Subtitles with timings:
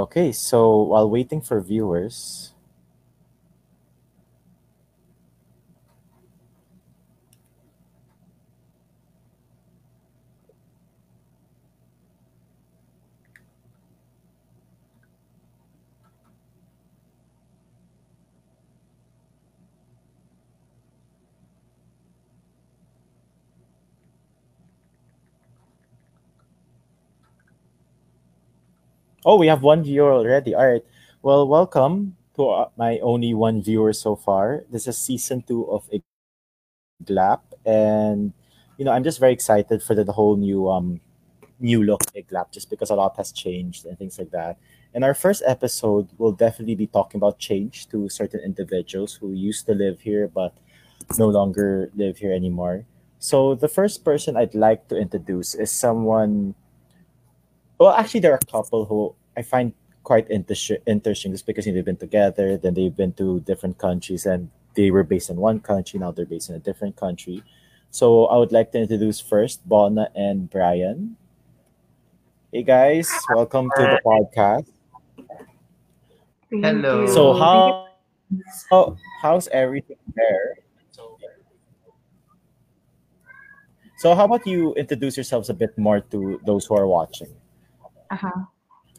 [0.00, 2.54] Okay, so while waiting for viewers,
[29.24, 30.54] Oh, we have one viewer already.
[30.54, 30.84] All right.
[31.22, 34.64] Well, welcome to uh, my only one viewer so far.
[34.70, 35.88] This is season two of
[37.04, 38.32] Iglap, and
[38.78, 41.00] you know I'm just very excited for the, the whole new um
[41.60, 44.58] new look Iglap, just because a lot has changed and things like that.
[44.94, 49.66] And our first episode, we'll definitely be talking about change to certain individuals who used
[49.66, 50.56] to live here but
[51.18, 52.84] no longer live here anymore.
[53.18, 56.54] So the first person I'd like to introduce is someone
[57.80, 59.72] well, actually, there are a couple who I find
[60.04, 64.50] quite inter- interesting just because they've been together, then they've been to different countries, and
[64.74, 67.42] they were based in one country, now they're based in a different country.
[67.90, 71.16] So I would like to introduce first Bona and Brian.
[72.52, 74.68] Hey guys, welcome to the podcast.
[76.50, 77.06] Hello.
[77.06, 77.88] So how,
[78.70, 80.58] how how's everything there?
[83.96, 87.39] So how about you introduce yourselves a bit more to those who are watching?
[88.10, 88.44] Uh-huh.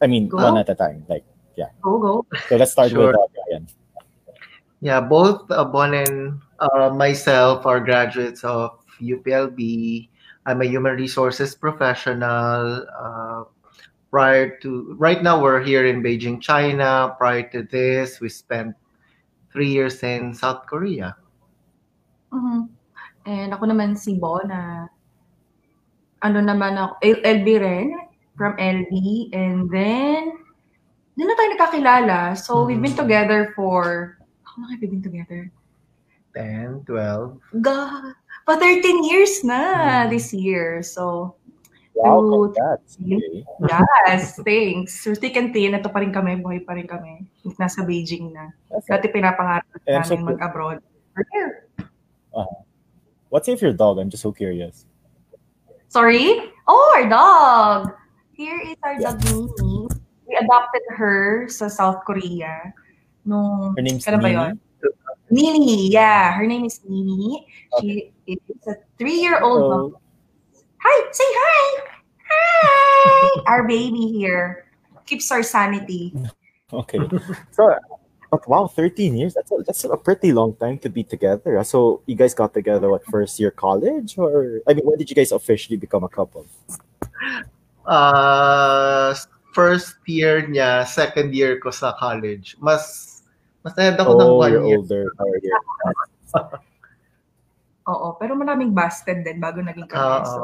[0.00, 0.38] I mean, Go.
[0.38, 1.04] one at a time.
[1.08, 1.24] Like,
[1.56, 1.68] yeah.
[1.80, 2.26] Go, go.
[2.48, 3.08] So let's start Sure.
[3.08, 3.68] with uh, Brian.
[4.80, 10.08] Yeah, both uh, Bon and uh, myself are graduates of UPLB.
[10.46, 12.82] I'm a human resources professional.
[12.90, 13.44] Uh,
[14.10, 17.14] prior to right now, we're here in Beijing, China.
[17.16, 18.74] Prior to this, we spent
[19.52, 21.14] three years in South Korea.
[22.34, 22.66] Mhm.
[23.28, 24.90] And ako naman si Bona.
[26.26, 27.86] Ano naman ako, L- LB rin,
[28.36, 29.28] from LB.
[29.32, 30.36] And then,
[31.14, 32.18] doon na tayo nakakilala.
[32.36, 33.02] So, we've been Mhm.
[33.04, 35.52] together for, how long have we been together?
[36.32, 37.36] 10, 12.
[37.60, 38.16] God,
[38.48, 39.60] pa 13 years na
[40.06, 40.10] Mhm.
[40.10, 40.80] this year.
[40.82, 41.36] So,
[41.92, 42.96] Wow, Through- congrats.
[43.04, 43.44] Okay.
[43.68, 45.04] yes, thanks.
[45.04, 47.28] So, thick and thin, ito pa rin kami, buhay pa rin kami.
[47.60, 48.48] Nasa Beijing na.
[48.72, 50.80] That's Dati pinapangarap And so- namin mag-abroad.
[51.36, 51.68] Here.
[53.28, 54.00] What's if your dog?
[54.00, 54.88] I'm just so curious.
[55.92, 56.40] Sorry?
[56.64, 57.92] Oh, our dog!
[58.32, 59.12] Here is our Yeah.
[59.12, 59.88] dog, Nini.
[60.26, 62.72] We adopted her sa South Korea.
[63.28, 64.58] Nung, Her name's ba Nini?
[65.30, 66.32] Nini, yeah.
[66.32, 67.46] Her name is Nini.
[67.80, 69.96] She is a three-year-old.
[70.82, 70.96] Hi!
[71.12, 71.64] Say hi!
[72.28, 73.42] Hi!
[73.52, 74.66] our baby here.
[75.06, 76.12] Keeps our sanity.
[76.72, 76.96] Okay.
[77.52, 77.68] So,
[78.32, 79.34] but wow, 13 years.
[79.36, 81.60] That's a, that's a pretty long time to be together.
[81.60, 81.68] Ah.
[81.68, 85.14] So you guys got together what first year college or I mean, when did you
[85.14, 86.48] guys officially become a couple?
[87.86, 89.14] Uh,
[89.52, 92.56] first year niya, second year ko sa college.
[92.62, 93.08] Mas
[93.62, 94.78] mas ahead ako ng Oh, one you're year.
[94.78, 95.04] older.
[95.18, 95.62] Oh, yeah.
[97.90, 100.22] Oo, pero maraming busted din bago naging kami.
[100.22, 100.26] Oo.
[100.26, 100.40] So,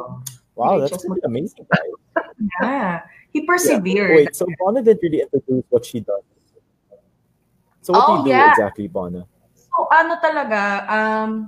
[0.59, 1.95] Wow, Okay, that's just pretty amazing, guys.
[2.59, 3.07] yeah.
[3.31, 3.47] He Yeah.
[3.47, 4.11] persevered.
[4.27, 6.27] Wait, so Bona didn't really introduce what she does.
[7.87, 8.51] So what do Oh, you do yeah.
[8.51, 9.23] exactly, Bona?
[9.55, 11.47] So, ano talaga, um,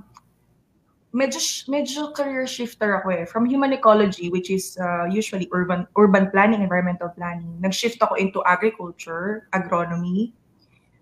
[1.13, 3.25] medyo, medyo career shifter ako eh.
[3.25, 8.43] From human ecology, which is uh, usually urban urban planning, environmental planning, nag-shift ako into
[8.47, 10.31] agriculture, agronomy,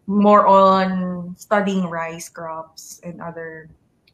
[0.10, 3.70] more on studying rice crops and other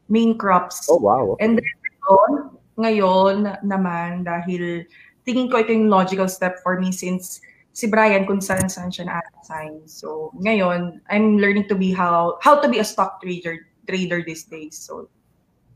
[0.08, 0.86] main crops.
[0.88, 1.36] Oh wow.
[1.40, 1.68] And then
[2.04, 2.30] ngayon,
[2.76, 4.84] ngayon naman, dahil
[5.24, 7.40] tingin ko ito yung logical step for me since
[7.76, 9.84] si Brian kung saan saan siya na-assign.
[9.88, 14.44] So, ngayon, I'm learning to be how how to be a stock trader trader these
[14.44, 14.76] days.
[14.76, 15.08] So,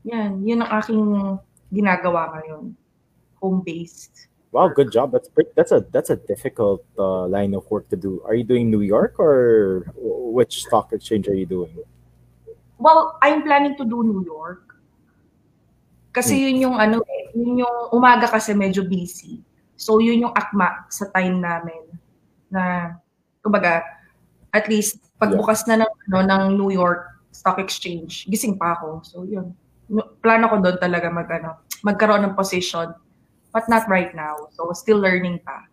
[0.03, 0.41] yan.
[0.45, 1.03] Yun ang aking
[1.71, 2.73] ginagawa ngayon.
[3.41, 4.27] Home-based.
[4.51, 5.15] Wow, good job.
[5.15, 8.19] That's pretty, that's a that's a difficult uh, line of work to do.
[8.27, 9.87] Are you doing New York or
[10.35, 11.71] which stock exchange are you doing?
[12.75, 14.75] Well, I'm planning to do New York.
[16.11, 16.43] Kasi Hmm.
[16.43, 19.39] yun yung ano eh, yun yung umaga kasi medyo busy.
[19.79, 21.87] So yun yung akma sa time namin
[22.51, 22.93] na
[23.39, 23.87] kumbaga
[24.51, 28.99] at least pagbukas na ng ano ng New York Stock Exchange, gising pa ako.
[29.07, 29.55] So yun.
[29.91, 32.95] No- Plano ko doon talaga mag ano, magkaroon ng position
[33.51, 34.47] but not right now.
[34.55, 35.67] So still learning pa.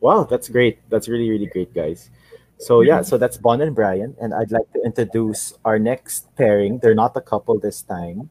[0.00, 0.78] Wow, that's great.
[0.90, 2.10] That's really, really great, guys.
[2.58, 6.78] So yeah, so that's Bon and Brian, and I'd like to introduce our next pairing.
[6.78, 8.30] They're not a couple this time,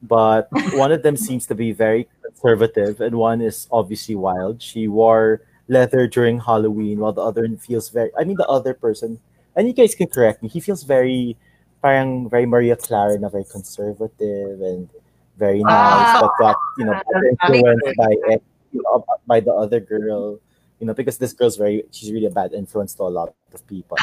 [0.00, 0.48] but
[0.78, 4.62] one of them seems to be very conservative, and one is obviously wild.
[4.62, 8.12] She wore leather during Halloween, while the other feels very.
[8.16, 9.18] I mean, the other person,
[9.56, 10.48] and you guys can correct me.
[10.48, 11.36] He feels very,
[11.84, 14.88] parang very Maria Clara, na very conservative and
[15.36, 16.24] very nice, Ah.
[16.24, 16.96] but got you know
[17.28, 18.40] influenced by it,
[18.72, 20.40] you know, by the other girl
[20.80, 23.66] you know, because this girl's very, she's really a bad influence to a lot of
[23.66, 23.96] people.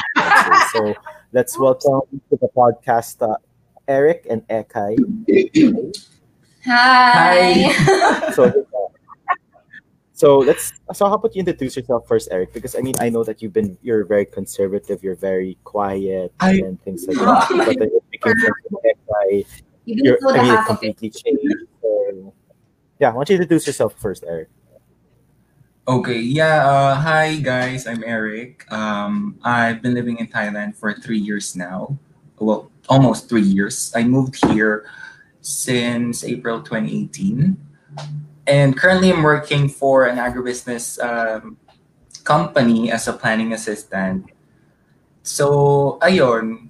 [0.72, 0.94] so
[1.32, 2.00] let's welcome
[2.30, 3.36] to the podcast uh,
[3.86, 4.96] Eric and Ekai.
[6.64, 7.70] Hi.
[8.32, 8.52] So, uh,
[10.22, 10.70] so let's.
[10.94, 12.54] So how about you introduce yourself first, Eric?
[12.54, 16.62] Because I mean, I know that you've been, you're very conservative, you're very quiet, I-
[16.62, 17.50] and things like that.
[17.66, 19.32] But then you became friends with Ekai.
[19.84, 20.66] you You're, I mean, it it.
[20.70, 21.66] completely changed.
[21.82, 22.30] So,
[23.02, 24.46] yeah, why don't you introduce yourself first, Eric?
[25.90, 26.62] Okay, yeah.
[26.62, 27.90] Uh, hi, guys.
[27.90, 28.62] I'm Eric.
[28.70, 31.98] Um, I've been living in Thailand for three years now.
[32.38, 33.90] Well, almost three years.
[33.98, 34.86] I moved here
[35.42, 37.58] since April 2018.
[38.52, 41.56] And currently, I'm working for an agribusiness um,
[42.20, 44.28] company as a planning assistant.
[45.24, 46.68] So, ayun.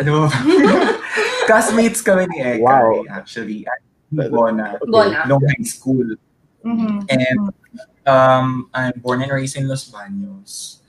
[0.00, 0.32] Ano?
[1.46, 3.04] Classmates kami ni Eka, Wow.
[3.12, 3.68] actually.
[3.68, 3.84] At
[4.32, 4.88] Bona, Okay.
[4.88, 5.28] Bona.
[5.28, 6.16] nung high school.
[6.64, 7.04] Mhm.
[7.12, 7.38] And
[8.08, 10.80] um, I'm born and raised in Los Baños,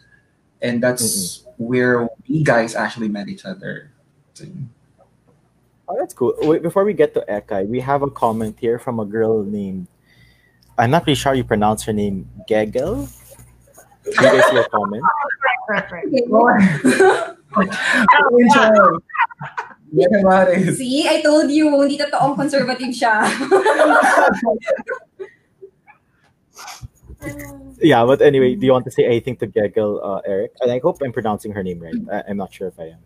[0.64, 3.92] and that's where we guys actually met each other.
[4.34, 4.48] So,
[5.88, 6.36] Oh, that's cool.
[6.42, 9.88] Wait, before we get to Ekai, we have a comment here from a girl named.
[10.78, 12.30] I'm not really sure how you pronounce her name.
[12.48, 13.08] Gegel.
[14.04, 15.04] Do you guys see a comment?
[15.70, 16.06] Right, right.
[19.94, 20.78] Yan Maris.
[20.78, 23.24] See, I told you, hindi totoong conservative siya.
[27.80, 30.54] Yeah, but anyway, do you want to say anything to Gegel, uh, Eric?
[30.62, 31.94] And I hope I'm pronouncing her name right.
[32.12, 33.02] I- I'm not sure if I am.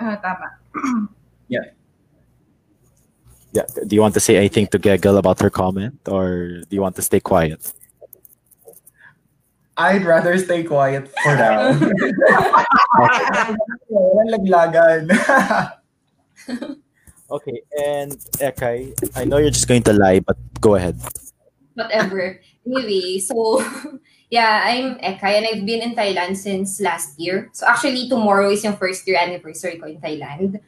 [0.00, 0.56] Ah, tama.
[1.48, 1.75] Yeah.
[3.86, 6.96] Do you want to say anything to Gegel about her comment, or do you want
[6.96, 7.72] to stay quiet?
[9.76, 11.76] I'd rather stay quiet for now.
[17.26, 20.94] Okay, and Ekai, I know you're just going to lie, but go ahead.
[21.74, 22.40] Whatever.
[22.64, 23.66] Anyway, so
[24.30, 27.50] yeah, I'm Eka and I've been in Thailand since last year.
[27.52, 30.60] So actually, tomorrow is yung first year anniversary ko in Thailand.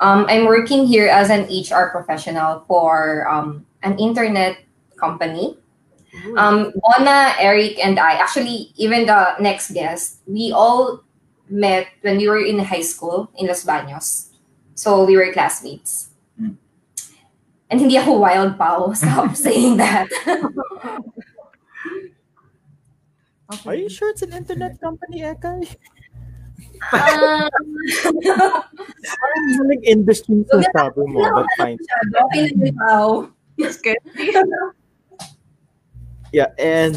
[0.00, 4.56] Um, I'm working here as an HR professional for um, an internet
[4.96, 5.56] company.
[6.36, 11.04] Um, Bona, Eric, and I, actually, even the next guest, we all
[11.48, 14.30] met when we were in high school in Los Baños.
[14.74, 16.10] So we were classmates.
[16.40, 16.56] Mm.
[17.68, 18.92] And hindi ako wild pao.
[18.96, 20.08] Stop saying that.
[23.66, 25.76] Are you sure it's an internet company, Ekai?
[26.80, 27.50] Um,
[29.04, 31.76] Parang like industry sa sabi mo, but fine.
[31.76, 33.28] okay na yun, pao.
[33.60, 34.00] It's good.
[36.32, 36.96] Yeah, and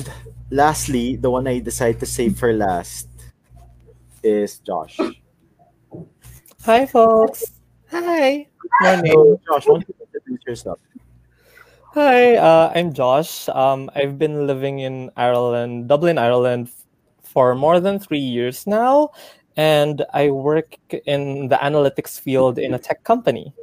[0.52, 3.10] lastly, the one I decided to save for last
[4.24, 4.98] is Josh.
[6.64, 7.44] Hi, folks.
[7.92, 8.48] Hi.
[8.82, 9.12] Morning.
[9.12, 10.80] So, Josh, why don't you introduce yourself?
[11.94, 13.50] Hi, uh, I'm Josh.
[13.50, 16.70] Um, I've been living in Ireland, Dublin, Ireland,
[17.22, 19.10] for more than three years now,
[19.58, 23.54] and I work in the analytics field in a tech company.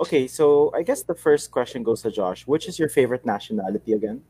[0.00, 2.46] Okay, so I guess the first question goes to Josh.
[2.46, 4.20] Which is your favorite nationality again?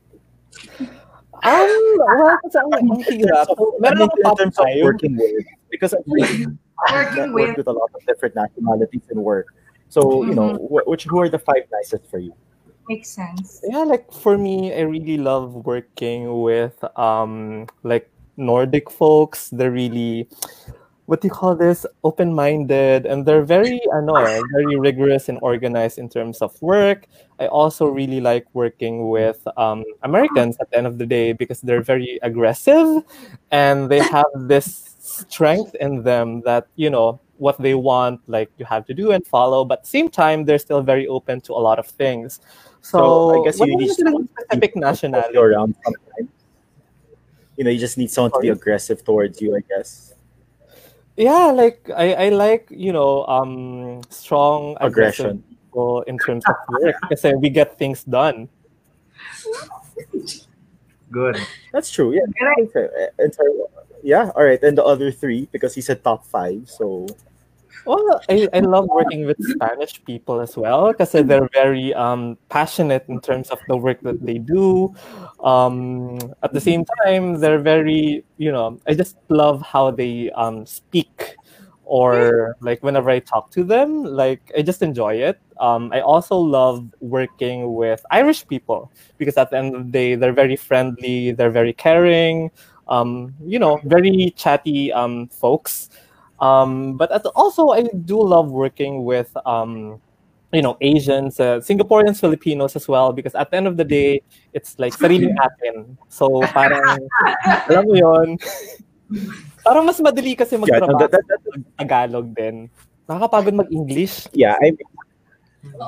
[1.41, 3.49] Um, well, kasi ang ang hirap.
[3.49, 6.05] I Meron mean, ako in top terms of working with, because I've
[6.93, 7.57] Working with.
[7.57, 9.47] with a lot of different nationalities in work.
[9.89, 12.33] So, you know, wh- which who are the five nicest for you?
[12.89, 13.63] Makes sense.
[13.63, 19.49] Yeah, like for me, I really love working with um like Nordic folks.
[19.49, 20.27] They're really
[21.05, 21.85] what do you call this?
[22.03, 27.07] Open-minded and they're very ano, eh, very rigorous and organized in terms of work.
[27.39, 31.59] I also really like working with um Americans at the end of the day because
[31.61, 33.03] they're very aggressive
[33.51, 38.63] and they have this strength in them that, you know, what they want, like you
[38.65, 41.79] have to do and follow, but same time they're still very open to a lot
[41.79, 42.39] of things.
[42.79, 45.37] So, So, I guess you need silang specific nationality.
[45.37, 46.31] around sometimes.
[47.57, 50.13] You know, you just need someone to be aggressive towards you, I guess.
[51.15, 55.43] Yeah, like I, I like, you know, um strong Aggression.
[55.45, 58.49] people in terms of work because we get things done.
[61.11, 61.37] Good.
[61.71, 62.13] That's true.
[62.13, 62.25] Yeah.
[62.25, 62.87] And I- Okay.
[63.19, 63.43] And so,
[64.01, 64.31] yeah.
[64.35, 64.61] All right.
[64.63, 66.65] And the other three, because he said top five.
[66.69, 67.05] So,
[67.85, 73.05] Well, I, I love working with Spanish people as well because they're very um, passionate
[73.09, 74.95] in terms of the work that they do.
[75.43, 80.65] Um, at the same time, they're very, you know, I just love how they um,
[80.65, 81.35] speak
[81.83, 85.39] or like whenever I talk to them, like I just enjoy it.
[85.59, 90.15] Um, I also love working with Irish people because at the end of the day,
[90.15, 92.49] they're very friendly, they're very caring,
[92.87, 95.89] um, you know, very chatty um, folks.
[96.43, 97.07] Um, but
[97.39, 100.01] also, I do love working with um,
[100.51, 104.21] you know, Asians, uh, Singaporeans, Filipinos as well, because at the end of the day,
[104.51, 105.97] it's like sariling atin.
[106.09, 106.99] So parang,
[107.71, 108.27] alam mo yon
[109.65, 112.69] parang mas madali kasi Yeah, no, magtrabaho that, that, that, sa Tagalog din.
[113.07, 114.27] Nakakapagod mag-English.
[114.35, 114.75] yeah, I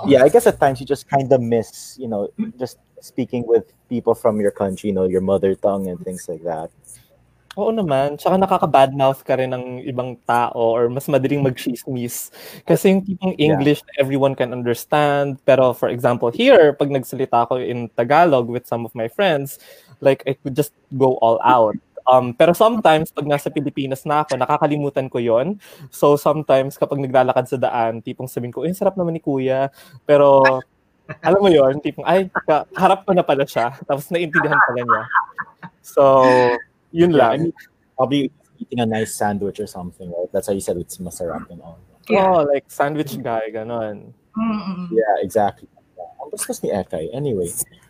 [0.07, 3.69] yeah, I guess at times you just kind of miss, you know, just speaking with
[3.87, 6.71] people from your country, you know, your mother tongue and things like that.
[7.55, 8.19] Oo naman.
[8.19, 12.27] Tsaka nakaka-badmouth ka rin ng ibang tao or mas madaling mag-chismis.
[12.67, 15.39] Kasi yung tipong English na everyone can understand.
[15.47, 19.55] Pero for example, here, pag nagsalita ako in Tagalog with some of my friends,
[20.03, 21.79] like I could just go all out.
[22.05, 25.57] Um, pero sometimes, pag nasa Pilipinas na ako, nakakalimutan ko yon
[25.89, 29.73] So sometimes, kapag naglalakad sa daan, tipong sabihin ko, eh, sarap naman ni kuya.
[30.05, 30.43] Pero,
[31.25, 32.29] alam mo yon tipong, ay,
[32.77, 33.73] harap ko na pala siya.
[33.89, 35.01] Tapos naintindihan pala niya.
[35.81, 36.03] So,
[36.95, 37.43] yun Yeah, I lang.
[37.43, 37.53] mean,
[37.99, 40.31] probably eating a nice sandwich or something, right?
[40.31, 41.77] That's how you said it's masarap and all.
[42.07, 42.31] Yeah.
[42.31, 44.13] Oh, like sandwich guy, ganon.
[44.37, 44.87] Mm-mm.
[44.91, 45.67] Yeah, exactly.
[46.23, 47.11] Ang bastos ni Ekay.
[47.11, 47.49] Anyway,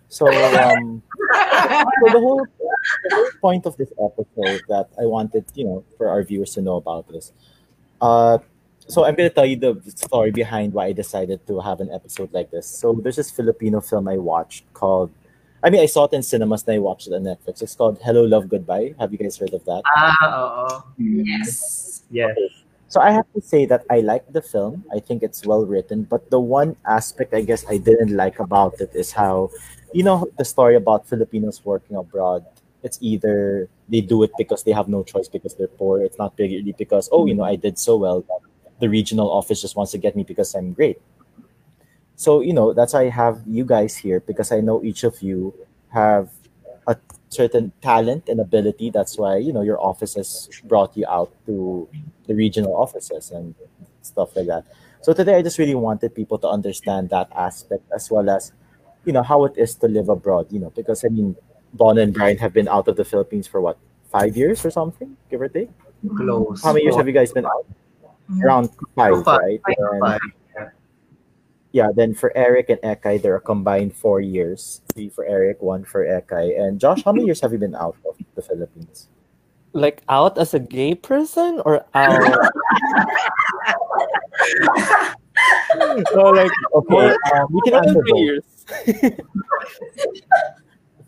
[0.09, 1.01] so um,
[2.01, 6.09] so the whole the whole point of this episode that I wanted, you know, for
[6.09, 7.33] our viewers to know about this.
[8.01, 8.37] Uh,
[8.87, 12.31] so I'm gonna tell you the story behind why I decided to have an episode
[12.33, 12.67] like this.
[12.69, 15.11] So there's this Filipino film I watched called.
[15.65, 17.63] I mean, I saw it in cinemas, and I watched it on Netflix.
[17.63, 18.93] It's called Hello, Love, Goodbye.
[18.99, 19.81] Have you guys heard of that?
[19.97, 21.23] Ah, oo.
[21.25, 22.03] Yes.
[22.11, 22.37] Yes.
[22.87, 24.85] So I have to say that I like the film.
[24.93, 28.79] I think it's well written, but the one aspect I guess I didn't like about
[28.79, 29.49] it is how,
[29.91, 32.45] you know, the story about Filipinos working abroad.
[32.83, 35.99] It's either they do it because they have no choice because they're poor.
[35.99, 38.41] It's not really because oh, you know, I did so well that
[38.79, 41.01] the regional office just wants to get me because I'm great.
[42.15, 45.21] So you know that's why I have you guys here because I know each of
[45.21, 45.53] you
[45.89, 46.29] have
[46.87, 46.95] a
[47.29, 48.89] certain talent and ability.
[48.89, 51.87] That's why you know your office has brought you out to
[52.27, 53.53] the regional offices and
[54.01, 54.63] stuff like that.
[55.01, 58.51] So today I just really wanted people to understand that aspect as well as
[59.03, 60.47] you know how it is to live abroad.
[60.51, 61.35] You know because I mean
[61.73, 63.77] Bon and Brian have been out of the Philippines for what
[64.09, 65.69] five years or something, give or take.
[66.15, 66.63] Close.
[66.63, 67.65] How many years have you guys been out?
[68.41, 69.41] Around five, Five.
[69.41, 69.59] right?
[69.67, 70.19] And- Five.
[71.75, 74.79] Yeah, then for Eric and Ekai, they're a combined four years.
[74.93, 76.57] Three for Eric, one for Ekai.
[76.57, 79.09] And Josh, how many years have you been out of the Philippines?
[79.73, 82.23] Like out as a gay person or out?
[86.15, 88.47] oh, like Okay, um, we can more answer three years.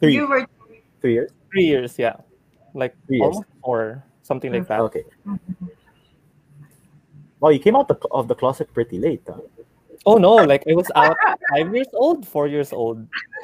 [0.01, 0.45] Three, You were
[0.99, 1.31] three years.
[1.49, 2.17] Three years, yeah.
[2.75, 3.39] Like Three years.
[3.39, 4.81] almost four, something like that.
[4.91, 5.05] Okay.
[7.39, 9.23] Well, you came out the, of the closet pretty late.
[9.25, 9.39] Huh?
[10.07, 11.17] Oh no, like I was out
[11.51, 13.05] five years old, four years old.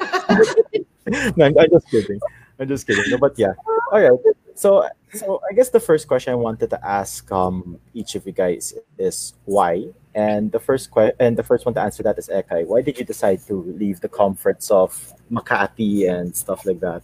[1.36, 2.18] no, I'm, I'm just kidding.
[2.58, 3.04] I'm just kidding.
[3.08, 3.52] No, but yeah.
[3.92, 4.18] All right.
[4.54, 8.32] So, so I guess the first question I wanted to ask um each of you
[8.32, 9.92] guys is why.
[10.14, 12.64] And the first que- and the first one to answer that is Ekai.
[12.64, 14.96] Why did you decide to leave the comforts of
[15.30, 17.02] Makati and stuff like that?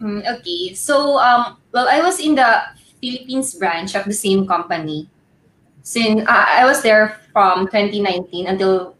[0.00, 0.72] Mm, okay.
[0.72, 2.62] So, um, well, I was in the
[3.02, 5.10] Philippines branch of the same company.
[5.84, 8.96] Since uh, I was there from 2019 until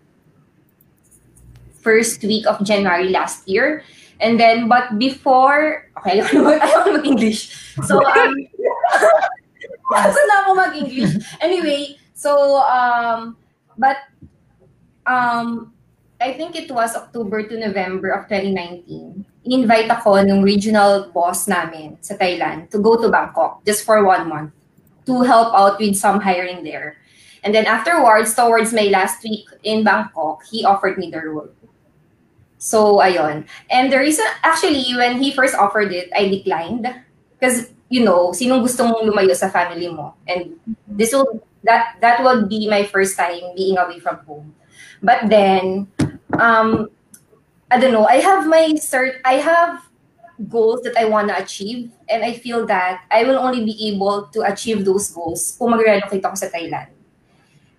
[1.81, 3.85] first week of January last year.
[4.21, 7.53] And then, but before, okay, I don't mag-English.
[7.85, 8.33] So, um,
[9.93, 11.25] Paano na ako mag-English?
[11.41, 13.37] Anyway, so, um,
[13.77, 14.01] but,
[15.05, 15.73] um,
[16.21, 19.25] I think it was October to November of 2019.
[19.45, 24.29] In-invite ako ng regional boss namin sa Thailand to go to Bangkok just for one
[24.29, 24.53] month
[25.07, 26.97] to help out with some hiring there.
[27.45, 31.51] And then afterwards, towards my last week in Bangkok, he offered me the role.
[32.57, 33.45] So, ayun.
[33.69, 36.89] And the reason, actually, when he first offered it, I declined.
[37.37, 40.15] Because, you know, sinong gusto mong lumayo sa family mo?
[40.27, 40.57] And
[40.89, 44.55] this will, that, that would be my first time being away from home.
[45.03, 45.89] But then,
[46.41, 46.89] um,
[47.71, 49.84] I don't know, I have my cert, I have
[50.49, 51.91] goals that I want to achieve.
[52.09, 56.25] And I feel that I will only be able to achieve those goals kung mag-relocate
[56.25, 56.91] ako sa Thailand.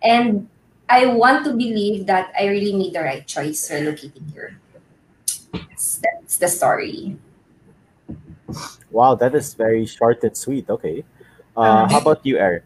[0.03, 0.47] And
[0.89, 4.59] I want to believe that I really made the right choice relocating here.
[5.51, 7.17] That's, that's the story.
[8.91, 10.69] Wow, that is very short and sweet.
[10.69, 11.03] Okay.
[11.57, 12.63] Uh, how about you, Eric?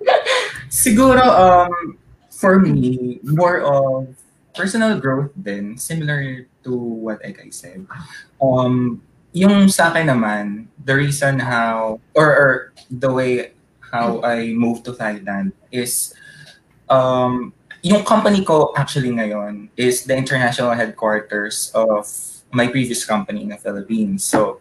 [0.68, 1.98] Siguro, um,
[2.30, 4.14] for me, more of
[4.54, 7.86] personal growth din, similar to what Ekay said.
[8.40, 12.50] Um, yung sa akin naman, the reason how, or, or
[12.90, 13.52] the way
[13.92, 16.14] how I moved to Thailand is,
[16.88, 22.08] um, yung company ko actually ngayon is the international headquarters of
[22.50, 24.24] my previous company in the Philippines.
[24.24, 24.60] So,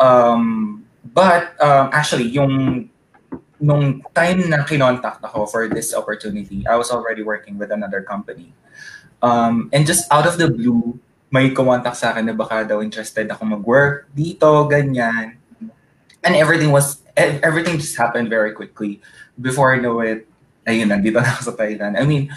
[0.00, 0.84] um,
[1.14, 2.90] but um, actually, yung
[3.60, 8.52] nung time na kinontact ako for this opportunity, I was already working with another company.
[9.22, 11.00] Um, and just out of the blue,
[11.34, 15.34] may kumontak sa akin na baka daw interested ako mag-work dito, ganyan.
[16.22, 19.02] And everything was, everything just happened very quickly.
[19.34, 20.30] Before I know it,
[20.62, 21.98] ayun, nandito na ako sa Thailand.
[21.98, 22.30] I mean,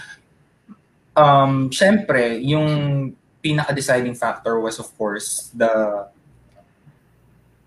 [1.13, 3.13] um, syempre, yung
[3.45, 5.69] pinaka-deciding factor was of course the,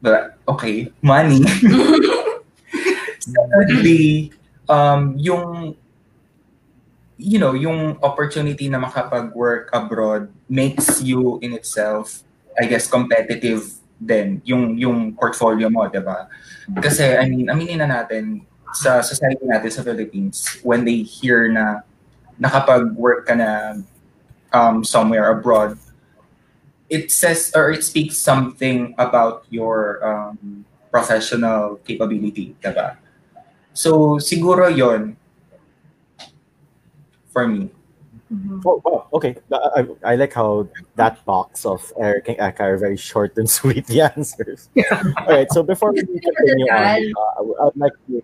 [0.03, 1.47] the okay, money.
[3.23, 4.35] Secondly,
[4.67, 5.79] um, yung
[7.21, 12.25] you know, yung opportunity na makapag-work abroad makes you in itself,
[12.57, 16.25] I guess, competitive din yung yung portfolio mo, 'di ba?
[16.81, 18.41] Kasi I mean, aminin na natin
[18.73, 21.85] sa society natin sa Philippines when they hear na
[22.41, 23.77] nakapag-work ka na
[24.57, 25.77] um, somewhere abroad,
[26.89, 32.97] it says or it speaks something about your um, professional capability, 'di ba?
[33.77, 35.20] So siguro 'yon
[37.33, 37.71] for me.
[38.33, 38.63] Mhm.
[38.65, 39.09] Oh, wow.
[39.15, 39.37] Okay.
[39.53, 39.57] I,
[40.05, 43.87] I, I like how that box of Eric and Eka are very short and sweet,
[43.87, 44.69] the answers.
[44.93, 45.51] All right.
[45.51, 48.23] So before we continue on, uh, I would- I'd like to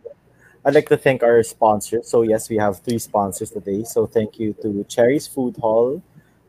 [0.64, 2.08] I'd like to thank our sponsors.
[2.08, 3.84] So yes, we have three sponsors today.
[3.84, 6.02] So thank you to Cherry's Food Hall,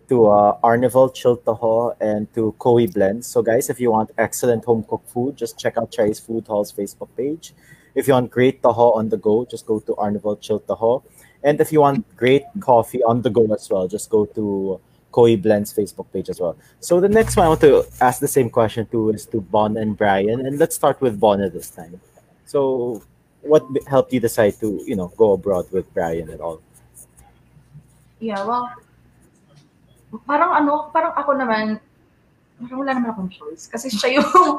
[0.09, 3.27] to uh, Arnival Chiltaho, and to Koi Blends.
[3.27, 6.73] So guys, if you want excellent home cooked food, just check out Cherry's Food Hall's
[6.73, 7.53] Facebook page.
[7.93, 11.03] If you want great taho on the go, just go to Arnival Chiltaho.
[11.43, 14.79] And if you want great coffee on the go as well, just go to
[15.11, 16.57] Koi Blend's Facebook page as well.
[16.79, 19.77] So the next one I want to ask the same question to is to Bon
[19.77, 21.99] and Brian, and let's start with Bon at this time.
[22.45, 23.01] So,
[23.41, 26.61] what helped you decide to you know go abroad with Brian at all?
[28.19, 28.71] Yeah, well,
[30.25, 31.77] parang ano, parang ako naman,
[32.57, 33.67] parang wala naman akong choice.
[33.67, 34.25] Kasi siya yung,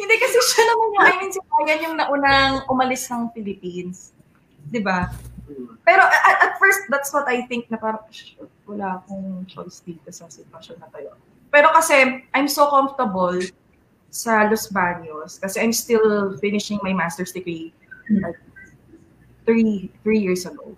[0.00, 4.15] hindi kasi siya naman yung, I mean, si Ryan yung naunang umalis ng Philippines.
[4.70, 5.10] Di ba?
[5.86, 10.10] Pero at, at first, that's what I think na parang, "Shit, wala akong choice dito
[10.10, 11.14] sa sitwasyon na tayo.
[11.54, 13.38] Pero kasi, I'm so comfortable
[14.10, 17.70] sa Los Baños kasi I'm still finishing my master's degree
[18.10, 18.38] like
[19.46, 20.74] three, three years ago.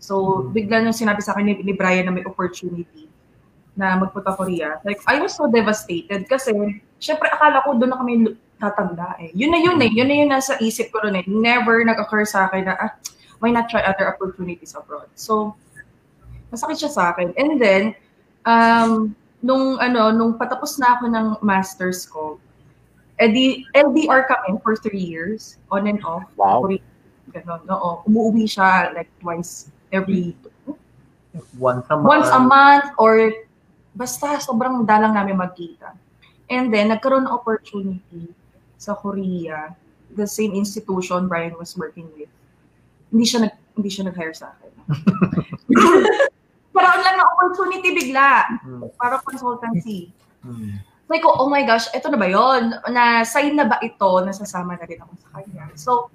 [0.00, 3.08] So, bigla nung sinabi sa akin ni, ni Brian na may opportunity
[3.76, 4.80] na magpunta Korea.
[4.84, 6.52] Like, I was so devastated kasi,
[7.00, 8.14] syempre, akala ko doon na kami
[8.60, 9.32] tatanda eh.
[9.32, 9.90] Yun na yun eh.
[9.92, 11.24] Yun na yun nasa isip ko rin eh.
[11.28, 12.92] Never nag-occur sa akin na, ah,
[13.40, 15.08] why not try other opportunities abroad?
[15.16, 15.56] So,
[16.52, 17.32] masakit siya sa akin.
[17.40, 17.96] And then,
[18.44, 22.38] um, nung ano, nung patapos na ako ng master's ko,
[23.16, 26.28] edi, LDR kami for three years, on and off.
[26.36, 26.64] Wow.
[26.64, 26.84] Korea,
[27.30, 27.90] Ganon, oo.
[28.10, 30.36] Umuwi siya like twice every
[31.62, 32.10] Once a month.
[32.10, 33.30] once a month or
[33.94, 35.94] basta sobrang dalang namin magkita.
[36.50, 38.34] And then, nagkaroon ng opportunity
[38.74, 39.70] sa Korea,
[40.10, 42.26] the same institution Brian was working with.
[43.10, 44.70] Hindi siya nag hindi siya nag-hire sa akin.
[46.74, 48.94] Parang lang na opportunity bigla Mm.
[48.94, 50.14] para consultancy.
[50.46, 50.78] Mm.
[51.10, 52.70] Sabi ko, oh my gosh, ito na ba yon?
[52.94, 55.66] Na sign na ba ito na sasama na rin ako sa kanya?
[55.74, 56.06] So,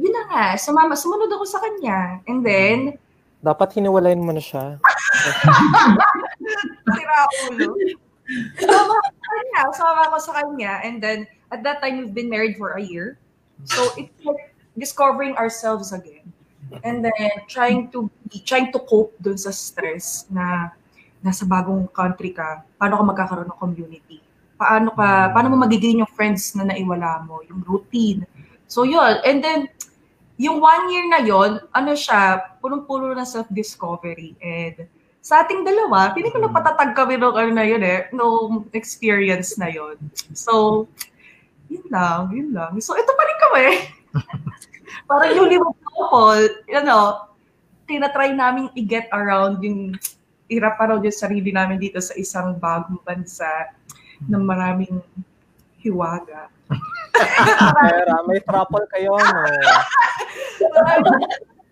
[0.00, 2.24] yun na nga, sumama, sumunod ako sa kanya.
[2.24, 2.96] And then,
[3.44, 4.80] Dapat hiniwalayin mo na siya.
[6.96, 7.18] sira
[7.52, 7.76] ulo.
[8.56, 10.72] Sumama ako sa kanya, sumama ako sa kanya.
[10.80, 13.20] And then, at that time, we've been married for a year.
[13.68, 16.26] So, it's like discovering ourselves again.
[16.82, 20.74] And then, trying to be, trying to cope dun sa stress na
[21.22, 24.18] nasa bagong country ka, paano ka magkakaroon ng community?
[24.58, 28.26] Paano ka, paano mo magiging yung friends na naiwala mo, yung routine.
[28.66, 29.22] So, yun.
[29.22, 29.70] And then,
[30.34, 34.34] yung one year na yon ano siya, punong-puno na self-discovery.
[34.42, 34.90] And
[35.24, 39.70] sa ating dalawa, piling ko napatatag kami nung ano na yun eh, nung experience na
[39.70, 39.96] yun.
[40.34, 40.84] So,
[41.70, 42.76] yun lang, yun lang.
[42.82, 43.66] So, ito pa rin kami.
[45.10, 47.28] Parang yung limang couple, you know,
[47.84, 49.92] tinatry namin i-get around yung
[50.48, 53.48] hirap around yung sarili namin dito sa isang bagong bansa
[54.28, 55.00] ng maraming
[55.80, 56.48] hiwaga.
[57.14, 59.44] Pera, may trouble kayo, no?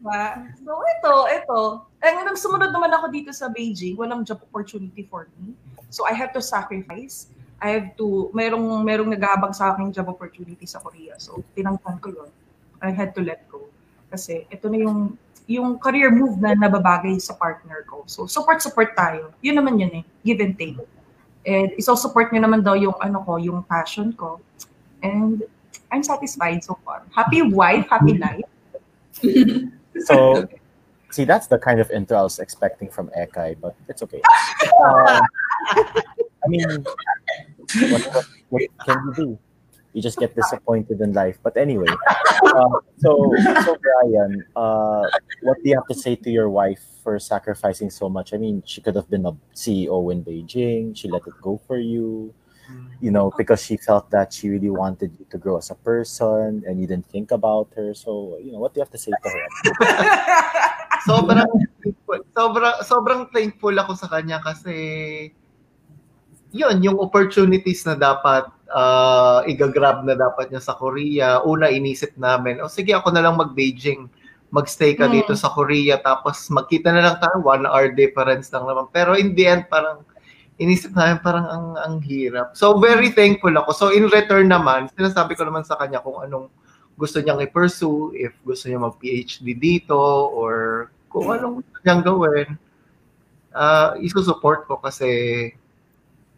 [0.03, 1.61] So, ito, ito.
[2.03, 5.55] Eh, nung sumunod naman ako dito sa Beijing, walang job opportunity for me.
[5.95, 7.31] So, I have to sacrifice.
[7.63, 11.15] I have to, merong, merong naghahabang sa akin job opportunity sa Korea.
[11.23, 12.31] So, tinangkan ko yun.
[12.83, 13.71] I had to let go.
[14.11, 15.15] Kasi, ito na yung,
[15.47, 18.03] yung career move na nababagay sa partner ko.
[18.11, 19.31] So, support-support tayo.
[19.47, 20.05] Yun naman yun eh.
[20.27, 20.83] Give and take.
[21.47, 24.43] And iso-support niya naman daw yung ano ko, yung passion ko.
[24.99, 25.47] And
[25.95, 27.07] I'm satisfied so far.
[27.15, 28.51] Happy wife, happy life.
[30.01, 30.49] So,
[31.11, 34.23] see, that's the kind of intro I was expecting from Ekai, but it's okay.
[34.81, 35.21] Um,
[36.45, 36.85] I mean,
[37.91, 39.39] what, what, what can you do?
[39.93, 41.39] you just get disappointed in life.
[41.43, 45.05] But anyway, uh, so so Brian, uh,
[45.43, 48.33] what do you have to say to your wife for sacrificing so much?
[48.33, 50.97] I mean, she could have been a CEO in Beijing.
[50.97, 52.33] She let it go for you,
[53.01, 56.65] you know, because she felt that she really wanted you to grow as a person,
[56.67, 57.93] and you didn't think about her.
[57.93, 59.47] So, you know, what do you have to say to her?
[61.03, 65.35] sobrang sobrang thankful ako sa kanya kasi
[66.53, 71.41] yun yung opportunities na dapat uh, igagrab na dapat niya sa Korea.
[71.43, 74.07] Una inisip namin, oh sige ako na lang mag-Beijing.
[74.53, 75.17] Magstay ka Hmm.
[75.17, 78.85] dito sa Korea tapos magkita na lang tayo, one hour difference lang naman.
[78.93, 80.05] Pero in the end, parang
[80.61, 82.53] inisip namin parang ang, ang hirap.
[82.53, 83.73] So very thankful ako.
[83.73, 86.53] So in return naman, sinasabi ko naman sa kanya kung anong
[87.01, 89.97] gusto niyang i-pursue, if gusto niya mag-PhD dito,
[90.37, 92.49] or kung anong gusto niyang gawin,
[93.57, 95.09] uh, isusupport ko kasi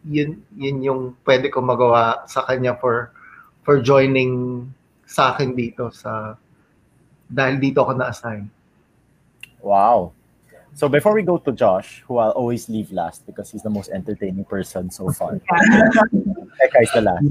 [0.05, 3.11] yun, yun yung pwede ko magawa sa kanya for
[3.65, 4.65] for joining
[5.05, 6.37] sa akin dito sa
[7.25, 8.45] dahil dito ako na-assign.
[9.65, 10.13] Wow.
[10.77, 13.89] So before we go to Josh, who I'll always leave last because he's the most
[13.89, 15.33] entertaining person so far.
[16.61, 17.25] Eka is the last.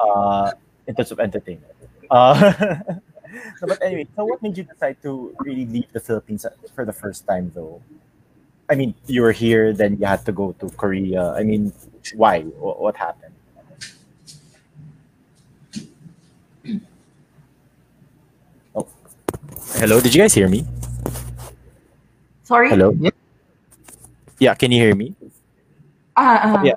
[0.00, 0.50] Uh,
[0.86, 1.72] in terms of entertainment.
[2.10, 2.34] Uh,
[3.58, 6.92] so, but anyway, so what made you decide to really leave the Philippines for the
[6.92, 7.82] first time, though?
[8.68, 11.32] I mean, you were here, then you had to go to Korea.
[11.32, 11.72] I mean,
[12.14, 12.42] why?
[12.42, 13.34] Wh- What happened?
[18.74, 18.86] Oh,
[19.78, 20.00] hello.
[20.00, 20.64] Did you guys hear me?
[22.42, 22.70] Sorry?
[22.70, 22.94] Hello.
[22.98, 23.10] Yeah.
[24.38, 24.54] Yeah.
[24.54, 25.14] Can you hear me?
[26.16, 26.62] Ah, ah.
[26.64, 26.74] Yeah.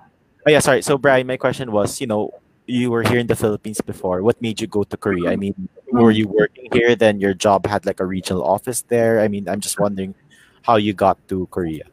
[0.47, 0.81] Oh yeah, sorry.
[0.81, 2.31] So Brian, my question was, you know,
[2.65, 4.21] you were here in the Philippines before.
[4.21, 5.31] What made you go to Korea?
[5.31, 6.95] I mean, were you working here?
[6.95, 9.19] Then your job had like a regional office there.
[9.21, 10.13] I mean, I'm just wondering
[10.63, 11.85] how you got to Korea.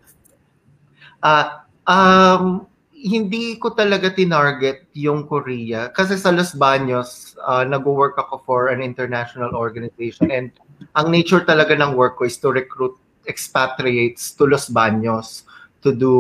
[1.23, 8.43] Ah, um, hindi ko talaga tinarget yung Korea kasi sa Los Baños, uh, nag-work ako
[8.43, 10.51] for an international organization and
[10.99, 12.97] ang nature talaga ng work ko is to recruit
[13.29, 15.47] expatriates to Los Baños
[15.85, 16.13] to do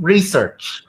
[0.00, 0.82] research.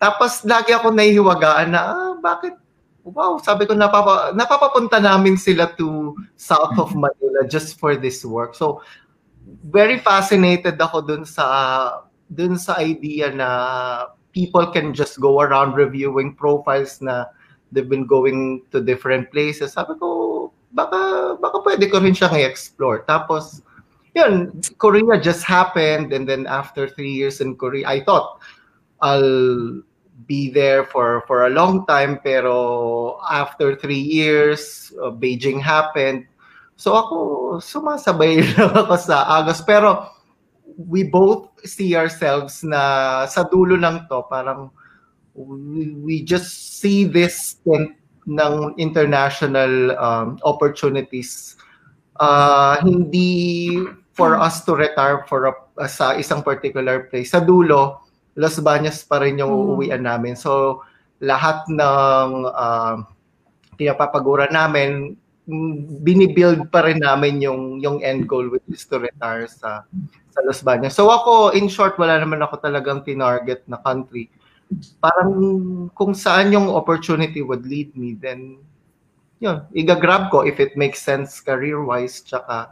[0.00, 2.56] Tapos lagi ako nahihiwagaan na, ah, bakit
[3.04, 8.56] wow, sabi ko napapa, napapapunta namin sila to south of Manila just for this work.
[8.56, 8.80] So
[9.70, 11.46] very fascinated ako dun sa
[12.30, 13.50] dun sa idea na
[14.32, 17.26] people can just go around reviewing profiles na
[17.72, 19.74] they've been going to different places.
[19.74, 23.02] Sabi ko, baka, baka pwede ko rin siyang i-explore.
[23.06, 23.62] Tapos,
[24.14, 28.38] yun, Korea just happened and then after three years in Korea, I thought
[29.02, 29.82] I'll
[30.26, 36.26] be there for for a long time pero after three years, uh, Beijing happened.
[36.80, 37.16] So ako,
[37.60, 39.60] sumasabay lang ako sa Agos.
[39.60, 40.08] Pero
[40.88, 42.80] we both see ourselves na
[43.28, 44.72] sa dulo ng to, parang
[45.36, 47.92] we, we just see this tent
[48.24, 51.60] ng international um, opportunities.
[52.16, 53.76] Uh, hindi
[54.16, 57.36] for us to retire for a, sa isang particular place.
[57.36, 58.08] Sa dulo,
[58.40, 59.60] Los Baños pa rin yung Mm.
[59.68, 60.32] uuwian namin.
[60.32, 60.80] So,
[61.20, 63.04] lahat ng uh,
[63.76, 65.16] pinapapagura namin,
[66.04, 69.84] binibuild pa rin namin yung yung end goal which is to retire sa
[70.30, 70.94] sa Los Baños.
[70.94, 74.30] So ako, in short, wala naman ako talagang tinarget na country.
[75.02, 75.34] Parang
[75.98, 78.62] kung saan yung opportunity would lead me, then
[79.42, 82.70] yun, iga-grab ko if it makes sense career-wise, tsaka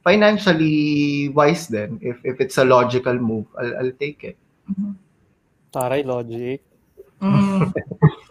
[0.00, 2.00] financially wise then.
[2.00, 4.36] If if it's a logical move, I'll, I'll take it.
[5.74, 6.64] Taray logic.
[7.20, 7.68] Mm.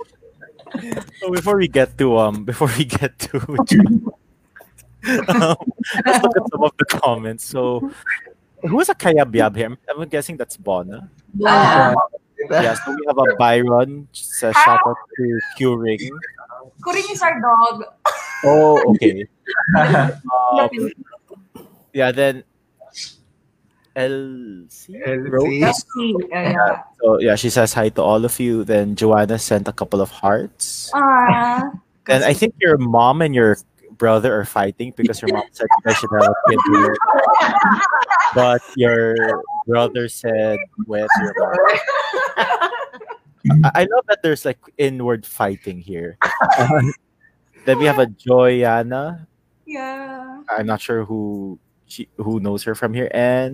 [1.19, 3.37] So before we get to um, before we get to,
[5.29, 5.57] um,
[6.05, 7.45] let's look at some of the comments.
[7.45, 7.91] So,
[8.61, 9.67] who's a kayabyab here?
[9.67, 11.09] I'm, I'm guessing that's Bona.
[11.45, 11.93] Ah,
[12.49, 15.99] Yeah, so we have a Byron says shout out to Q Ring.
[16.81, 17.83] Kuring is our dog.
[18.43, 19.27] Oh, okay.
[19.77, 20.69] Um,
[21.93, 22.43] yeah, then
[23.95, 24.97] LC
[25.29, 25.61] Rose.
[25.61, 25.85] Let's.
[26.31, 26.81] Yeah.
[27.01, 28.63] So yeah, she says hi to all of you.
[28.63, 30.89] Then Joanna sent a couple of hearts.
[30.93, 31.71] Ah.
[32.07, 33.57] And I think your mom and your
[33.97, 36.95] brother are fighting because your mom said you should have a kid here.
[38.35, 39.15] But your
[39.67, 41.55] brother said with your mom.
[43.63, 46.17] I, I love that there's like inward fighting here.
[47.65, 49.27] then we have a Joyana.
[49.65, 50.43] Yeah.
[50.49, 51.59] I'm not sure who
[51.93, 53.13] she who knows her from here.
[53.13, 53.53] And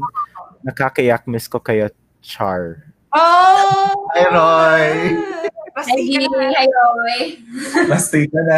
[0.64, 1.92] nakakayak miss ko kaya
[2.24, 2.88] Char.
[3.12, 4.08] Oh!
[4.16, 5.20] Hi, Roy.
[5.76, 6.48] Hi, Basti ka na.
[6.56, 7.20] Hi, Roy.
[7.92, 8.58] Basta na.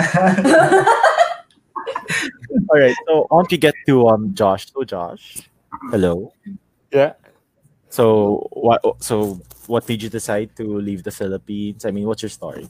[2.70, 4.72] All right, so on to get to um Josh.
[4.72, 5.42] So Josh,
[5.90, 6.34] hello.
[6.92, 7.14] Yeah.
[7.90, 8.84] So what?
[9.04, 11.86] So what made you decide to leave the Philippines?
[11.86, 12.68] I mean, what's your story?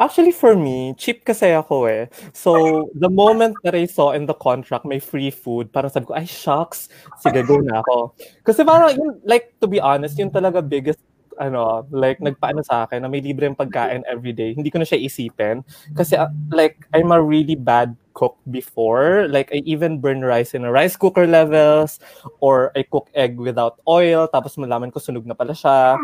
[0.00, 2.06] Actually, for me, cheap kasi ako eh.
[2.30, 6.14] So, the moment that I saw in the contract may free food, parang sabi ko,
[6.14, 6.86] ay, shucks,
[7.18, 8.14] sige, go na ako.
[8.46, 11.02] Kasi parang, yun, like, to be honest, yun talaga biggest,
[11.38, 14.52] ano, like, nagpaano sa akin na may libreng pagkain everyday.
[14.52, 15.62] Hindi ko na siya isipin.
[15.94, 19.30] Kasi, uh, like, I'm a really bad cook before.
[19.30, 22.02] Like, I even burn rice in a rice cooker levels,
[22.42, 25.96] or I cook egg without oil, tapos malaman ko sunog na pala siya.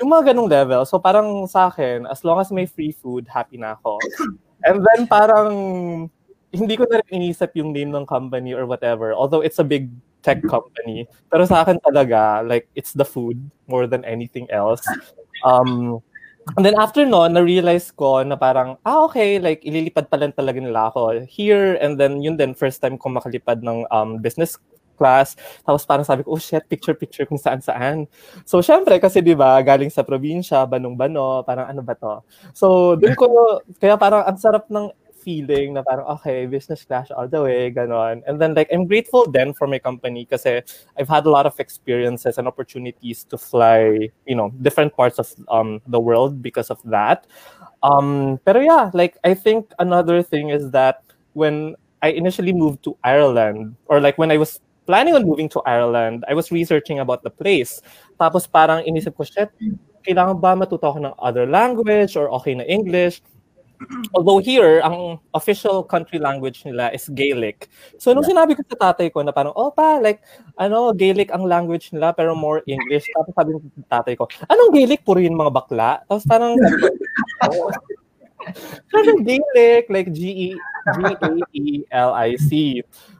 [0.00, 0.84] Yung mga ganong level.
[0.84, 3.96] So parang sa akin, as long as may free food, happy na ako.
[4.68, 5.50] And then parang
[6.52, 9.16] hindi ko na rin inisip yung name ng company or whatever.
[9.16, 9.88] Although it's a big
[10.22, 11.04] tech company.
[11.28, 14.82] Pero sa akin talaga, like, it's the food more than anything else.
[15.42, 15.98] Um,
[16.56, 20.62] and then after no, na-realize ko na parang, ah, okay, like, ililipad pa lang talaga
[20.62, 21.74] nila ako here.
[21.82, 24.56] And then, yun din, first time ko makalipad ng um, business
[24.94, 25.34] class.
[25.66, 28.06] Tapos parang sabi ko, oh shit, picture-picture kung saan-saan.
[28.46, 32.22] So, syempre, kasi di ba galing sa probinsya, banong-bano, parang ano ba to?
[32.54, 33.26] So, dun ko,
[33.82, 38.22] kaya parang ang sarap ng feeling na parang, okay, business class all the way, ganon.
[38.26, 40.62] And then, like, I'm grateful then for my company kasi
[40.98, 45.30] I've had a lot of experiences and opportunities to fly, you know, different parts of
[45.48, 47.26] um, the world because of that.
[47.82, 52.98] Um, pero yeah, like, I think another thing is that when I initially moved to
[53.04, 57.22] Ireland, or like when I was planning on moving to Ireland, I was researching about
[57.22, 57.80] the place.
[58.18, 59.50] Tapos parang inisip ko, shit,
[60.02, 63.22] kailangan ba matuto ako ng other language or okay na English?
[64.16, 67.68] Although here, ang official country language nila is Gaelic.
[67.98, 70.22] So nung sinabi ko sa tatay ko na parang, oh pa, like,
[70.58, 73.06] ano, Gaelic ang language nila pero more English.
[73.14, 75.02] Tapos sabi sa tatay ko, anong Gaelic?
[75.02, 75.90] Puro yun mga bakla?
[76.06, 76.54] Tapos parang,
[77.48, 77.70] oh.
[78.90, 80.58] Parang Gaelic, like G-E,
[80.98, 82.50] G-A-E-L-I-C.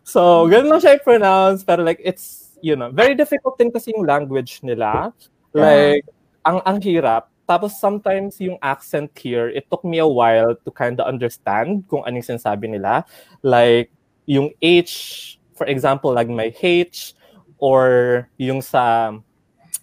[0.02, 4.06] So, ganun lang siya i-pronounce, pero like, it's, you know, very difficult din kasi yung
[4.06, 5.14] language nila.
[5.54, 6.06] Like,
[6.42, 7.31] ang ang hirap.
[7.52, 12.00] Tapos sometimes yung accent here, it took me a while to kind of understand kung
[12.08, 13.04] anong sinasabi nila.
[13.44, 13.92] Like,
[14.24, 17.12] yung H, for example, like my H,
[17.60, 19.12] or yung sa,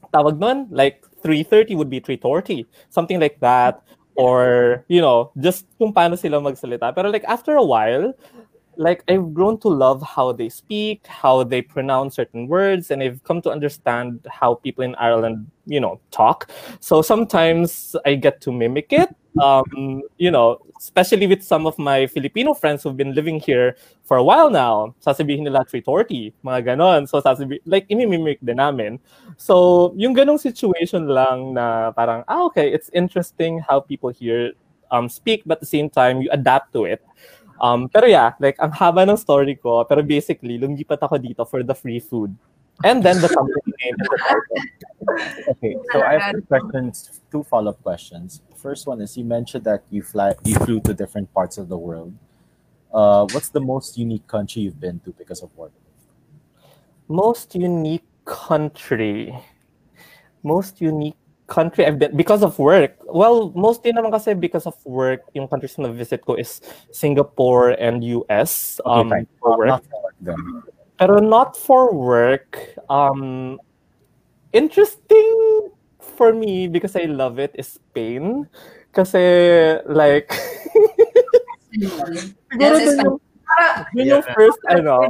[0.10, 3.86] tawag nun, like 330 would be 340, something like that.
[4.18, 6.90] Or, you know, just kung paano sila magsalita.
[6.98, 8.18] Pero like after a while,
[8.80, 13.22] like I've grown to love how they speak, how they pronounce certain words, and I've
[13.26, 16.50] come to understand how people in Ireland, you know, talk.
[16.80, 19.14] So sometimes I get to mimic it.
[19.40, 24.18] Um, you know, especially with some of my Filipino friends who've been living here for
[24.18, 24.96] a while now.
[25.06, 27.08] Sasabihin nila 340, mga ganon.
[27.08, 29.00] So sasabi like imimimic din namin.
[29.38, 34.56] So yung ganong situation lang na parang, ah, okay, it's interesting how people here
[34.92, 37.04] um, speak, but at the same time, you adapt to it.
[37.62, 41.64] Um, pero yeah, like, ang haba ng story ko, pero basically, lumipat ako dito for
[41.64, 42.32] the free food.
[42.84, 44.08] And then the company name the.
[45.52, 48.40] Okay, so I have two questions, two follow-up questions.
[48.56, 51.76] First one is you mentioned that you fly, you flew to different parts of the
[51.76, 52.16] world.
[52.94, 55.76] Uh, what's the most unique country you've been to because of work?
[57.12, 59.36] Most unique country.
[60.42, 61.19] Most unique
[61.50, 62.96] country I've been because of work.
[63.10, 66.62] Well, mostly naman kasi because of work, yung countries na visit ko is
[66.94, 69.28] Singapore and US Okay, um, fine.
[69.42, 69.68] for work.
[69.68, 70.42] not for work then.
[71.02, 72.78] Pero not for work.
[72.88, 73.58] Um,
[74.54, 78.46] interesting for me because I love it is Spain.
[78.94, 79.22] Kasi
[79.90, 80.30] like
[82.50, 83.18] siguro Yes, dun yung,
[83.94, 85.10] yun yung first ano,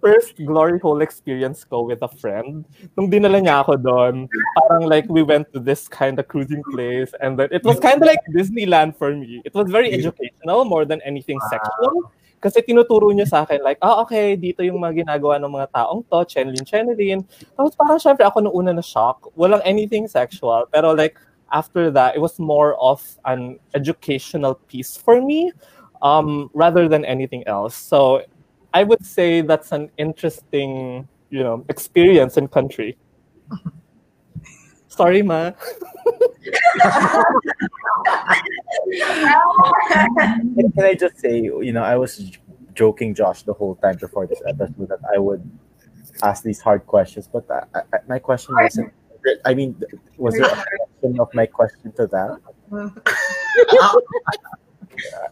[0.00, 2.64] first glory hole experience ko with a friend.
[2.96, 4.14] Nung dinala niya ako doon,
[4.56, 8.00] parang like we went to this kind of cruising place and then it was kind
[8.00, 9.42] of like Disneyland for me.
[9.44, 12.10] It was very educational more than anything sexual.
[12.38, 16.06] Kasi tinuturo niya sa akin like, ah okay, dito yung mga ginagawa ng mga taong
[16.06, 17.26] to, chenlin, chenlin.
[17.58, 19.26] Tapos parang syempre ako nung una na shock.
[19.34, 20.70] Walang anything sexual.
[20.70, 21.18] Pero like,
[21.50, 25.50] after that, it was more of an educational piece for me
[26.02, 27.74] um, rather than anything else.
[27.74, 28.22] So
[28.74, 32.96] I would say that's an interesting, you know, experience in country.
[34.88, 35.52] Sorry, ma.
[40.56, 42.32] Can can I just say, you know, I was
[42.74, 45.42] joking, Josh, the whole time before this episode that I would
[46.22, 48.92] ask these hard questions, but I, I, my question wasn't.
[49.44, 49.76] I mean,
[50.16, 50.64] was there a
[51.00, 52.40] question of my question to that?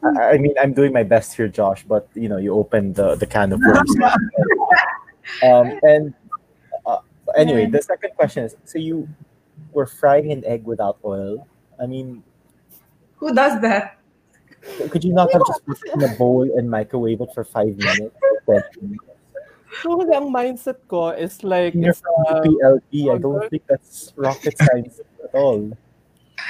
[0.02, 3.14] I, I mean, I'm doing my best here, Josh, but you know, you opened the,
[3.14, 3.94] the can of worms.
[5.42, 6.14] um, and
[6.84, 6.98] uh,
[7.36, 9.08] anyway, the second question is: so you
[9.72, 11.46] were frying an egg without oil?
[11.80, 12.22] I mean,
[13.16, 13.98] Who does that?
[14.90, 17.76] could you not have just put it in a bowl and microwave it for five
[17.76, 18.16] minutes?
[19.82, 23.12] So kasi ang mindset ko is like, You're it's, uh, from PLP.
[23.12, 25.76] I don't think that's rocket science at all.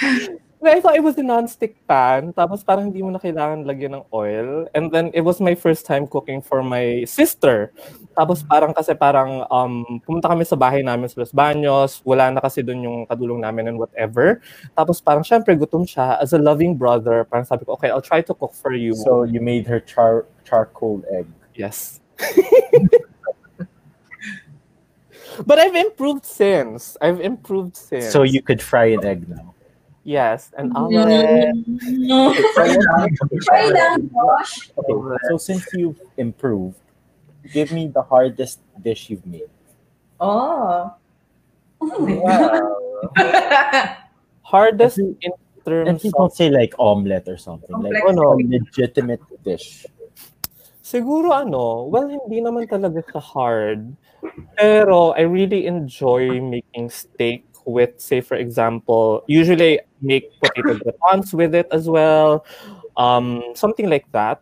[0.68, 4.04] I thought it was a non-stick pan, tapos parang hindi mo na kailangan lagyan ng
[4.12, 4.66] oil.
[4.74, 7.72] And then it was my first time cooking for my sister.
[8.14, 12.40] Tapos parang kasi parang um, pumunta kami sa bahay namin sa Los Baños, wala na
[12.44, 14.44] kasi doon yung kadulong namin and whatever.
[14.78, 16.20] Tapos parang syempre gutom siya.
[16.22, 18.94] As a loving brother, parang sabi ko, okay, I'll try to cook for you.
[18.94, 21.26] So you made her char charcoal egg.
[21.56, 22.00] Yes.
[25.48, 26.96] but I've improved since.
[27.00, 28.12] I've improved since.
[28.12, 29.55] So you could fry an egg now.
[30.06, 31.50] Yes, an omelet.
[32.54, 34.70] Try lang, Josh.
[34.78, 34.94] Okay,
[35.26, 36.78] so since you've improved,
[37.50, 39.50] give me the hardest dish you've made.
[40.22, 40.94] Oh.
[41.82, 43.10] oh
[44.46, 45.34] hardest And in
[45.66, 47.74] And terms please of don't say like omelet or something.
[47.74, 48.06] Like, Complex.
[48.06, 49.90] oh no, legitimate dish.
[50.86, 53.90] Siguro ano, well, hindi naman talaga siya hard.
[54.54, 61.54] Pero I really enjoy making steak with, say, for example, usually make potato gratons with
[61.54, 62.46] it as well.
[62.96, 64.40] Um, something like that.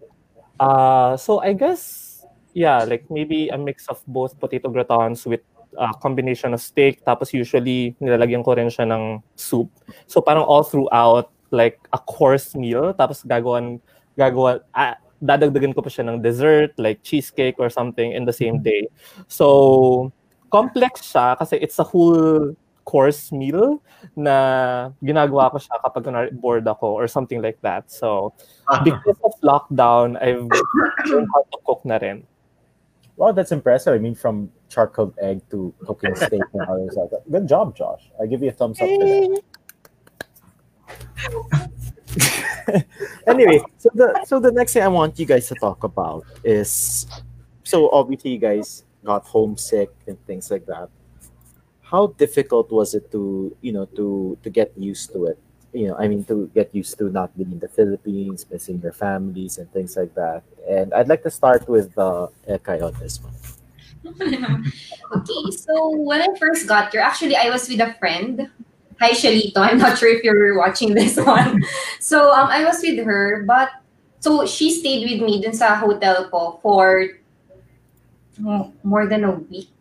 [0.60, 5.40] Uh, so I guess, yeah, like maybe a mix of both potato gratons with
[5.76, 7.04] a combination of steak.
[7.04, 9.72] Tapos usually, nilalagyan ko rin siya ng soup.
[10.06, 12.94] So parang all throughout, like a course meal.
[12.94, 13.80] Tapos gagawan,
[14.14, 18.60] gagawa, ah, dadagdagan ko pa siya ng dessert, like cheesecake or something in the same
[18.60, 18.86] day.
[19.26, 20.12] So,
[20.52, 23.82] complex siya kasi it's a whole course meal
[24.16, 27.90] na ginagawa ko siya kapag kunwari bored ako or something like that.
[27.90, 28.32] So,
[28.68, 28.84] ah.
[28.84, 30.46] because of lockdown, I've
[31.08, 32.24] learned how to cook na rin.
[33.16, 33.94] Wow, that's impressive.
[33.94, 37.10] I mean, from charcoal egg to cooking steak and other stuff.
[37.30, 38.10] Good job, Josh.
[38.20, 39.42] I give you a thumbs up for that.
[43.26, 47.06] anyway, so the so the next thing I want you guys to talk about is
[47.62, 50.88] so obviously you guys got homesick and things like that.
[51.84, 55.38] How difficult was it to you know to to get used to it?
[55.72, 58.92] You know, I mean to get used to not being in the Philippines, missing your
[58.92, 60.42] families and things like that.
[60.68, 63.34] And I'd like to start with uh, Ekay on this one.
[65.16, 68.50] okay, so when I first got here, actually I was with a friend.
[69.00, 71.64] Hi Shalito, I'm not sure if you're watching this one.
[71.98, 73.70] So um, I was with her, but
[74.24, 77.12] so she stayed with me dun sa hotel ko for
[78.40, 79.73] mm, more than a week.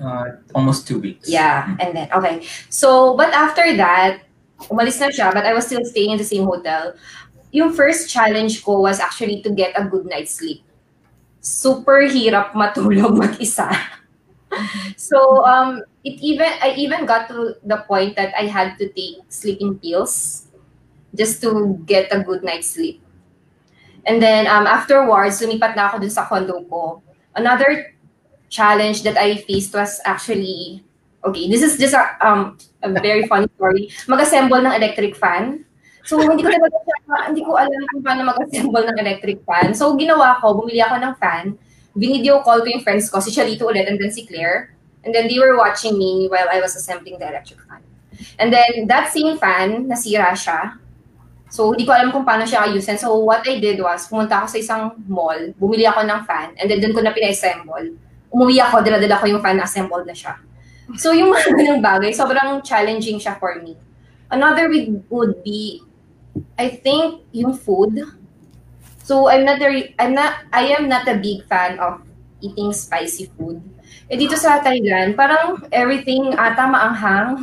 [0.00, 1.28] Uh, almost two weeks.
[1.28, 2.44] Yeah, and then okay.
[2.68, 4.24] So but after that,
[4.68, 6.96] umalis na siya, but I was still staying in the same hotel.
[7.52, 10.64] Yung first challenge ko was actually to get a good night's sleep.
[11.40, 13.72] Super hirap matulog mag-isa.
[14.96, 19.24] so um it even I even got to the point that I had to take
[19.28, 20.46] sleeping pills
[21.16, 23.00] just to get a good night's sleep.
[24.04, 27.02] And then um afterwards, lumipat na ako dun sa condo ko.
[27.32, 27.95] Another
[28.48, 30.82] challenge that I faced was actually
[31.26, 33.90] okay, this is just a um a very funny story.
[34.06, 35.66] Mag-assemble ng electric fan.
[36.06, 36.78] So hindi ko talaga
[37.26, 39.74] hindi ko alam kung paano mag-assemble ng electric fan.
[39.74, 41.44] So ginawa ko, bumili ako ng fan,
[41.98, 44.70] video call ko yung friends ko, si Chalito ulit and then si Claire.
[45.02, 47.82] And then they were watching me while I was assembling the electric fan.
[48.38, 50.78] And then that same fan, nasira siya.
[51.50, 52.98] So hindi ko alam kung paano siya ayusin.
[52.98, 56.66] So what I did was, pumunta ako sa isang mall, bumili ako ng fan, and
[56.66, 57.94] then doon ko na pina-assemble.
[58.36, 60.36] Umuwi ako, dala-dala ko yung fan, assembled na siya.
[61.00, 63.80] So yung mga ganung bagay, sobrang challenging siya for me.
[64.28, 65.80] Another would, would be,
[66.60, 67.96] I think, yung food.
[69.00, 69.70] So I'm not a,
[70.02, 72.02] I'm not I am not a big fan of
[72.44, 73.62] eating spicy food.
[74.10, 77.40] Eh dito sa Thailand, parang everything ata maanghang.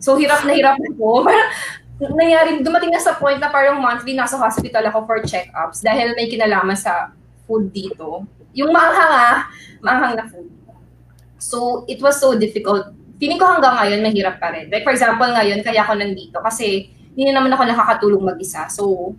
[0.00, 1.20] So hirap na hirap ako.
[1.28, 6.16] Parang nangyari, dumating na sa point na parang monthly nasa hospital ako for check-ups dahil
[6.16, 7.12] may kinalaman sa
[7.44, 8.24] food dito.
[8.54, 9.38] Yung maanghang ah,
[9.82, 10.50] maanghang na food.
[11.40, 12.92] So it was so difficult.
[13.20, 14.68] Feeling ko hanggang ngayon mahirap pa rin.
[14.68, 18.68] Like for example ngayon, kaya ako nandito kasi hindi na naman ako nakakatulog mag-isa.
[18.68, 19.14] So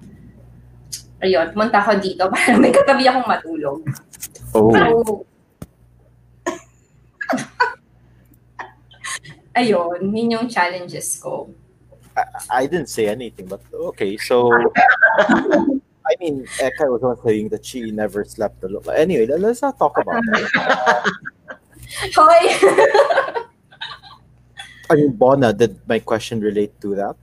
[1.22, 3.80] ayun, pumunta ako dito para may katabi akong matulog.
[4.52, 5.24] Oh, So,
[9.60, 11.54] ayun, yun yung challenges ko.
[12.52, 13.64] I didn't say anything, but
[13.96, 14.20] okay.
[14.20, 14.52] So,
[16.06, 18.84] I mean, Eka was not saying that she never slept alone.
[18.96, 21.14] Anyway, let- let's not talk about that.
[22.16, 23.46] Hi.
[24.90, 27.16] I mean, Bona, did my question relate to that?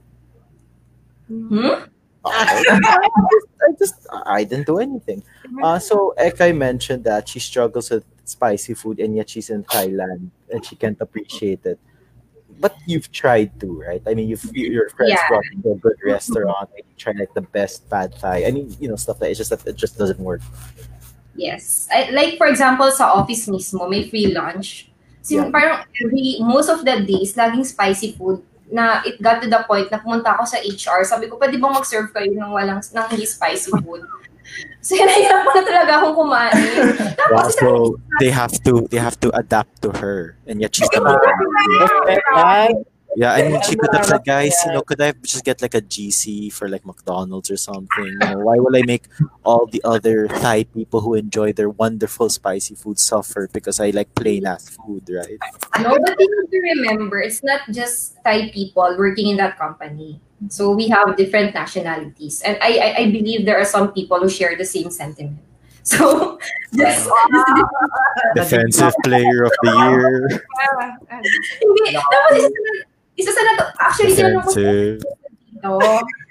[1.27, 1.85] hmm?
[2.25, 3.95] I just, I just,
[4.25, 5.23] I didn't do anything.
[5.63, 10.29] Uh, so Ekai mentioned that she struggles with spicy food, and yet she's in Thailand
[10.51, 11.79] and she can't appreciate it.
[12.59, 14.03] But you've tried to, right?
[14.03, 15.27] I mean, you've your friends Yeah.
[15.31, 18.43] brought you to a good restaurant, and you try like the best pad thai.
[18.43, 20.43] I mean, you know, stuff like it's just that it just doesn't work.
[21.39, 21.87] Yes.
[21.87, 24.91] I, like for example, sa office mismo, may free lunch.
[25.23, 25.47] So, Yeah.
[25.55, 29.87] parang every, most of the days, laging spicy food na it got to the point
[29.87, 31.07] na pumunta ako sa HR.
[31.07, 34.03] Sabi ko, pwede bang mag-serve kayo ng walang, ng hindi spicy food?
[34.79, 36.55] So, nahihirapan na talaga akong kumain.
[37.29, 37.69] Wow, Tapos, so
[38.23, 42.73] they have to they have to adapt to her, and yet she's the Right?
[43.15, 45.73] Yeah, I mean, she could have said, guys, you know, could I just get like
[45.73, 48.05] a GC for like McDonald's or something?
[48.05, 49.05] You know, why will I make
[49.43, 54.13] all the other Thai people who enjoy their wonderful spicy food suffer because I like
[54.13, 55.39] plain ass food, right?
[55.81, 60.21] No, but you have to remember, it's not just Thai people working in that company.
[60.47, 62.41] So we have different nationalities.
[62.41, 65.39] And I, I, I believe there are some people who share the same sentiment.
[65.89, 66.37] So,
[66.75, 67.09] just,
[68.35, 70.45] Defensive player of the year.
[71.59, 72.88] hindi, tapos isa sa,
[73.19, 75.75] isa sa nato, actually, tinanong ko dito,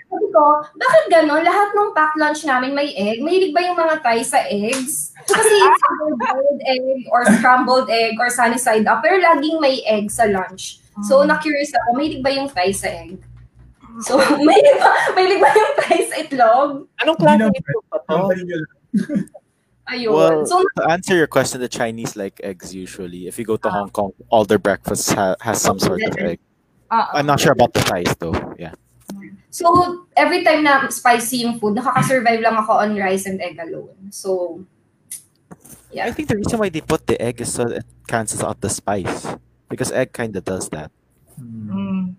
[0.09, 0.45] sabi ko,
[0.80, 1.43] bakit gano'n?
[1.45, 3.20] Lahat ng pack lunch namin may egg.
[3.20, 5.12] Mahilig ba yung mga Thai sa eggs?
[5.28, 5.84] Kasi it's
[6.16, 9.05] boiled egg or scrambled egg or sunny side up.
[9.05, 10.80] Pero laging may egg sa lunch.
[11.05, 13.20] So, na-curious ako, mahilig ba yung Thai sa egg?
[14.01, 14.16] So,
[14.49, 16.68] mahilig ba, mahilig ba yung Thai sa itlog?
[17.05, 18.16] Anong klase ito pa to?
[19.89, 20.12] Ayun.
[20.12, 23.24] Well, so, to answer your question, the Chinese like eggs usually.
[23.28, 26.41] If you go to Hong Kong, all their breakfast ha- has some sort of egg.
[26.91, 28.34] Ah, I'm not sure about the Thais though.
[28.59, 28.72] Yeah.
[29.51, 34.09] so, every time na spicy yung food, nakaka-survive lang ako on rice and egg alone.
[34.11, 34.61] So,
[35.93, 36.07] yeah.
[36.07, 38.70] I think the reason why they put the egg is so it cancels out the
[38.70, 39.28] spice.
[39.68, 40.91] Because egg kind of does that.
[41.41, 42.14] mm.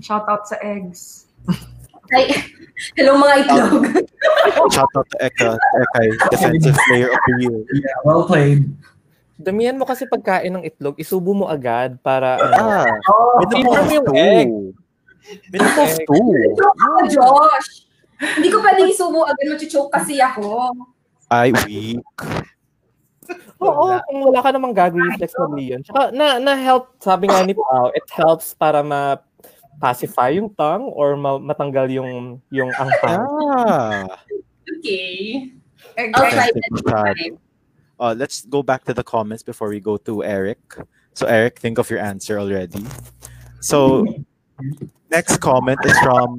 [0.00, 1.26] Shout out sa eggs.
[2.14, 2.30] ay,
[2.94, 3.82] hello mga itlog.
[4.70, 7.58] Shout out to Eka, Eka, defensive player of the year.
[7.74, 8.70] Yeah, well played.
[9.38, 12.58] Damihan mo kasi pagkain ng itlog, isubo mo agad para ano.
[12.58, 14.18] Ah, Oh, minimum of yung two.
[14.18, 14.50] egg.
[15.48, 15.90] Minimum of.
[16.52, 17.70] Choke ako, Josh.
[18.18, 20.74] Hindi ko pwedeng isubo agad, machuchoke kasi ako.
[21.30, 22.02] I weak.
[23.58, 25.80] Oo, kung wala ka namang gag reflex na yun.
[25.82, 29.22] Tsaka na, na-help, sabi nga ni Pao, it helps para ma
[29.78, 33.22] pacify yung tongue or ma- matanggal yung yung anghang.
[33.22, 34.06] Ah.
[34.78, 35.52] Okay.
[35.94, 36.50] I'll try
[36.82, 37.38] time.
[37.98, 40.58] Uh, let's go back to the comments before we go to Eric.
[41.14, 42.86] So Eric, think of your answer already.
[43.60, 44.06] So
[45.10, 46.38] next comment is from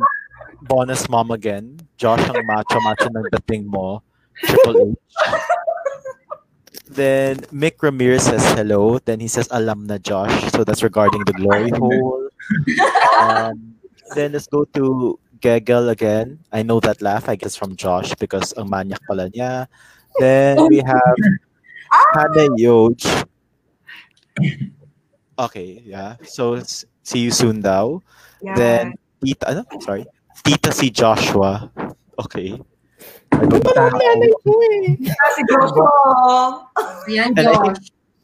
[0.72, 1.80] Bonus Mom again.
[2.00, 4.00] Josh ang macho-macho ng dating mo.
[4.40, 4.98] Triple H.
[6.88, 8.98] Then Mick Ramirez says hello.
[9.04, 10.32] Then he says alam na Josh.
[10.56, 12.32] So that's regarding the glory hole.
[13.20, 13.76] Um,
[14.16, 16.40] then let's go to Gegel again.
[16.52, 17.28] I know that laugh.
[17.28, 19.68] I guess from Josh because ang manyak pala niya.
[20.18, 21.20] Then we have
[21.92, 23.26] Hannah Yoj.
[25.40, 26.20] Okay, yeah.
[26.28, 28.04] So see you soon daw.
[28.44, 28.60] Yeah.
[28.60, 29.64] Then Tita, ano?
[29.80, 30.04] Sorry.
[30.44, 31.72] Tita si Joshua.
[32.20, 32.60] Okay.
[33.32, 35.08] I don't eh.
[35.08, 35.88] si Joshua.
[37.08, 37.78] Ayan, And I think,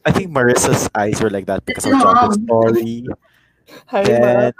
[0.04, 3.08] I think Marissa's eyes were like that because of That's your Josh's story.
[3.88, 4.52] Hi, Then,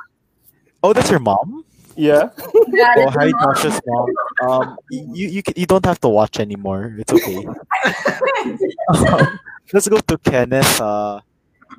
[0.80, 1.60] oh, that's your mom.
[1.96, 2.28] Yeah.
[2.72, 4.08] Yeah, Oh, hi, your mom.
[4.44, 6.92] Um, you you you don't have to watch anymore.
[6.98, 7.40] It's okay.
[8.86, 9.38] Um,
[9.72, 10.78] let's go to Kenneth.
[10.80, 11.18] Uh,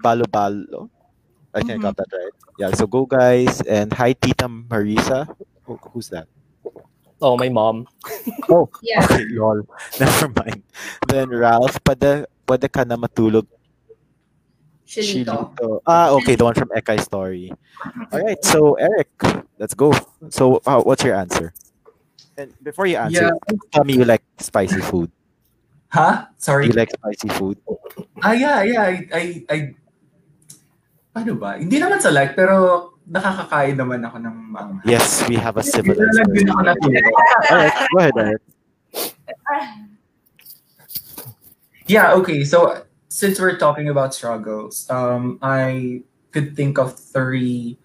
[0.03, 0.89] Balo Balo.
[1.53, 2.33] I think I got that right.
[2.59, 2.71] Yeah.
[2.75, 5.23] So go, guys, and hi, Tita Marisa.
[5.63, 6.27] Who, who's that?
[7.21, 7.87] Oh, my mom.
[8.49, 9.01] Oh, Yeah.
[9.05, 9.63] okay, lol.
[9.99, 10.61] Never mind.
[11.07, 13.47] Then Ralph, pwede, pwede ka na matulog
[14.87, 15.51] Chilito.
[15.51, 15.81] Chilito.
[15.83, 17.51] Ah, okay, the one from Ekai Story.
[18.11, 19.11] All right, so Eric,
[19.59, 19.91] let's go.
[20.31, 21.53] So, uh, what's your answer?
[22.37, 23.35] And before you answer,
[23.71, 25.11] tell me you like spicy food.
[25.89, 26.27] Huh?
[26.27, 26.67] Do Sorry.
[26.67, 27.57] you like spicy food?
[28.23, 28.83] Ah, yeah, yeah.
[28.83, 29.57] I, I, I,
[31.15, 31.57] paano ba?
[31.59, 34.71] Hindi naman sa like, pero nakakakain naman ako ng mga.
[34.85, 35.99] Yes, we have a civilized.
[35.99, 36.91] Nilalag din ako person.
[36.93, 37.09] natuto.
[37.51, 38.41] All right, go ahead, Eric.
[41.87, 42.43] Yeah, okay.
[42.43, 42.86] So
[43.17, 47.81] since we're talking about struggles, um, I could think of three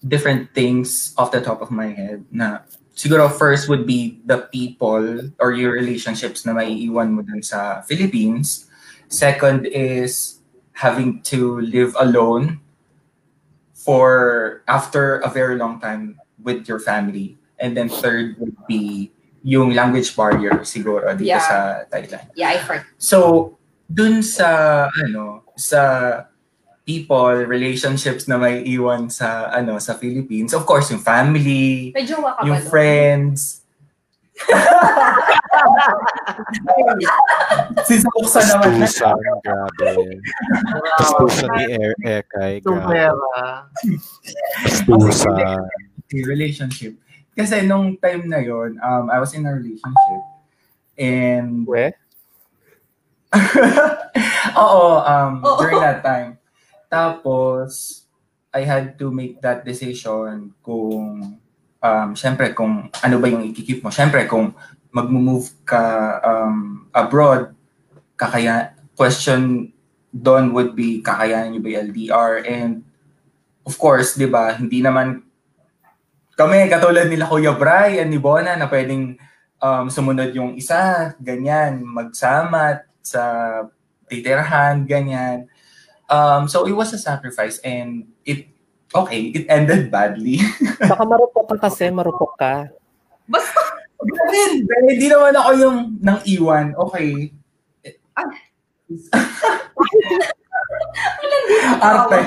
[0.00, 2.64] different things off the top of my head na
[2.96, 8.64] siguro first would be the people or your relationships na maiiwan mo dun sa Philippines.
[9.12, 10.40] Second is
[10.80, 12.64] having to live alone
[13.76, 17.36] for after a very long time with your family.
[17.60, 19.12] And then third would be
[19.44, 21.44] yung language barrier siguro dito Yeah.
[21.44, 22.32] sa Thailand.
[22.32, 22.88] Yeah, I forgot.
[22.96, 25.80] So, dun sa ano, sa
[26.84, 32.36] people, relationships na may iwan sa ano, sa Philippines, of course, yung family, May jowa
[32.36, 33.64] ka ba yung friends.
[37.88, 38.82] si Suksa naman.
[38.82, 40.18] Tusan, grabe.
[41.22, 43.14] Tusan ni Er- Ekay, grabe.
[46.04, 46.98] Okay, relationship.
[47.34, 50.22] Kasi nung time na yon, um, I was in a relationship.
[50.94, 51.90] And We?
[54.64, 55.58] Oo, um, Oo.
[55.60, 56.38] during that time.
[56.86, 58.02] Tapos,
[58.54, 61.38] I had to make that decision kung,
[61.82, 63.90] um, syempre, kung ano ba yung ikikip mo.
[63.90, 64.54] Syempre, kung
[64.94, 65.82] mag-move ka
[66.22, 67.50] um, abroad,
[68.14, 69.74] kakaya, question
[70.14, 72.32] doon would be, kakayanan nyo ba yung LDR?
[72.46, 72.72] And,
[73.66, 75.26] of course, di ba, hindi naman
[76.34, 79.14] kami, katulad nila Kuya Brian, ni Bona, na pwedeng
[79.62, 83.22] um, sumunod yung isa, ganyan, magsama sa
[84.08, 85.46] titirhan, ganyan.
[86.08, 88.48] Um, so it was a sacrifice and it,
[88.96, 90.40] okay, it ended badly.
[90.80, 92.68] Baka marupok ka kasi, marupok ka.
[93.28, 93.60] Basta,
[94.04, 96.76] Ganun, hindi naman ako yung nang iwan.
[96.76, 97.32] Okay.
[101.80, 102.20] Arte.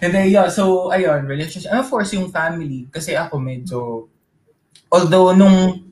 [0.00, 1.68] And then, yeah, so, ayun, relationship.
[1.72, 2.88] And of course, yung family.
[2.88, 4.08] Kasi ako medyo,
[4.88, 5.89] although nung,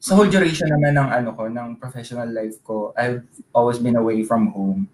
[0.00, 3.20] sa whole duration naman ng ano ko, ng professional life ko, I've
[3.52, 4.88] always been away from home.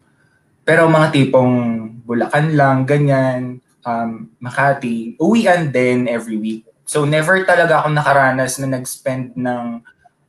[0.67, 1.55] Pero mga tipong
[2.03, 6.67] Bulacan lang, ganyan, um, Makati, uwian din every week.
[6.87, 9.83] So never talaga ako nakaranas na nag-spend ng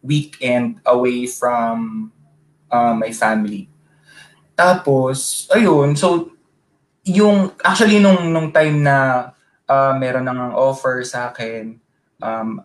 [0.05, 2.09] weekend away from
[2.69, 3.65] uh, my family.
[4.57, 6.33] Tapos, ayun, so
[7.07, 9.29] yung actually nung nung time na
[9.65, 11.79] uh, meron nang offer sa akin
[12.19, 12.61] um,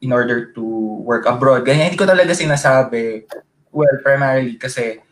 [0.00, 0.62] in order to
[1.02, 3.26] work abroad, ganyan, hindi ko talaga sinasabi.
[3.74, 5.02] Well, primarily kasi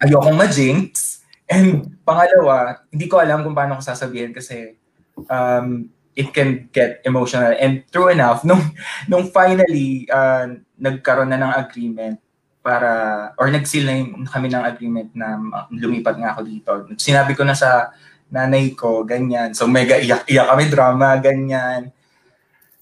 [0.00, 1.20] ayokong ma-jinx.
[1.50, 4.78] And pangalawa, hindi ko alam kung paano ko sasabihin kasi
[5.26, 7.52] um, it can get emotional.
[7.58, 8.62] And true enough, nung,
[9.10, 12.16] nung finally uh, nagkaroon na ng agreement
[12.60, 15.40] para, or nag-seal na kami ng agreement na
[15.72, 16.70] lumipat nga ako dito.
[17.00, 17.92] Sinabi ko na sa
[18.30, 19.52] nanay ko, ganyan.
[19.56, 21.90] So mega iyak-iyak kami, drama, ganyan.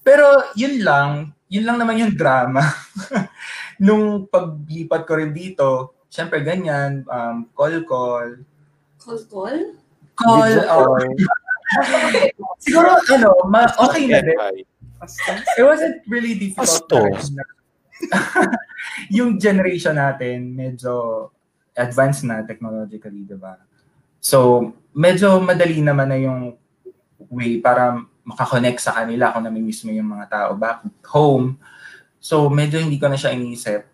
[0.09, 2.65] Pero yun lang, yun lang naman yung drama.
[3.85, 8.41] nung paglipat ko rin dito, syempre ganyan, um, call-call,
[8.97, 9.77] Call call?
[10.17, 10.97] call, Video or
[12.65, 14.65] siguro ano, ma- okay na din.
[15.53, 16.89] It wasn't really difficult.
[19.15, 21.29] Yung generation natin, medyo
[21.77, 23.61] advanced na technologically, di ba?
[24.17, 26.59] So, medyo madali naman na yung
[27.31, 31.57] way para makakonect sa kanila kung namimiss mo yung mga tao back home.
[32.21, 33.89] So, medyo hindi ko na siya iniisip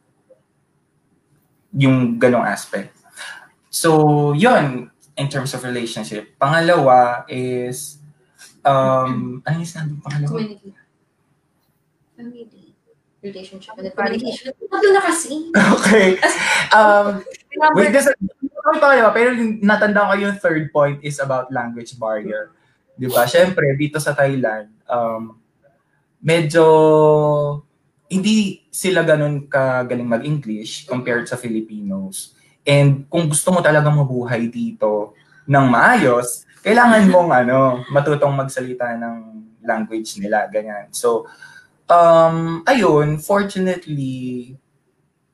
[1.75, 2.91] yung ganong aspect.
[3.71, 6.35] So, yun, in terms of relationship.
[6.35, 7.99] Pangalawa is,
[8.67, 10.31] um, ano yung sinabi pangalawa?
[10.35, 10.69] Community.
[12.15, 12.75] Family.
[13.23, 13.73] Relationship.
[13.79, 14.51] And communication.
[14.55, 15.49] Tatlo na kasi.
[15.79, 16.19] Okay.
[16.75, 17.23] Um,
[17.73, 18.07] wait, this,
[18.65, 19.09] pa kayo?
[19.13, 22.51] Pero yung natanda ko yung third point is about language barrier.
[22.95, 23.27] Di ba?
[23.27, 25.35] Siyempre, dito sa Thailand, um,
[26.23, 26.65] medyo
[28.07, 32.35] hindi sila ganun kagaling mag-English compared sa Filipinos.
[32.65, 35.13] And kung gusto mo talaga mabuhay dito
[35.45, 39.17] ng maayos, kailangan mong ano, matutong magsalita ng
[39.65, 40.89] language nila, ganyan.
[40.93, 41.29] So,
[41.89, 44.53] um, ayun, fortunately,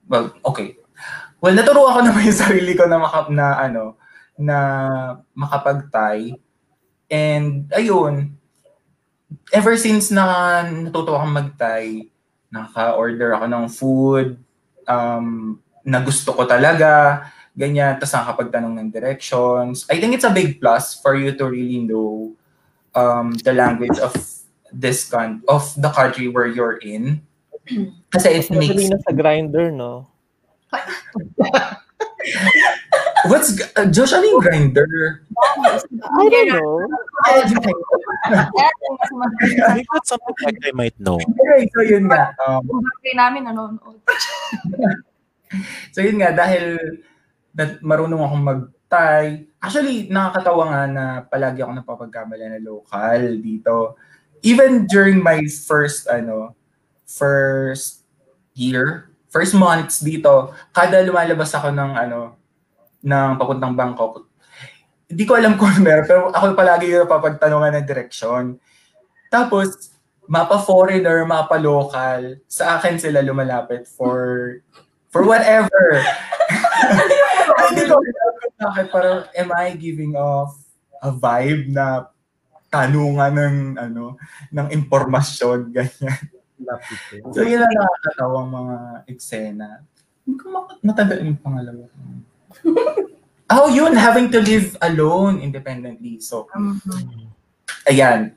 [0.07, 0.79] well, okay.
[1.41, 3.99] Well, naturuan ko naman yung sarili ko na, maka, na ano,
[4.39, 4.57] na
[5.35, 6.35] makapag-Thai.
[7.11, 8.39] And ayun,
[9.51, 12.07] ever since na natuto akong mag-Thai,
[12.47, 14.27] naka-order ako ng food,
[14.87, 19.83] um, na gusto ko talaga, ganyan, tapos nakakapagtanong ng directions.
[19.91, 22.31] I think it's a big plus for you to really know
[22.95, 24.15] um, the language of
[24.71, 27.19] this con of the country where you're in.
[28.07, 30.07] Kasi it makes Especially na sa grinder, no?
[33.29, 35.21] What's uh, Josh, ano yung grinder?
[35.29, 36.73] I don't know.
[37.25, 37.77] I think
[39.93, 41.21] that's something like I might know.
[41.21, 42.33] Okay, so yun nga.
[42.41, 44.01] Um, birthday namin, nanonood.
[45.93, 46.97] so yun nga, dahil
[47.53, 49.25] na, marunong akong mag-Thai.
[49.61, 53.75] Actually, nakakatawa nga na palagi ako napapagkamala na local dito.
[54.41, 56.57] Even during my first, ano,
[57.05, 58.01] first
[58.57, 62.35] year, first months dito, kada lumalabas ako ng, ano,
[63.01, 64.27] ng papuntang Bangkok,
[65.11, 68.59] hindi ko alam kung meron, pero ako palagi yung napapagtanungan ng direksyon.
[69.31, 69.91] Tapos,
[70.27, 74.55] mapa foreigner, mapa local, sa akin sila lumalapit for
[75.11, 75.99] for whatever.
[77.71, 80.55] Hindi ko alam kung bakit parang am I giving off
[81.03, 82.07] a vibe na
[82.71, 84.15] tanungan ng ano
[84.55, 86.19] ng impormasyon ganyan.
[87.33, 88.75] So yun ang nakakatawang mga
[89.09, 89.69] eksena.
[90.25, 90.45] Hindi ko
[90.85, 91.85] matandaan yung pangalawa.
[93.51, 96.21] oh, yun, having to live alone independently.
[96.23, 96.47] So,
[97.89, 98.35] ayan.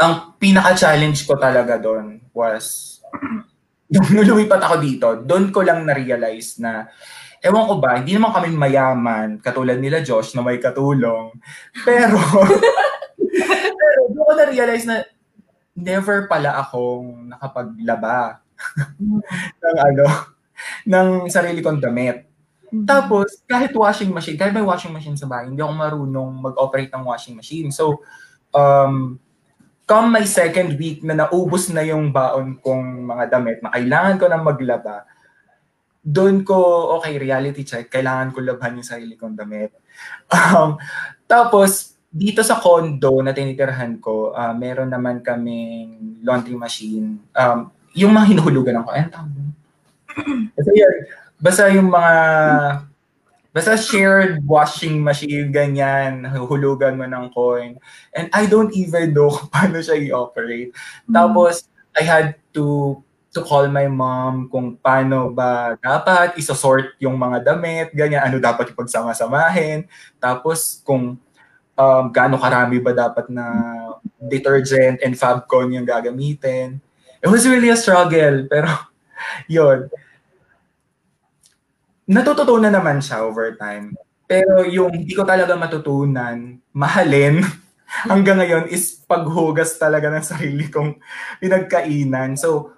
[0.00, 2.98] Ang pinaka-challenge ko talaga doon was,
[3.92, 6.90] nung lumipat ako dito, doon ko lang na-realize na,
[7.38, 11.30] ewan ko ba, hindi naman kami mayaman, katulad nila Josh na may katulong.
[11.86, 12.18] Pero,
[14.10, 15.06] doon ko na-realize na
[15.72, 18.44] never pala akong nakapaglaba
[19.62, 20.06] ng ano,
[20.86, 22.28] ng sarili kong damit.
[22.72, 27.04] Tapos, kahit washing machine, kahit may washing machine sa bahay, hindi ako marunong mag-operate ng
[27.04, 27.68] washing machine.
[27.68, 28.00] So,
[28.56, 29.20] um,
[29.84, 34.24] come my second week na naubos na yung baon kong mga damit na kailangan ko
[34.24, 35.04] na maglaba,
[36.00, 36.56] doon ko,
[36.98, 39.76] okay, reality check, kailangan ko labhan yung sarili kong damit.
[40.32, 40.80] Um,
[41.28, 47.16] tapos, dito sa condo na tinitirahan ko, uh, meron naman kaming laundry machine.
[47.32, 49.42] Um, yung mga hinuhulugan ako, ayun, mo.
[50.60, 50.94] So, yun,
[51.40, 52.14] basta yung mga,
[53.56, 57.80] basta shared washing machine, ganyan, hulugan mo ng coin.
[58.12, 60.76] And I don't even know kung paano siya i-operate.
[60.76, 61.16] Mm-hmm.
[61.16, 61.64] Tapos,
[61.96, 63.00] I had to
[63.32, 68.76] to call my mom kung paano ba dapat isosort yung mga damit, ganyan, ano dapat
[68.76, 69.88] ipagsama-samahin.
[70.20, 71.16] Tapos kung
[71.82, 73.44] um, gaano karami ba dapat na
[74.22, 76.78] detergent and Fabcon yung gagamitin.
[77.22, 78.70] It was really a struggle, pero
[79.50, 79.90] yun.
[82.06, 83.94] Natututunan naman siya over time.
[84.26, 87.42] Pero yung hindi ko talaga matutunan, mahalin,
[88.10, 90.98] hanggang ngayon is paghugas talaga ng sarili kong
[91.38, 92.38] pinagkainan.
[92.38, 92.72] So,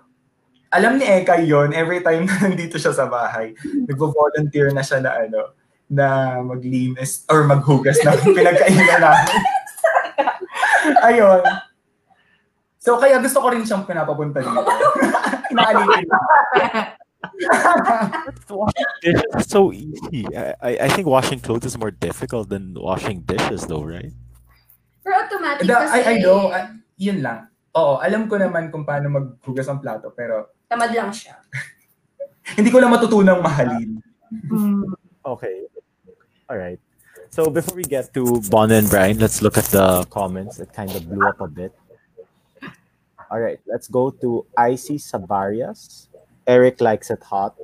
[0.75, 3.55] alam ni Eka yon every time na nandito siya sa bahay,
[3.87, 5.55] nagvo-volunteer na siya na ano,
[5.89, 9.43] na maglinis or maghugas na pinagkainan namin.
[11.05, 11.43] Ayun.
[12.85, 14.61] So, kaya gusto ko rin siyang pinapapunta dito.
[15.53, 16.05] Inaalipin.
[19.01, 20.29] dishes is so easy.
[20.37, 24.13] I, I think washing clothes is more difficult than washing dishes though, right?
[25.01, 25.97] Pero automatic The, kasi.
[25.97, 26.53] I, I know.
[26.53, 26.69] Uh,
[27.01, 27.49] yun lang.
[27.75, 31.41] Oo, alam ko naman kung paano maghugas ang plato, pero Tamad lang siya.
[32.61, 34.01] hindi ko lang matutunang mahalin.
[35.25, 35.69] Okay.
[36.49, 36.79] All right.
[37.31, 40.61] So before we get to Bon and Brian, let's look at the comments.
[40.61, 41.75] It kind of blew up a bit.
[43.31, 46.07] All right, let's go to Icy Sabarias.
[46.47, 47.57] Eric likes it hot.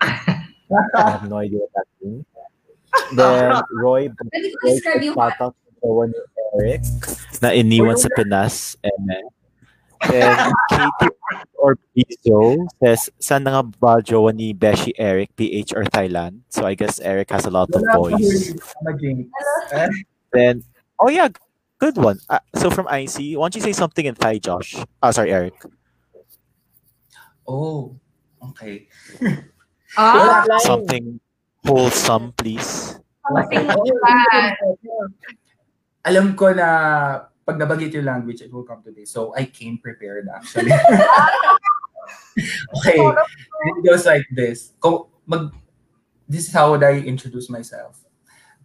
[0.00, 0.46] I
[0.94, 2.24] have no idea what that means.
[3.16, 5.54] Then Roy, Pwede ko Roy describe hot.
[6.60, 6.86] Eric
[7.42, 8.76] na iniwan sa Pinas.
[8.86, 9.26] And
[10.08, 10.36] then
[10.70, 11.12] Katie
[11.56, 16.40] or Bizo says, saan na nga ba jowa ni Beshi Eric, PH or Thailand?
[16.48, 18.20] So I guess Eric has a lot of Wala pa boys.
[18.20, 19.26] huli na jinx.
[20.32, 20.62] Then,
[21.00, 21.28] oh yeah,
[21.78, 22.20] good one.
[22.28, 24.76] Uh, so from IC, why don't you say something in Thai, Josh?
[25.02, 25.56] Oh, sorry, Eric.
[27.48, 27.96] Oh,
[28.52, 28.86] okay.
[29.96, 31.16] Ah, Something
[31.64, 33.00] wholesome, please.
[33.24, 34.52] something Oo, bad.
[36.04, 36.68] Alam ko na
[37.46, 39.14] pag nabagit yung language, it will come to this.
[39.14, 40.74] So I came prepared actually.
[42.82, 42.98] okay.
[42.98, 44.74] It goes like this.
[44.82, 45.54] Kung mag,
[46.26, 48.02] this is how would I introduce myself.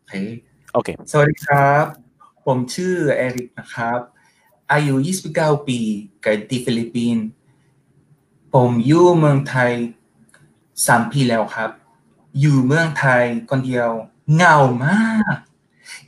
[0.10, 0.42] Okay.
[0.74, 0.96] Okay.
[1.12, 1.86] สวัสดีครับ
[2.46, 4.00] ผมชื่อเอริกนะครับ
[4.72, 4.96] อายุ
[5.32, 5.80] 29 ปี
[6.22, 7.26] เกิดที่ฟิลิปปินส์
[8.54, 9.72] ผมอยู่เมืองไทย
[10.42, 11.70] 3 ปีแล้วครับ
[12.40, 13.90] อยู่เมืองไทยคนเดียว
[14.36, 15.36] เหงามาก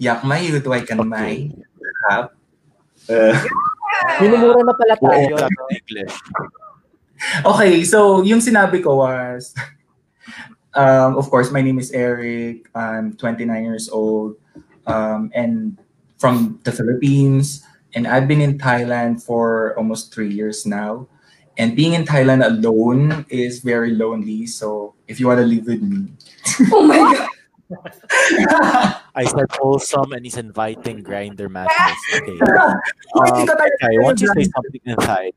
[0.03, 1.17] อยากมาอยู่ด้วยกันไหม
[1.85, 1.93] Okay.
[2.03, 2.23] ครับ
[3.09, 3.33] Eh.
[3.33, 3.35] Uh,
[4.19, 5.35] Minumura na pala tayo.
[7.45, 9.55] okay, so yung sinabi ko was,
[10.75, 12.69] um, of course, my name is Eric.
[12.75, 14.35] I'm 29 years old
[14.87, 15.77] um, and
[16.17, 17.63] from the Philippines.
[17.95, 21.07] And I've been in Thailand for almost three years now.
[21.57, 24.47] And being in Thailand alone is very lonely.
[24.47, 26.09] So if you want to live with me.
[26.73, 27.29] oh my God.
[29.15, 31.99] I said wholesome and he's inviting grinder matches.
[32.13, 32.37] Okay.
[33.13, 35.31] Um, Kai, why don't you say something in Thai?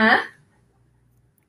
[0.00, 0.24] Ha?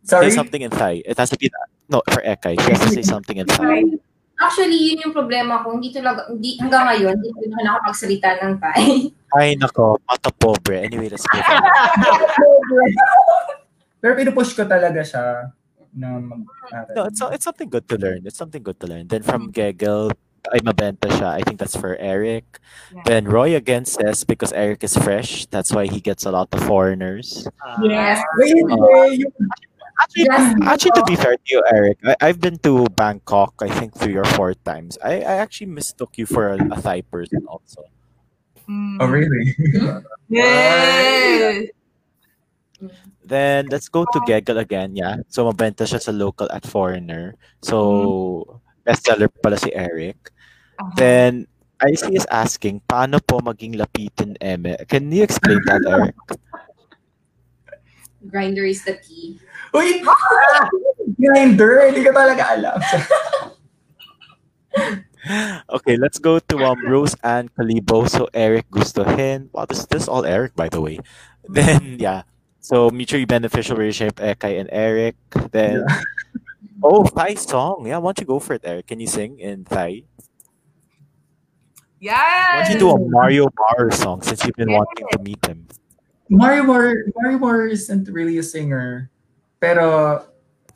[0.03, 0.29] Sorry?
[0.29, 1.01] Say something in Thai.
[1.05, 1.49] It has to be
[1.87, 2.59] no for Ekai.
[2.59, 3.87] She has to say something in Thai.
[4.35, 5.79] Actually, yun yung problema ko.
[5.79, 8.83] Hindi talaga, hindi, hanggang ngayon, hindi ko na nakapagsalita ng Thai.
[9.31, 10.83] Ay nako, mata pobre.
[10.83, 11.39] Anyway, let's on.
[14.03, 15.55] Pero pinupush ko talaga siya
[15.95, 16.43] na mag
[16.95, 18.27] No, it's it's something good to learn.
[18.27, 19.07] It's something good to learn.
[19.07, 20.11] Then from Gegel,
[20.53, 21.33] ay mabenta siya.
[21.33, 22.59] I think that's for Eric.
[22.93, 23.01] Yeah.
[23.05, 26.61] Then Roy again says because Eric is fresh, that's why he gets a lot of
[26.67, 27.47] foreigners.
[27.63, 27.79] Ah.
[27.81, 28.19] Yes.
[28.19, 28.75] Uh, wait, hindi.
[28.75, 29.33] Uh, Yung
[29.95, 30.27] Actually,
[30.67, 34.17] actually to be fair to you, Eric, I, I've been to Bangkok, I think three
[34.17, 34.97] or four times.
[35.01, 37.83] I, I actually mistook you for a, a Thai person also.
[38.67, 38.97] Mm.
[38.99, 39.55] Oh, really?
[40.27, 41.69] Yes.
[43.25, 45.25] Then let's go to Gegel again, yeah.
[45.33, 47.33] So mabenta siya sa local at foreigner.
[47.65, 50.29] So bestseller pala si Eric.
[50.77, 50.93] Uh-huh.
[50.93, 51.49] Then
[51.81, 54.77] IC is asking, paano po maging lapitin eme?
[54.85, 56.15] Can you explain that, Eric?
[58.29, 59.39] grinder is the key.
[59.73, 60.01] Uy!
[61.21, 61.89] Grinder!
[61.89, 62.77] Hindi ko talaga alam.
[65.73, 68.05] Okay, let's go to um Rose and Kalibo.
[68.05, 69.49] So Eric Gustohin.
[69.57, 71.01] Wow, this this is all Eric, by the way.
[71.49, 72.29] Then yeah.
[72.65, 75.13] So mutually beneficial relationship, Ekay and Eric.
[75.53, 75.85] Then
[76.81, 77.85] oh Thai song.
[77.85, 78.89] Yeah, why don't you go for it, Eric?
[78.89, 80.01] Can you sing in Thai?
[82.01, 82.17] Yeah.
[82.17, 85.69] Why don't you do a Mario Bar song since you've been wanting to meet him?
[86.25, 89.13] Mario War, Mario War isn't really a singer.
[89.61, 90.25] Pero,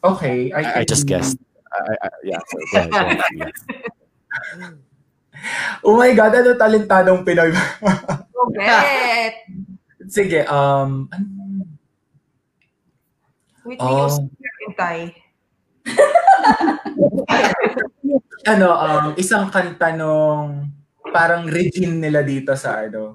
[0.06, 0.54] okay.
[0.54, 1.42] I, I, I just guessed.
[1.74, 3.50] I, I, yeah, so go ahead, go ahead, yeah.
[5.88, 7.50] Oh my God, ano talentadong Pinoy.
[8.36, 9.48] Correct!
[10.12, 11.39] Sige, um, ano-
[13.70, 14.10] Whitney oh.
[14.10, 15.14] Houston Kintay.
[18.52, 20.74] ano, um, isang kanta nung
[21.14, 23.14] parang regime nila dito sa ano.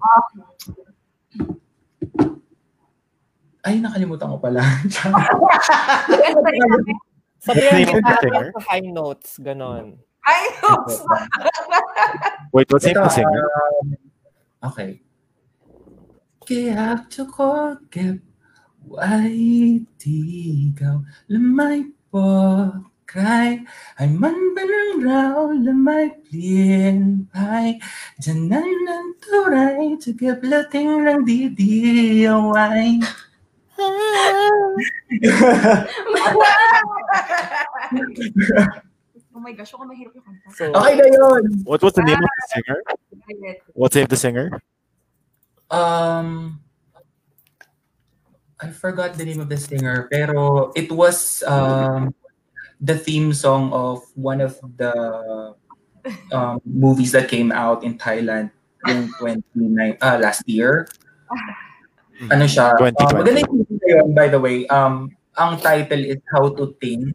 [3.64, 4.61] Ay, nakalimutan ko pala.
[7.44, 8.00] Sabihan niya
[8.55, 9.98] sa high notes, ganon.
[10.24, 11.05] High notes!
[12.55, 12.96] Wait, what's it?
[12.96, 13.96] Uh, um,
[14.64, 15.02] okay.
[16.44, 18.20] Kaya to forget
[18.84, 19.13] ยากจะขอเก็บไว้
[20.01, 20.27] ที่
[20.77, 20.91] เก่า
[21.30, 21.71] และไม่
[22.13, 23.23] บอกใคร
[23.97, 26.97] ให้มันเป็นเรื่องราวและไม่เปลี่ยน
[27.30, 27.36] ไป
[28.23, 29.57] จะนั้นนั้นเท่าไร
[30.03, 31.19] จะเก็บและทิ้งเรื่อง
[31.61, 32.67] ดีๆเอาไว้
[39.39, 40.47] oh my gosh, ako mahirap yung kanta.
[40.51, 41.43] So, okay na yun.
[41.63, 42.77] What was the name of the singer?
[43.23, 43.59] Correct.
[43.71, 44.45] What's the name of the singer?
[45.71, 46.59] Um,
[48.61, 52.14] I forgot the name of the singer, pero it was um,
[52.80, 55.55] the theme song of one of the
[56.32, 58.50] um, movies that came out in Thailand
[58.86, 60.86] in 29 uh, last year.
[62.30, 62.78] Ano siya?
[62.78, 62.94] 2020.
[63.02, 64.66] Um, maganda yung yun, by the way.
[64.68, 67.14] Um, ang title is How to Ting.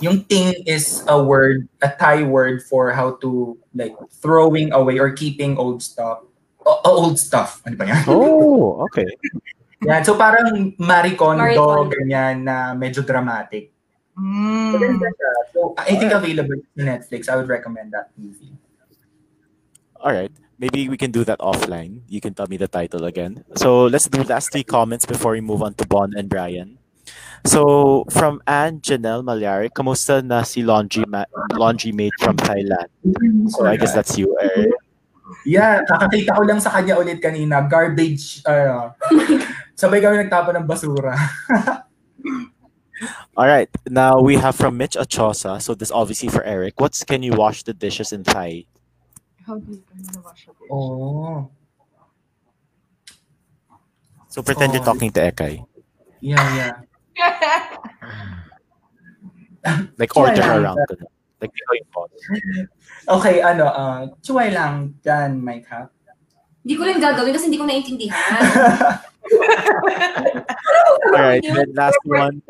[0.00, 5.12] Yung ting is a word, a Thai word for how to like throwing away or
[5.12, 6.22] keeping old stuff.
[6.64, 7.60] O- old stuff.
[7.66, 8.02] Ano ba yan?
[8.06, 9.06] Oh, okay.
[9.86, 10.04] Yan.
[10.04, 11.90] So parang Maricondo, Maricondo.
[11.90, 13.72] ganyan na medyo dramatic.
[14.18, 15.00] Mm.
[15.52, 17.28] So I think available on Netflix.
[17.28, 18.52] I would recommend that movie.
[20.00, 20.30] All right.
[20.58, 22.06] Maybe we can do that offline.
[22.06, 23.42] You can tell me the title again.
[23.56, 26.78] So let's do last three comments before we move on to Bon and Brian.
[27.44, 31.26] So from Anne Janelle Malyari, kamusta na si laundry ma-
[31.58, 32.86] laundry mate from Thailand?
[33.50, 34.70] So I guess that's you, Eric.
[35.42, 37.66] Yeah, kakakita ko lang sa kanya ulit kanina.
[37.66, 38.46] Garbage.
[38.46, 38.94] Uh,
[39.76, 41.12] sabay kami nagtapon ng basura.
[43.36, 43.68] All right.
[43.88, 45.60] Now we have from Mitch Achosa.
[45.60, 46.78] So this obviously for Eric.
[46.78, 48.66] What's can you wash the dishes in Thai?
[49.46, 50.54] How do you can you wash it?
[50.70, 51.50] Oh.
[54.28, 54.92] So pretend you're Oh.
[54.94, 55.66] talking to Ekay.
[56.22, 56.74] Yeah, yeah.
[59.98, 60.78] Like order her around.
[61.38, 62.10] Like ikaw yung boss.
[63.18, 65.86] Okay, ano, uh, tsuway lang dyan, Mike, ha?
[66.62, 68.40] Hindi ko rin gagawin kasi hindi ko naintindihan.
[71.12, 71.42] All right.
[71.42, 72.42] Then last one.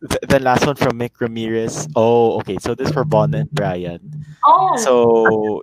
[0.00, 1.88] th- Then last one from Mick Ramirez.
[1.94, 2.56] Oh, okay.
[2.62, 4.00] So this for Bon and Brian.
[4.46, 4.76] oh!
[4.78, 4.92] So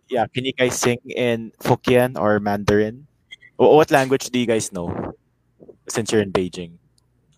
[0.10, 3.08] yeah, can you guys sing in Hokkien or Mandarin?
[3.58, 4.94] What language do you guys know?
[5.90, 6.78] Since you're in Beijing.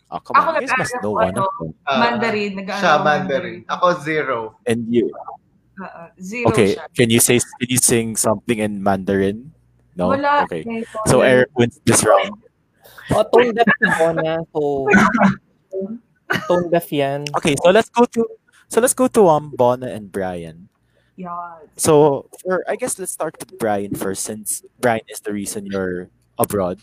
[0.09, 0.53] Oh, come Ako on.
[0.57, 1.71] You guys must know one ano, of them.
[1.85, 2.51] Ah, Mandarin.
[2.57, 3.59] Nag-aaral Siya, ako Mandarin.
[3.69, 4.37] Ako, zero.
[4.65, 5.13] And you,
[5.79, 6.89] Oo, zero okay, siya.
[6.97, 9.53] can you say, can you sing something in Mandarin?
[9.99, 10.15] No?
[10.15, 10.47] Wala.
[10.47, 10.63] Okay.
[11.11, 12.31] So Eric wins this round.
[13.11, 14.87] oh, tone deaf si Bona, so
[16.47, 17.27] tone deaf yan.
[17.35, 18.23] Okay, so let's go to,
[18.71, 20.69] so let's go to um, Bona and Brian.
[21.19, 21.59] Yeah.
[21.75, 26.07] So for I guess let's start with Brian first, since Brian is the reason you're
[26.39, 26.79] abroad.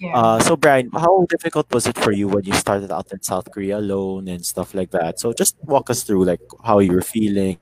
[0.00, 0.16] Yeah.
[0.16, 3.52] Uh, so Brian, how difficult was it for you when you started out in South
[3.52, 5.20] Korea alone and stuff like that?
[5.20, 7.60] So just walk us through like how you were feeling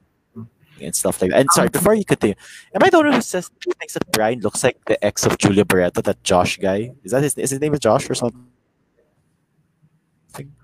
[0.84, 1.40] and stuff like that.
[1.40, 2.36] And sorry, um, before you continue,
[2.74, 5.38] am I the one who says who thinks that Brian looks like the ex of
[5.38, 6.92] Julia Barreto, that Josh guy?
[7.02, 8.46] Is that his is his name is Josh or something?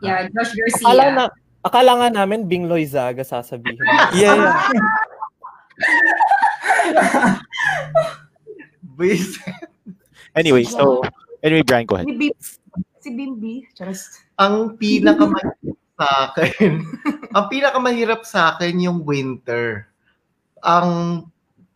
[0.03, 0.51] yeah, Josh
[0.83, 1.15] Akala, Garcia.
[1.15, 1.25] na,
[1.63, 3.79] akala nga namin Bing Loizaga sasabihin.
[4.15, 4.61] Yeah, yeah.
[10.37, 11.03] Anyway, so
[11.43, 12.07] anyway, Brian, go ahead.
[12.07, 12.29] Si Bimbi.
[13.01, 13.55] Si Bimbi.
[13.75, 16.73] Just, ang pinakamahirap sa akin,
[17.37, 19.90] ang pinakamahirap sa akin yung winter.
[20.65, 21.25] Ang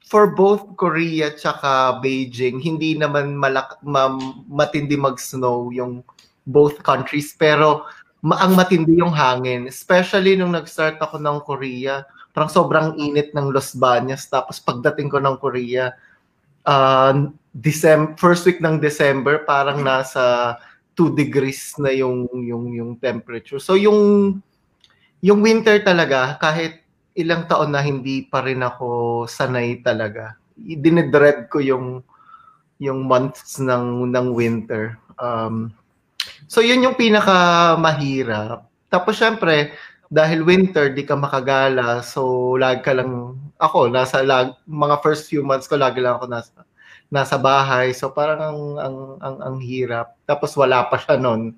[0.04, 4.14] for both Korea tsaka Beijing, hindi naman malak ma-
[4.46, 6.04] matindi mag-snow yung
[6.44, 7.88] both countries pero
[8.20, 9.66] ma- ang matindi yung hangin.
[9.66, 12.04] Especially nung nag-start ako ng Korea,
[12.36, 15.96] parang sobrang init ng Los Baños tapos pagdating ko ng Korea,
[16.68, 20.54] uh, December, first week ng December, parang nasa
[20.94, 23.58] 2 degrees na yung yung yung temperature.
[23.58, 24.38] So yung
[25.24, 26.83] yung winter talaga kahit
[27.14, 30.34] ilang taon na hindi pa rin ako sanay talaga.
[30.58, 32.02] Dinedread ko yung
[32.82, 34.98] yung months ng ng winter.
[35.22, 35.70] Um,
[36.50, 38.66] so yun yung pinaka mahirap.
[38.90, 39.74] Tapos syempre,
[40.10, 42.02] dahil winter, di ka makagala.
[42.02, 46.26] So lag ka lang ako nasa lag, mga first few months ko lagi lang ako
[46.30, 46.66] nasa
[47.14, 47.94] nasa bahay.
[47.94, 50.18] So parang ang ang ang, ang hirap.
[50.26, 51.54] Tapos wala pa siya noon,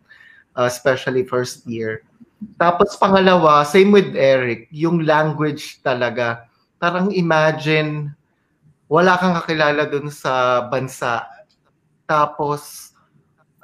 [0.53, 2.05] uh, especially first year.
[2.55, 6.47] Tapos pangalawa, same with Eric, yung language talaga.
[6.79, 8.15] Parang imagine,
[8.87, 11.27] wala kang kakilala dun sa bansa.
[12.07, 12.95] Tapos,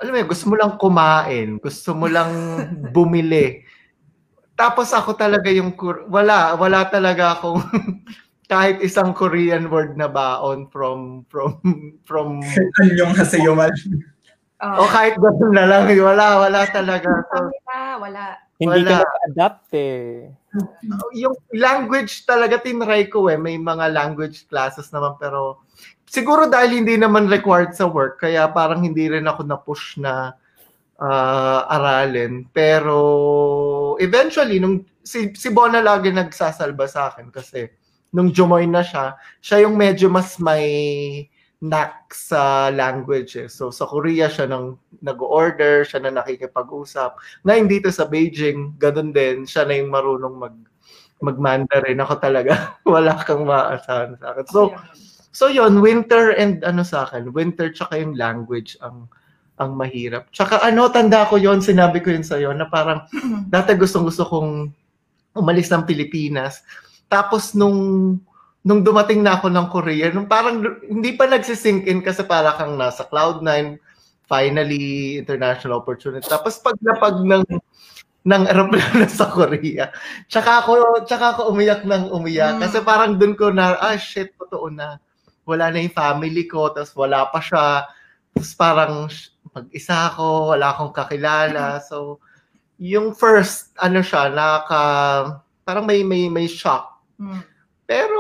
[0.03, 2.31] alam mo gusto mo lang kumain, gusto mo lang
[2.95, 3.63] bumili.
[4.59, 5.73] Tapos ako talaga yung,
[6.11, 7.63] wala, wala talaga akong
[8.53, 11.63] kahit isang Korean word na baon from, from,
[12.05, 12.43] from...
[12.99, 13.73] yung haseyo man.
[14.63, 17.11] Uh, o kahit ganun na lang, wala, wala talaga.
[17.33, 18.25] So, wala, wala.
[18.63, 18.87] Hindi Wala.
[18.87, 20.31] ka naka-adapt eh.
[21.19, 23.35] Yung language talaga tinry ko eh.
[23.35, 25.67] May mga language classes naman pero
[26.07, 30.39] siguro dahil hindi naman required sa work kaya parang hindi rin ako na-push na
[31.03, 32.47] uh, aralin.
[32.55, 32.99] Pero
[33.99, 37.67] eventually, nung si, si Bona lagi nagsasalba sa akin kasi
[38.15, 40.69] nung jumoy na siya, siya yung medyo mas may
[41.63, 43.39] knack sa language.
[43.39, 43.47] Eh.
[43.47, 47.15] So sa Korea siya nang nag-order, siya na nakikipag-usap.
[47.47, 50.57] Ngayon dito sa Beijing, ganun din, siya na yung marunong mag
[51.23, 52.03] mag-Mandarin.
[52.03, 54.47] Ako talaga, wala kang maaasahan sa akin.
[54.51, 54.75] So,
[55.31, 59.07] so yon winter and ano sa akin, winter tsaka yung language ang
[59.63, 60.35] ang mahirap.
[60.35, 63.07] Tsaka ano, tanda ko yon sinabi ko yun sa'yo, na parang
[63.55, 64.75] dati gustong gusto kong
[65.39, 66.67] umalis ng Pilipinas.
[67.07, 68.19] Tapos nung
[68.63, 72.79] nung dumating na ako ng Korea, nung parang hindi pa nagsisink in kasi para kang
[72.79, 73.79] nasa Cloud9,
[74.31, 76.25] finally, international opportunity.
[76.25, 77.45] Tapos paglapag ng
[78.23, 79.91] ng aeroplano sa Korea,
[80.31, 82.59] tsaka ako, tsaka ako umiyak ng umiyak.
[82.59, 82.61] Mm.
[82.63, 85.03] Kasi parang dun ko na, ah shit, totoo na.
[85.43, 87.91] Wala na yung family ko, tapos wala pa siya.
[88.31, 89.11] Tapos parang
[89.51, 91.65] mag-isa ako, wala akong kakilala.
[91.91, 92.23] So,
[92.79, 94.83] yung first, ano siya, naka,
[95.67, 97.03] parang may, may, may shock.
[97.19, 97.43] Mm.
[97.91, 98.19] Pero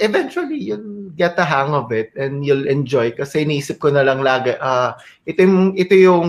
[0.00, 4.24] eventually you'll get the hang of it and you'll enjoy kasi iniisip ko na lang
[4.24, 4.94] lagi uh,
[5.28, 6.28] ito yung ito yung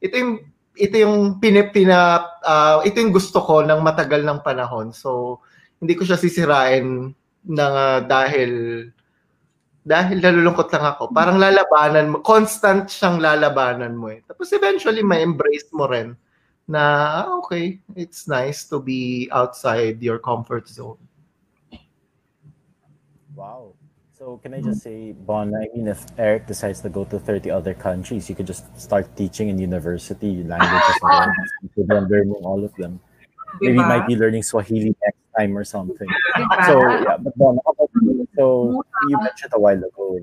[0.00, 0.32] ito yung
[0.80, 4.96] ito yung pinipina uh, ito yung gusto ko ng matagal ng panahon.
[4.96, 5.40] So
[5.80, 7.12] hindi ko siya sisirain
[7.44, 8.52] ng uh, dahil
[9.80, 11.10] dahil nalulungkot lang ako.
[11.10, 14.20] Parang lalabanan mo, constant siyang lalabanan mo eh.
[14.28, 16.12] Tapos eventually may embrace mo rin
[16.68, 21.00] na okay, it's nice to be outside your comfort zone.
[23.40, 23.72] Wow.
[24.12, 27.50] So can I just say, Bon, I mean, if Eric decides to go to 30
[27.50, 32.74] other countries, you could just start teaching in university languages and then learning all of
[32.76, 33.00] them.
[33.62, 36.06] Maybe you might be learning Swahili next time or something.
[36.68, 37.58] So yeah, but Bon,
[38.36, 40.20] so you mentioned a while ago.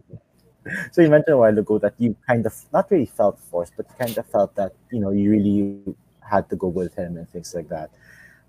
[0.91, 3.89] So you mentioned a while ago that you kind of not really felt forced, but
[3.97, 7.55] kind of felt that you know you really had to go with him and things
[7.55, 7.89] like that.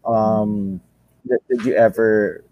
[0.04, 0.82] Um,
[1.26, 2.44] did, did you ever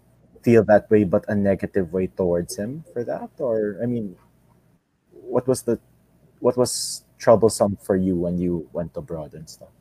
[0.47, 3.27] feel that way but a negative way towards him for that?
[3.35, 4.15] Or i mean
[5.11, 5.75] what was the
[6.39, 9.75] what was troublesome for you when you went abroad and stuff?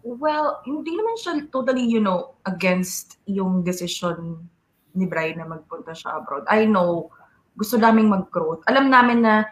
[0.00, 4.48] Well hindi naman siya totally you know against yung decision
[4.96, 6.48] ni Brian na magpunta siya abroad.
[6.48, 7.12] I know
[7.60, 9.44] gusto naming mag-growth alam namin na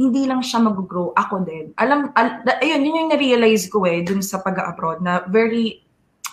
[0.00, 1.76] hindi lang siya mag-grow ako din.
[1.76, 5.84] Alam al, ayun yun yung na-realize ko eh dun sa pag-abroad na very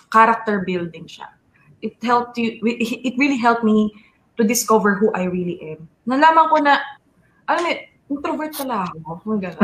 [0.08, 1.28] character building siya
[1.82, 3.92] it helped you, it really helped me
[4.38, 5.88] to discover who I really am.
[6.06, 6.78] Nalaman ko na,
[7.48, 7.66] ano
[8.08, 8.96] introvert pala ako.
[9.04, 9.56] Oh my God.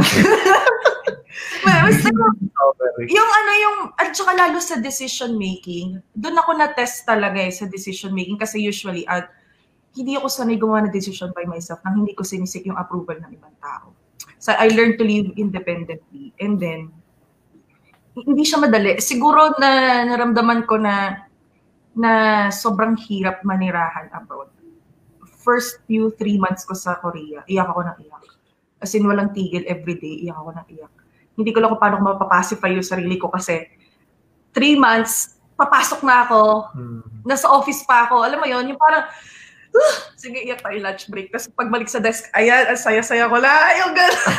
[3.09, 7.67] yung ano yung, at saka lalo sa decision making, doon ako na-test talaga eh sa
[7.67, 9.33] decision making kasi usually, at
[9.95, 13.31] hindi ako sanay gumawa ng decision by myself nang hindi ko sinisik yung approval ng
[13.31, 13.95] ibang tao.
[14.43, 16.35] So I learned to live independently.
[16.43, 16.93] And then,
[18.15, 19.01] hindi siya madali.
[19.01, 21.24] Siguro na naramdaman ko na
[21.95, 24.51] na sobrang hirap manirahan abroad.
[25.45, 28.25] First few three months ko sa Korea, iyak ako ng iyak.
[28.83, 30.93] As in, walang tigil everyday, iyak ako ng iyak.
[31.35, 33.69] Hindi ko lang kung paano mapapacify yung sarili ko kasi
[34.57, 36.43] three months, papasok na ako,
[36.75, 37.01] hmm.
[37.29, 38.25] nasa office pa ako.
[38.25, 39.05] Alam mo yon yung parang,
[39.75, 41.29] uh, sige, iyak tayo lunch break.
[41.31, 44.33] Tapos pagbalik sa desk, ayan, ang saya-saya ko lang, yung gano'n.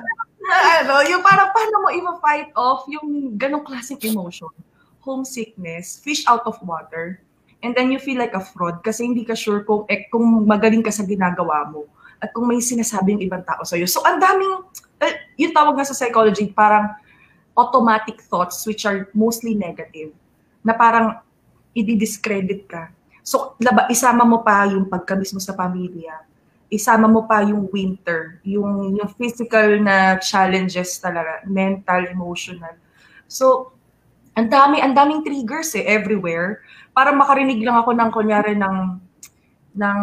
[0.82, 4.50] ano, yung parang paano mo i-fight off yung ganong klaseng emotion
[5.00, 7.20] homesickness, fish out of water.
[7.60, 10.80] And then you feel like a fraud kasi hindi ka sure kung, eh, kung magaling
[10.80, 11.84] ka sa ginagawa mo
[12.20, 13.88] at kung may sinasabi yung ibang tao sa'yo.
[13.88, 14.64] So, ang daming,
[15.00, 16.92] uh, yung tawag nga sa psychology, parang
[17.56, 20.12] automatic thoughts which are mostly negative.
[20.64, 21.20] Na parang,
[21.76, 22.90] i-discredit ka.
[23.22, 26.26] So, laba, isama mo pa yung pagkamis mo sa pamilya.
[26.70, 32.74] Isama mo pa yung winter, yung, yung physical na challenges talaga, mental, emotional.
[33.26, 33.74] So,
[34.38, 36.62] ang dami, ang daming triggers eh, everywhere.
[36.94, 38.98] Para makarinig lang ako ng, kunyari, ng,
[39.74, 40.00] ng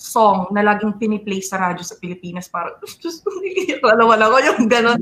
[0.00, 2.48] song na laging piniplay sa radyo sa Pilipinas.
[2.48, 2.72] Parang,
[3.04, 3.20] just,
[3.84, 4.96] wala, wala ko yung gano'n.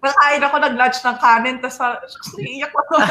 [0.00, 2.00] Nakain ako nag-lunch ng kanin, tapos parang,
[2.40, 2.94] iiyak ako.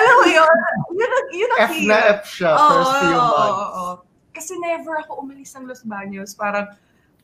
[0.00, 0.56] Alam mo yun?
[0.96, 3.36] Yun, ang- yun ang F na F siya, first few months.
[3.36, 3.92] oo, oo.
[4.36, 6.36] Kasi never ako umalis ng Los Baños.
[6.36, 6.68] Parang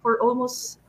[0.01, 0.81] for almost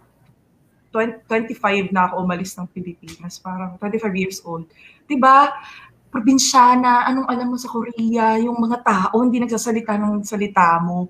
[0.94, 3.42] 20, 25 na ako umalis ng Pilipinas.
[3.42, 4.70] Parang 25 years old.
[5.10, 5.50] 'Di ba?
[6.14, 11.10] Probinsyana, anong alam mo sa Korea, yung mga tao hindi nagsasalita ng salita mo.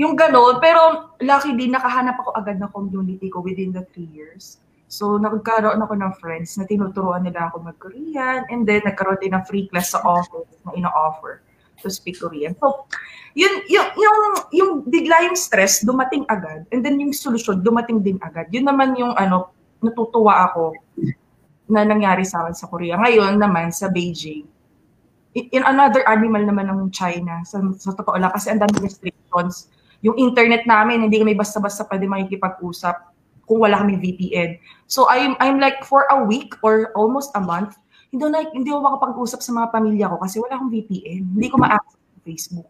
[0.00, 4.56] Yung ganon, pero lucky din nakahanap ako agad ng community ko within the three years.
[4.88, 9.44] So, nagkaroon ako ng friends na tinuturuan nila ako mag-Korean and then nagkaroon din ng
[9.44, 11.44] free class sa office na ina-offer
[11.82, 12.56] to speak Korean.
[12.58, 12.86] So,
[13.34, 14.18] yun, yung, yung,
[14.50, 16.66] yung bigla yung stress, dumating agad.
[16.74, 18.50] And then yung solusyon, dumating din agad.
[18.50, 20.76] Yun naman yung ano, natutuwa ako
[21.70, 22.98] na nangyari sa akin sa Korea.
[22.98, 24.44] Ngayon naman, sa Beijing,
[25.34, 29.70] in another animal naman ng China, sa, sa totoo lang, kasi ang dami restrictions.
[30.02, 32.96] Yung internet namin, hindi kami basta-basta pwede makikipag-usap
[33.46, 34.62] kung wala kami VPN.
[34.86, 37.74] So I'm I'm like for a week or almost a month,
[38.10, 41.22] hindi na hindi ako makapag-usap sa mga pamilya ko kasi wala akong VPN.
[41.38, 42.68] Hindi ko ma-access ang Facebook.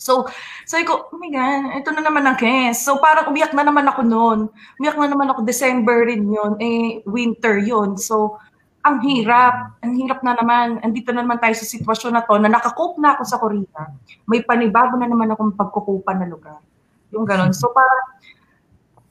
[0.00, 0.24] So,
[0.64, 2.88] sabi ko, oh my God, ito na naman ang case.
[2.88, 4.48] So, parang umiyak na naman ako noon.
[4.80, 8.00] Umiyak na naman ako, December rin yun, eh, winter yun.
[8.00, 8.40] So,
[8.80, 10.80] ang hirap, ang hirap na naman.
[10.80, 13.92] Andito na naman tayo sa sitwasyon na to, na nakakope na ako sa Korea.
[14.24, 16.64] May panibago na naman akong pagkukupan na lugar.
[17.12, 17.52] Yung ganon.
[17.52, 18.16] So, parang,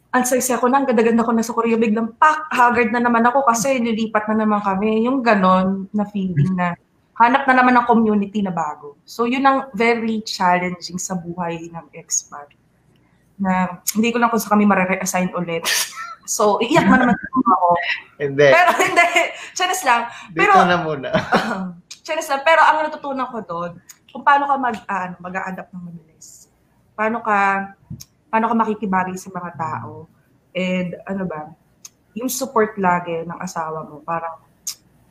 [0.10, 3.22] ang saysay ko na, ang ganda-ganda ko na sa Korea, biglang pak, haggard na naman
[3.30, 5.06] ako kasi nilipat na naman kami.
[5.06, 6.74] Yung ganon na feeling na
[7.20, 8.98] hanap na naman ng community na bago.
[9.06, 12.50] So yun ang very challenging sa buhay ng expat.
[13.38, 15.68] Na hindi ko lang kung sa kami mare-reassign ulit.
[16.30, 17.70] So, iiyak na naman ako.
[18.22, 18.54] Hindi.
[18.54, 19.06] Pero hindi,
[19.58, 20.06] chance lang.
[20.30, 21.10] Dito Pero, na muna.
[22.06, 22.46] chance lang.
[22.46, 23.72] Pero ang natutunan ko doon,
[24.14, 26.46] kung paano ka mag, ah, ano, mag-a-adapt ng mabilis.
[26.94, 27.74] Paano ka,
[28.30, 30.06] paano ka makikibagay sa mga tao.
[30.54, 31.50] And ano ba,
[32.18, 34.42] yung support lagi ng asawa mo, parang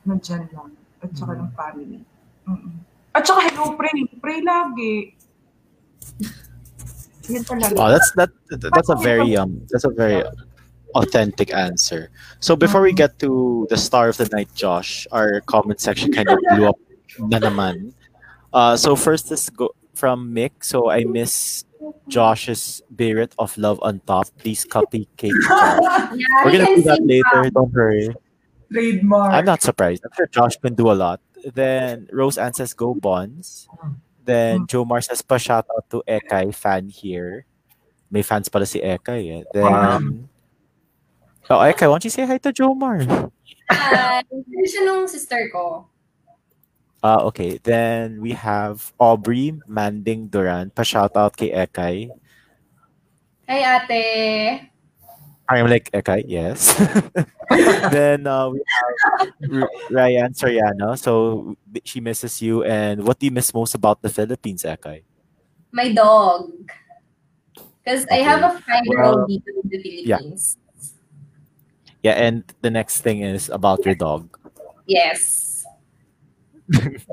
[0.03, 0.75] nandyan lang.
[0.99, 2.03] At saka ng family.
[2.47, 2.75] Mm-mm.
[3.15, 4.03] At saka hello, pray.
[4.19, 5.15] Pray lagi.
[7.77, 8.33] Oh, that's that.
[8.49, 9.61] That's a very um.
[9.69, 10.25] That's a very
[10.95, 12.09] authentic answer.
[12.39, 16.29] So before we get to the star of the night, Josh, our comment section kind
[16.29, 16.79] of blew up
[17.19, 17.93] na naman.
[18.49, 20.65] Uh, so first is go from Mick.
[20.65, 21.65] So I miss
[22.07, 24.27] Josh's Spirit of Love on top.
[24.37, 25.33] Please copy Kate.
[25.49, 25.79] Yeah,
[26.43, 27.43] We're gonna do that later.
[27.49, 27.53] that.
[27.53, 28.09] Don't worry.
[28.71, 29.33] Trademark.
[29.33, 30.03] I'm not surprised.
[30.05, 31.21] I'm sure Josh can do a lot.
[31.53, 33.67] Then Rose Ann says go Bonds.
[34.25, 37.45] Then Joe Mar says pa shout out to Ekay fan here.
[38.11, 39.43] May fans pala si Ekay eh.
[39.53, 40.29] Then
[41.49, 43.01] Oh, Ekay, why don't you say hi to Joe Mar?
[43.71, 44.21] Hi.
[44.21, 45.89] Ano siya nung sister ko?
[47.03, 47.59] Uh, okay.
[47.63, 50.71] Then we have Aubrey Manding Duran.
[50.71, 52.11] Pa shout out kay Ekay.
[53.47, 54.69] Hi, ate.
[55.49, 56.77] I'm like Ekay, yes.
[57.89, 60.93] then uh, we have Ryan Soriano.
[60.99, 62.63] So she misses you.
[62.63, 65.01] And what do you miss most about the Philippines, Ekay?
[65.71, 66.53] My dog.
[67.83, 70.17] Because I have a five-year-old dito in the yeah.
[70.17, 70.57] Philippines.
[72.03, 74.29] Yeah, and the next thing is about your dog.
[74.85, 75.48] Yes.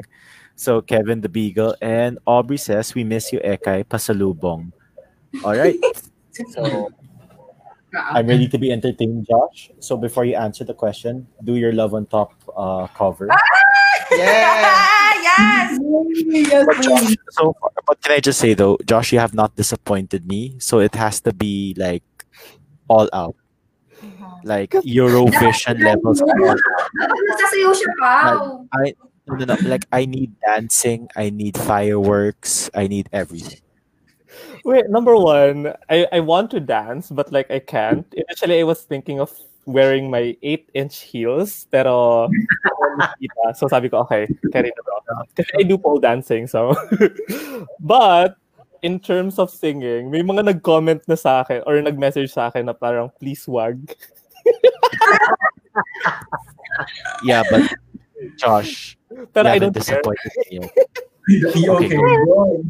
[0.56, 4.72] So Kevin the Beagle and Aubrey says we miss you, Ekay Pasalubong.
[5.44, 5.76] All right.
[6.32, 6.88] so
[7.92, 9.70] I'm ready to be entertained, Josh.
[9.80, 13.28] So before you answer the question, do your love on top uh, cover.
[14.10, 14.16] Yeah.
[15.28, 15.78] yes!
[16.64, 20.26] But Josh, so far, but can I just say though, Josh, you have not disappointed
[20.26, 20.56] me.
[20.58, 22.02] So it has to be like
[22.88, 23.36] all out,
[24.42, 26.22] like Eurovision levels.
[26.24, 26.60] of all out.
[26.96, 28.12] Nasasayaw siya pa.
[28.72, 28.96] I
[29.26, 33.60] no, no, no, like I need dancing, I need fireworks, I need everything.
[34.64, 38.06] Wait, number one, I, I want to dance, but like I can't.
[38.12, 39.32] Initially, I was thinking of
[39.64, 42.28] wearing my 8-inch heels, pero
[43.54, 45.22] so sabi ko, okay, carry na daw.
[45.34, 46.74] Kasi I do pole dancing, so.
[47.80, 48.36] but,
[48.82, 52.74] in terms of singing, may mga nag-comment na sa akin or nag-message sa akin na
[52.74, 53.78] parang, please wag.
[57.24, 57.72] Yeah, but
[58.36, 58.96] Josh,
[59.32, 59.80] Pero you I don't care.
[59.82, 60.70] disappointed me yet.
[61.68, 61.96] okay.
[61.96, 62.62] Okay.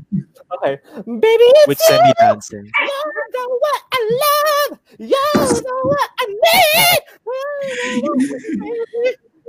[0.57, 0.75] Okay.
[1.05, 2.65] Baby, it's with semi dancing.
[2.65, 3.03] You
[3.35, 4.79] know what I love.
[4.99, 7.01] You know what I need.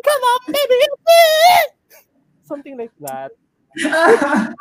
[0.03, 0.77] Come on, baby.
[2.47, 3.31] something like that.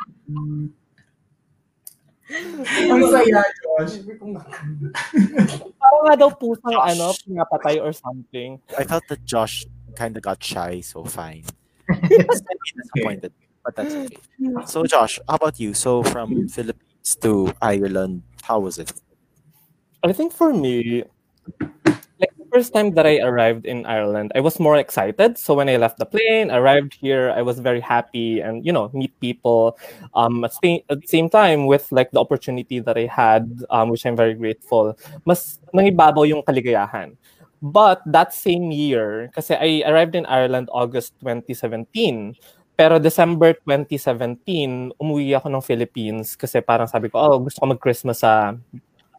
[2.27, 4.03] Ang saya, Josh.
[5.79, 8.59] Parang nga daw pusang ano, pinapatay or something.
[8.75, 9.63] I felt that Josh
[9.95, 11.47] kind of got shy, so fine.
[11.87, 13.33] Slightly disappointed,
[13.63, 14.17] but that's okay.
[14.65, 15.73] So, Josh, how about you?
[15.73, 18.91] So, from Philippines to Ireland, how was it?
[20.03, 21.03] I think for me,
[22.19, 25.37] like the first time that I arrived in Ireland, I was more excited.
[25.37, 28.89] So when I left the plane, arrived here, I was very happy and you know
[28.93, 29.77] meet people.
[30.13, 33.89] Um, at, the, at the same time, with like the opportunity that I had, um,
[33.89, 37.17] which I'm very grateful, mas nangibabaw yung kaligayahan.
[37.61, 42.37] But that same year, kasi I arrived in Ireland August 2017.
[42.77, 48.21] Pero December 2017, umuwi ako ng Philippines kasi parang sabi ko, oh, gusto ko mag-Christmas
[48.21, 48.53] sa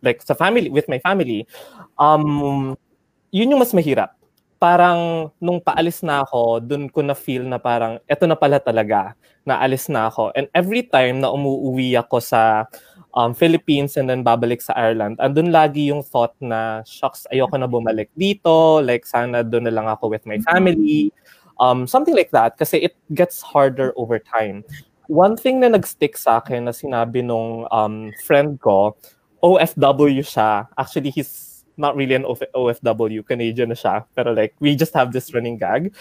[0.02, 1.42] like sa family with my family.
[1.98, 2.78] Um
[3.34, 4.14] yun yung mas mahirap.
[4.62, 9.18] Parang nung paalis na ako dun ko na feel na parang eto na pala talaga.
[9.42, 10.30] Naalis na ako.
[10.38, 12.66] And every time na umuwi ako sa
[13.18, 17.66] um, Philippines and then babalik sa Ireland andun lagi yung thought na shucks ayoko na
[17.66, 21.10] bumalik dito like sana doon na lang ako with my family
[21.58, 24.62] um, something like that kasi it gets harder over time
[25.10, 28.94] one thing na nagstick sa akin na sinabi nung um, friend ko
[29.42, 30.66] OFW siya.
[30.76, 34.04] Actually, he's not really an OFW, Canadian na siya.
[34.14, 35.94] Pero like, we just have this running gag.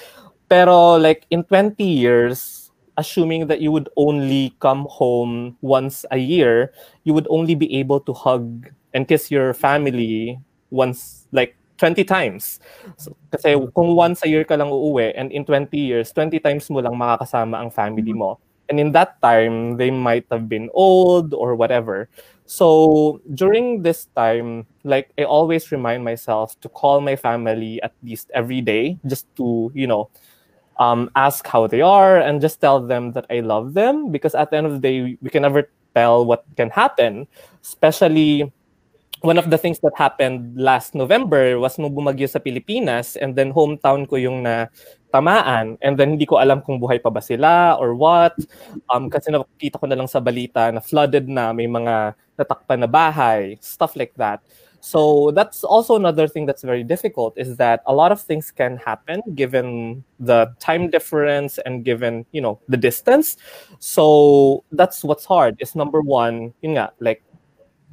[0.49, 2.66] Pero like, in 20 years,
[2.97, 6.73] assuming that you would only come home once a year,
[7.03, 10.39] you would only be able to hug and kiss your family
[10.69, 12.59] once, like, 20 times.
[12.97, 16.69] So, kasi kung once a year ka lang uuwi, and in 20 years, 20 times
[16.69, 18.35] mo lang makakasama ang family mm-hmm.
[18.35, 18.41] mo.
[18.69, 22.09] And in that time, they might have been old or whatever.
[22.47, 28.31] So during this time, like I always remind myself to call my family at least
[28.33, 30.09] every day, just to you know,
[30.80, 34.11] um, ask how they are and just tell them that I love them.
[34.11, 37.28] Because at the end of the day, we can never tell what can happen,
[37.63, 38.51] especially
[39.21, 43.49] one of the things that happened last November was nung bumagyo sa Pilipinas and then
[43.49, 44.69] hometown ko yung na
[45.09, 48.38] tamaan and then hindi ko alam kung buhay pa ba sila or what
[48.93, 52.89] um kasi nakita ko na lang sa balita na flooded na may mga natakpan na
[52.91, 54.43] bahay stuff like that
[54.88, 58.77] so that's also another thing that's very difficult is that a lot of things can
[58.79, 63.35] happen given the time difference and given you know the distance
[63.79, 67.21] so that's what's hard is number one yun nga like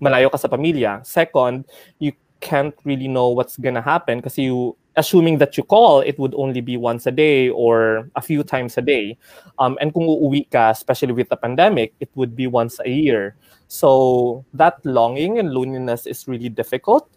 [0.05, 1.05] malayo ka sa pamilya.
[1.07, 1.65] Second,
[1.99, 6.35] you can't really know what's gonna happen because you assuming that you call, it would
[6.35, 9.19] only be once a day or a few times a day.
[9.59, 13.37] Um, and kung uuwi ka, especially with the pandemic, it would be once a year.
[13.69, 17.11] So that longing and loneliness is really difficult.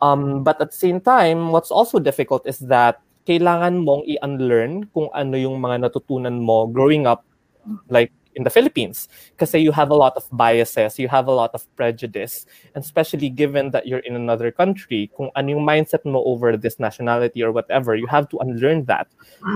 [0.00, 5.12] Um, but at the same time, what's also difficult is that kailangan mong i-unlearn kung
[5.12, 7.28] ano yung mga natutunan mo growing up
[7.92, 8.08] like
[8.38, 11.66] in the Philippines because you have a lot of biases, you have a lot of
[11.74, 16.56] prejudice, and especially given that you're in another country, kung ano yung mindset mo over
[16.56, 19.10] this nationality or whatever, you have to unlearn that.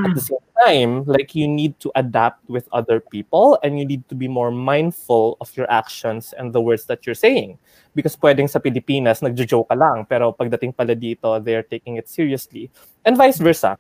[0.05, 4.03] At the same time, like you need to adapt with other people and you need
[4.11, 7.57] to be more mindful of your actions and the words that you're saying.
[7.95, 12.73] Because pwedeng sa Pilipinas, nagjo-joke ka lang, pero pagdating pala dito, they're taking it seriously.
[13.05, 13.79] And vice versa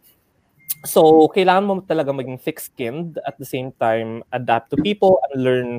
[0.82, 5.70] So, kailangan mo talaga maging thick-skinned at the same time adapt to people and learn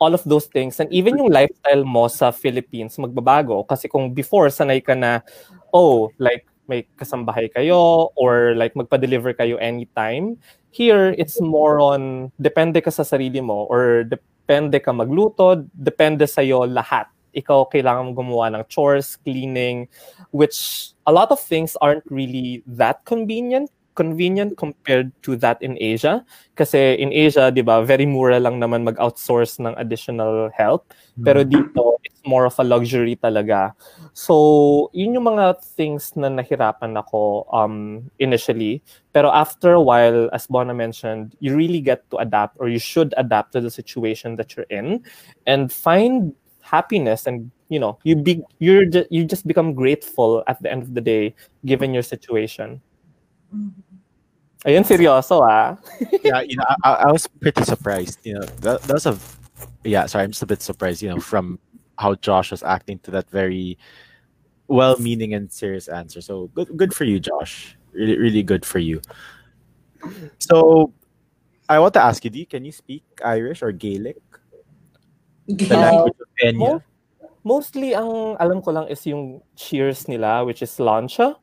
[0.00, 0.80] all of those things.
[0.80, 3.62] And even yung lifestyle mo sa Philippines magbabago.
[3.68, 5.20] Kasi kung before, sanay ka na,
[5.70, 10.38] oh, like, may kasambahay kayo or like magpa-deliver kayo anytime.
[10.70, 16.70] Here, it's more on depende ka sa sarili mo or depende ka magluto, depende sa'yo
[16.70, 17.10] lahat.
[17.34, 19.90] Ikaw kailangan gumawa ng chores, cleaning,
[20.30, 26.24] which a lot of things aren't really that convenient convenient compared to that in Asia.
[26.54, 30.92] Kasi in Asia, di ba, very mura lang naman mag-outsource ng additional help.
[31.20, 31.52] Pero mm-hmm.
[31.52, 33.72] dito, it's more of a luxury talaga.
[34.12, 38.82] So, yun yung mga things na nahirapan ako um, initially.
[39.12, 43.14] Pero after a while, as Bona mentioned, you really get to adapt or you should
[43.16, 45.02] adapt to the situation that you're in
[45.46, 50.60] and find happiness and you know you be you're just, you just become grateful at
[50.62, 51.34] the end of the day
[51.66, 52.80] given your situation.
[54.66, 55.76] Ayun, seryoso ah.
[56.24, 58.20] yeah, you know, I, I was pretty surprised.
[58.24, 59.16] You know, that, that was a,
[59.84, 61.58] yeah, sorry, I'm just a bit surprised, you know, from
[61.98, 63.78] how Josh was acting to that very
[64.68, 66.20] well-meaning and serious answer.
[66.20, 67.76] So good, good for you, Josh.
[67.92, 69.00] Really, really good for you.
[70.38, 70.92] So,
[71.68, 74.20] I want to ask you, do you, can you speak Irish or Gaelic?
[75.46, 76.84] The language of Kenya?
[77.42, 81.36] Mostly, ang alam ko lang is yung cheers nila, which is lancha.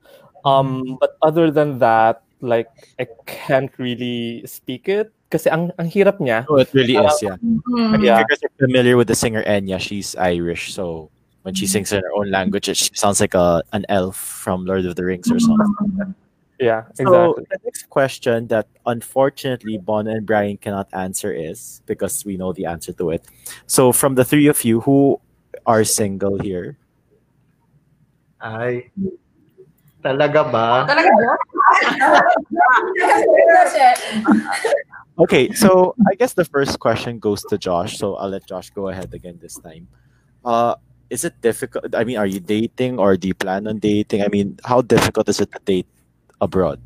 [0.48, 2.70] Um, but other than that, like
[3.00, 5.12] I can't really speak it.
[5.28, 6.48] Kasi ang, ang hirap niya.
[6.48, 7.36] Oh, it really is, yeah.
[7.44, 8.00] Mm.
[8.00, 8.24] Yeah.
[8.24, 11.12] If you guys are familiar with the singer Enya, she's Irish, so
[11.44, 14.64] when she sings in her own language, it she sounds like a an elf from
[14.64, 16.16] Lord of the Rings or something.
[16.60, 17.12] Yeah, exactly.
[17.12, 22.52] So the next question that unfortunately Bon and Brian cannot answer is because we know
[22.52, 23.28] the answer to it.
[23.68, 25.20] So from the three of you, who
[25.66, 26.78] are single here?
[28.42, 28.90] Ay,
[30.08, 30.88] talaga ba?
[30.88, 31.32] Talaga ba?
[35.18, 37.98] Okay, so I guess the first question goes to Josh.
[37.98, 39.90] So I'll let Josh go ahead again this time.
[40.46, 40.78] Uh,
[41.10, 41.90] is it difficult?
[41.96, 44.22] I mean, are you dating or do you plan on dating?
[44.22, 45.90] I mean, how difficult is it to date
[46.40, 46.80] abroad?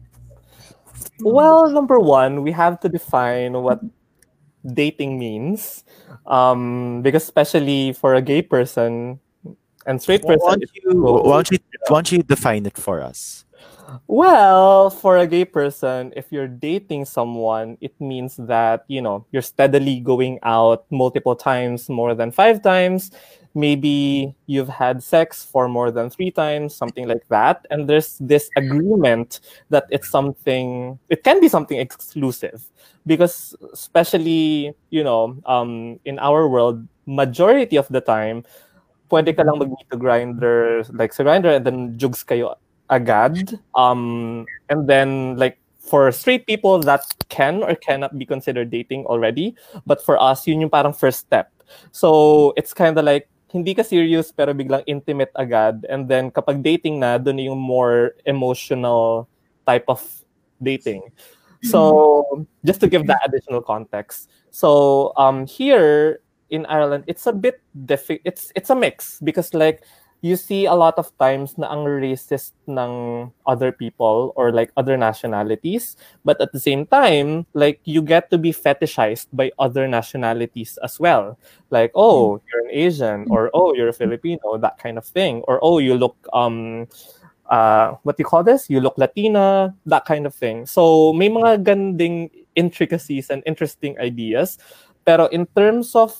[1.19, 3.83] Well, number one, we have to define what
[4.63, 5.83] dating means.
[6.25, 9.19] Um, because especially for a gay person
[9.85, 13.01] and straight Why person, don't you, why don't you, why don't you define it for
[13.01, 13.45] us?
[14.07, 19.41] Well, for a gay person, if you're dating someone, it means that, you know, you're
[19.41, 23.11] steadily going out multiple times, more than five times.
[23.53, 27.65] Maybe you've had sex for more than three times, something like that.
[27.69, 32.63] And there's this agreement that it's something, it can be something exclusive.
[33.05, 38.45] Because, especially, you know, um, in our world, majority of the time,
[39.11, 42.55] pwede ka lang mag-meet to grinder, like sa grinder, and then jugs kayo
[42.87, 43.59] agad.
[43.75, 49.55] Um, and then like for straight people that can or cannot be considered dating already,
[49.85, 51.51] but for us yun yung parang first step.
[51.91, 56.63] So it's kind of like hindi ka serious pero biglang intimate agad and then kapag
[56.63, 59.27] dating na doon yung more emotional
[59.67, 59.99] type of
[60.63, 61.03] dating.
[61.61, 64.31] So just to give that additional context.
[64.51, 69.81] So um here in Ireland it's a bit diffi- it's it's a mix because like
[70.21, 74.93] you see a lot of times na ang racist ng other people or like other
[74.95, 80.77] nationalities but at the same time like you get to be fetishized by other nationalities
[80.85, 81.37] as well.
[81.73, 85.57] Like oh you're an asian or oh you're a filipino that kind of thing or
[85.65, 86.85] oh you look um
[87.49, 88.69] uh what do you call this?
[88.69, 90.69] You look latina that kind of thing.
[90.69, 94.61] So may mga ganding intricacies and interesting ideas.
[95.01, 96.13] Pero in terms of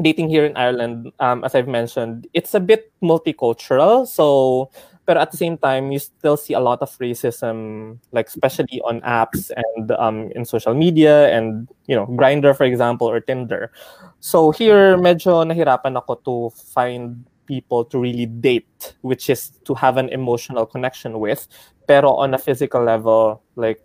[0.00, 4.06] dating here in Ireland, um, as I've mentioned, it's a bit multicultural.
[4.06, 4.70] So,
[5.06, 9.00] but at the same time, you still see a lot of racism, like especially on
[9.02, 13.72] apps and um, in social media and you know, Grinder, for example, or Tinder.
[14.20, 19.96] So here, medyo nahirapan ako to find people to really date, which is to have
[19.96, 21.48] an emotional connection with.
[21.88, 23.80] Pero on a physical level, like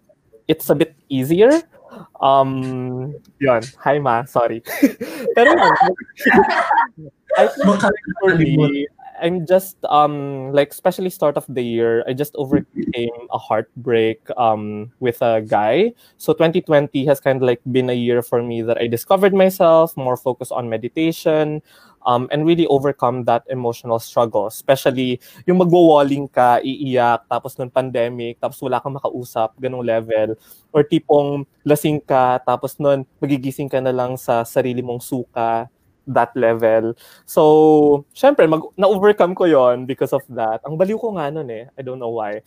[0.48, 1.64] it's a bit easier.
[2.22, 3.62] Um, yun.
[3.80, 4.24] Hi, ma.
[4.26, 4.64] Sorry.
[5.36, 5.74] Pero yun,
[7.38, 7.82] I think
[8.22, 8.88] for me,
[9.22, 14.92] I'm just um like especially start of the year, I just overcame a heartbreak um
[15.00, 15.94] with a guy.
[16.18, 19.96] So 2020 has kind of like been a year for me that I discovered myself,
[19.98, 21.62] more focused on meditation,
[22.06, 24.48] um and really overcome that emotional struggle.
[24.48, 30.36] Especially yung magwo-walling ka, iiyak, tapos nung pandemic, tapos wala kang makausap, ganong level.
[30.72, 35.68] Or tipong lasing ka, tapos nun magigising ka na lang sa sarili mong suka,
[36.08, 36.96] that level.
[37.26, 40.60] So, syempre, mag, na-overcome ko yon because of that.
[40.68, 41.72] Ang baliw ko nga nun eh.
[41.78, 42.44] I don't know why.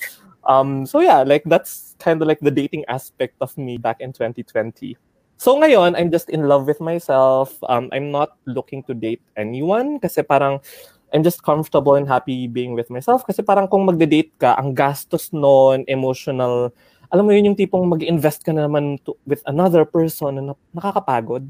[0.47, 4.13] Um, so yeah, like that's kind of like the dating aspect of me back in
[4.13, 4.97] 2020.
[5.37, 7.57] So ngayon, I'm just in love with myself.
[7.69, 10.65] Um, I'm not looking to date anyone kasi parang
[11.13, 15.31] I'm just comfortable and happy being with myself kasi parang kung magde-date ka, ang gastos
[15.31, 16.73] noon, emotional,
[17.13, 21.47] alam mo yun yung tipong mag-invest ka na naman to, with another person na nakakapagod.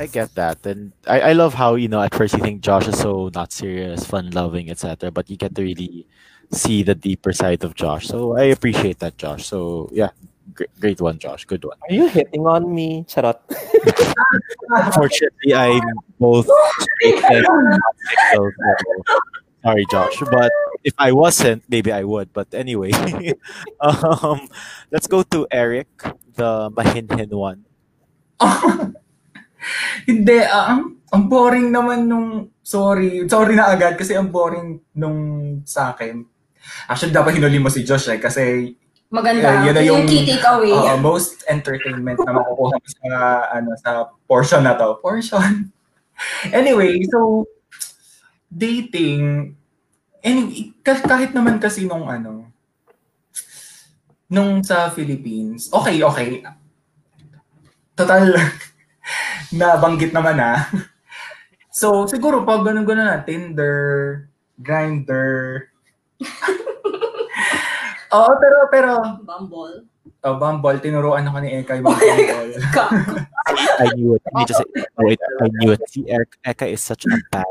[0.00, 2.88] I get that, and I, I love how you know at first you think Josh
[2.88, 5.12] is so not serious, fun loving, etc.
[5.12, 6.08] But you get to really
[6.52, 8.06] see the deeper side of Josh.
[8.06, 9.46] So I appreciate that, Josh.
[9.46, 10.10] So yeah,
[10.54, 11.44] great, great one, Josh.
[11.44, 11.76] Good one.
[11.88, 13.04] Are you hitting on me?
[13.08, 13.40] Charot.
[14.70, 15.82] Unfortunately, I'm
[16.20, 16.48] both
[16.78, 17.96] straight and not
[18.30, 18.50] single.
[18.56, 19.14] so
[19.62, 20.18] Sorry, Josh.
[20.26, 20.50] But
[20.82, 22.32] if I wasn't, maybe I would.
[22.32, 22.90] But anyway,
[23.80, 24.50] um,
[24.90, 25.86] let's go to Eric,
[26.34, 27.64] the mahinhin one.
[30.10, 35.62] Hindi, ah, ang, ang boring naman nung, sorry, sorry na agad kasi ang boring nung
[35.62, 36.26] sa akin.
[36.86, 38.74] Actually, dapat hinuli mo si Josh eh, kasi
[39.12, 39.44] Maganda.
[39.44, 40.72] Yeah, yun na yung, yung- key takeaway.
[40.72, 43.08] uh, most entertainment na makukuha mo sa,
[43.52, 43.90] ano, sa
[44.24, 44.96] portion na to.
[45.04, 45.68] Portion.
[46.56, 47.44] anyway, so,
[48.48, 49.52] dating,
[50.24, 52.48] anyway, ka- kahit naman kasi nung ano,
[54.32, 56.40] nung sa Philippines, okay, okay.
[57.92, 58.32] Total,
[59.60, 60.64] nabanggit naman ah.
[61.72, 63.80] So, siguro pag ganun-ganun na, Tinder,
[64.60, 65.71] Grindr,
[68.12, 68.90] Oo, pero, pero,
[69.24, 69.88] Bumble.
[70.22, 72.52] oh, Bumble, tinuruan ako ni Eka yung Bumble.
[73.80, 74.22] I knew it.
[74.22, 74.62] Let me just
[75.00, 75.80] wait, I knew it.
[75.88, 76.04] See,
[76.44, 77.48] Eka, is such a bad,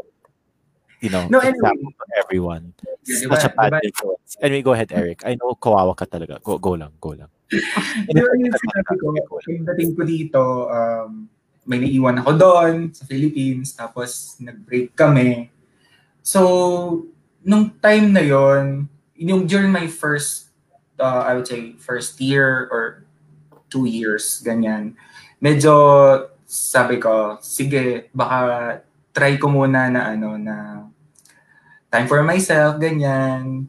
[1.02, 1.58] you know, No, anyway.
[1.58, 2.64] example to everyone.
[3.02, 4.32] Di Such a ba- bad di ba- influence.
[4.38, 5.26] Anyway, go ahead, Eric.
[5.26, 6.38] I know kawawa ka talaga.
[6.40, 7.30] Go, go lang, go lang.
[7.50, 7.58] Di
[8.14, 9.06] ba yung sinabi ko,
[9.42, 11.26] pagdating ko dito, um,
[11.66, 15.50] may naiwan ako doon sa Philippines, tapos nag-break kami.
[16.22, 17.02] So,
[17.46, 18.88] nung time na yon
[19.18, 20.50] yung during my first,
[20.98, 23.06] uh, I would say, first year or
[23.70, 24.98] two years, ganyan,
[25.38, 25.74] medyo
[26.46, 28.82] sabi ko, sige, baka
[29.16, 30.88] try ko muna na ano, na
[31.92, 33.68] time for myself, ganyan.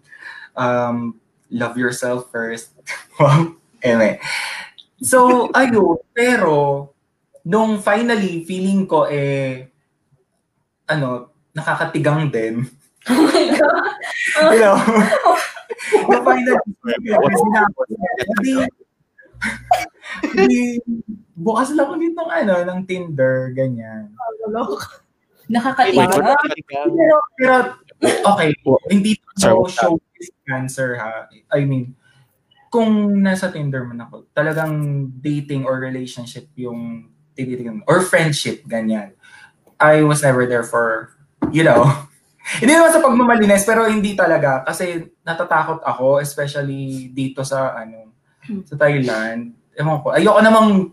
[0.57, 1.21] Um,
[1.51, 2.73] love yourself first.
[3.21, 3.55] Wow.
[3.85, 4.19] Anyway.
[5.05, 6.01] So, ayun.
[6.17, 6.91] Pero,
[7.45, 9.69] nung finally, feeling ko eh,
[10.89, 12.67] ano, nakakatigang din.
[13.11, 13.93] Oh my God.
[17.23, 18.53] Kasi na ako, hindi,
[20.39, 20.61] hindi,
[21.35, 24.15] bukas lang ulit ng ano, ng Tinder, ganyan.
[25.51, 26.07] Nakakatiwa.
[26.71, 27.55] Pero, pero,
[28.03, 28.55] okay,
[28.87, 31.27] hindi what's show this cancer ha.
[31.51, 31.99] I mean,
[32.71, 39.13] kung nasa Tinder man ako, talagang dating or relationship yung tinitingnan mo, or friendship, ganyan.
[39.83, 41.11] I was never there for,
[41.51, 42.07] you know,
[42.59, 44.67] hindi naman sa pagmamalinis, pero hindi talaga.
[44.67, 48.13] Kasi natatakot ako, especially dito sa, ano,
[48.67, 49.55] sa Thailand.
[49.79, 50.91] Ewan ko, ayoko namang,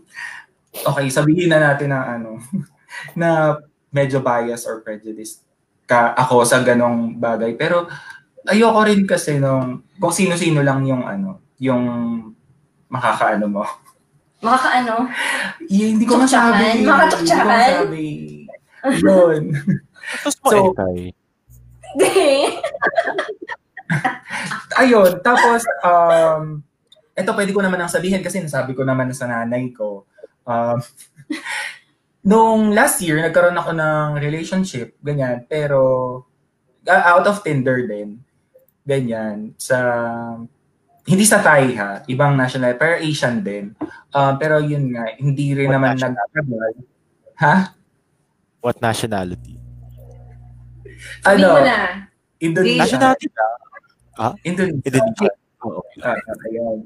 [0.72, 2.38] okay, sabihin na natin na, ano,
[3.20, 3.58] na
[3.90, 5.42] medyo bias or prejudice
[5.90, 7.58] ka ako sa ganong bagay.
[7.58, 7.90] Pero
[8.46, 11.82] ayoko rin kasi nung kung sino-sino lang yung ano, yung
[12.86, 13.66] makakaano mo.
[14.40, 15.10] Makakaano?
[15.74, 16.80] Y- hindi ko masabi.
[16.80, 18.06] Hindi ko masabi.
[19.02, 19.42] Yun.
[20.24, 20.72] So-.
[20.72, 21.19] Hindi.
[24.80, 25.20] Ayun.
[25.20, 26.62] Tapos, um,
[27.14, 30.06] ito pwede ko naman ang sabihin kasi nasabi ko naman sa nanay ko.
[30.46, 30.80] Um,
[32.30, 35.78] nung last year, nagkaroon ako ng relationship, ganyan, pero
[36.88, 38.24] uh, out of Tinder din.
[38.86, 39.52] Ganyan.
[39.60, 39.76] Sa,
[41.04, 43.76] hindi sa Thai ha, ibang national, pero Asian din.
[44.14, 46.72] Um, pero yun nga, hindi rin What naman nagtagal.
[47.40, 47.54] Ha?
[48.60, 49.59] What nationality?
[51.20, 51.48] Sabihin Ano?
[51.52, 51.78] mo na.
[52.40, 52.80] Indonesia.
[52.80, 53.46] Nationality na?
[54.42, 54.80] Indonesia.
[54.82, 55.30] Indonesia.
[55.60, 55.80] Oo.
[56.00, 56.16] Ah,
[56.46, 56.78] ayun.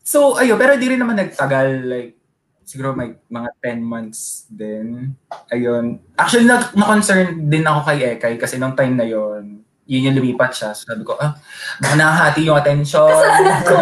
[0.00, 2.16] So, ayun, pero di rin naman nagtagal, like,
[2.62, 5.12] siguro may mga 10 months din.
[5.48, 6.00] Ayun.
[6.14, 10.52] Actually, na- na-concern din ako kay Ekay kasi nung time na yon yun yung lumipat
[10.52, 10.70] siya.
[10.72, 11.32] So, sabi ko, ah,
[11.80, 13.08] baka nakahati yung attention.
[13.08, 13.76] Kasalanan ko.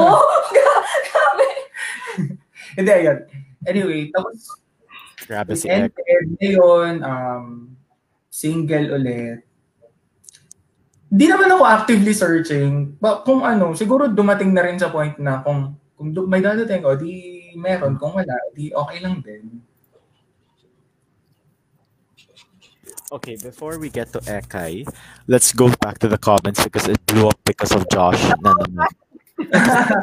[1.07, 1.47] Grabe.
[2.79, 3.19] Hindi, ayun.
[3.65, 4.39] Anyway, tapos,
[5.27, 5.99] Grabe si and, Ek.
[5.99, 7.75] and ngayon, um,
[8.37, 9.41] single ulit.
[11.09, 12.93] Di naman ako actively searching.
[13.01, 16.93] Ba, kung ano, siguro dumating na rin sa point na kung kung may dadating, o
[16.93, 17.97] di meron.
[17.97, 19.65] Kung wala, di okay lang din.
[23.09, 24.83] Okay, before we get to Ekay,
[25.31, 28.21] let's go back to the comments because it blew up because of Josh.
[28.43, 28.91] Na naman.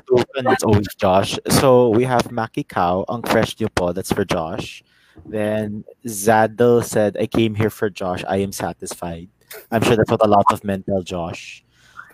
[0.10, 1.38] Open, it's always Josh.
[1.52, 4.82] So we have Maki Cow, ang fresh niyo po, that's for Josh.
[5.26, 8.24] Then Zadel said, I came here for Josh.
[8.28, 9.30] I am satisfied.
[9.72, 11.64] I'm sure that's what a lot of men tell Josh.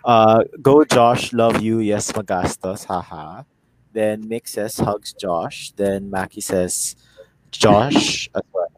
[0.04, 1.80] Uh, go Josh, love you.
[1.80, 2.84] Yes, magastos.
[2.84, 3.44] Haha.
[3.92, 5.72] Then Mick says, hugs Josh.
[5.76, 6.96] Then Maki says,
[7.52, 8.30] Josh.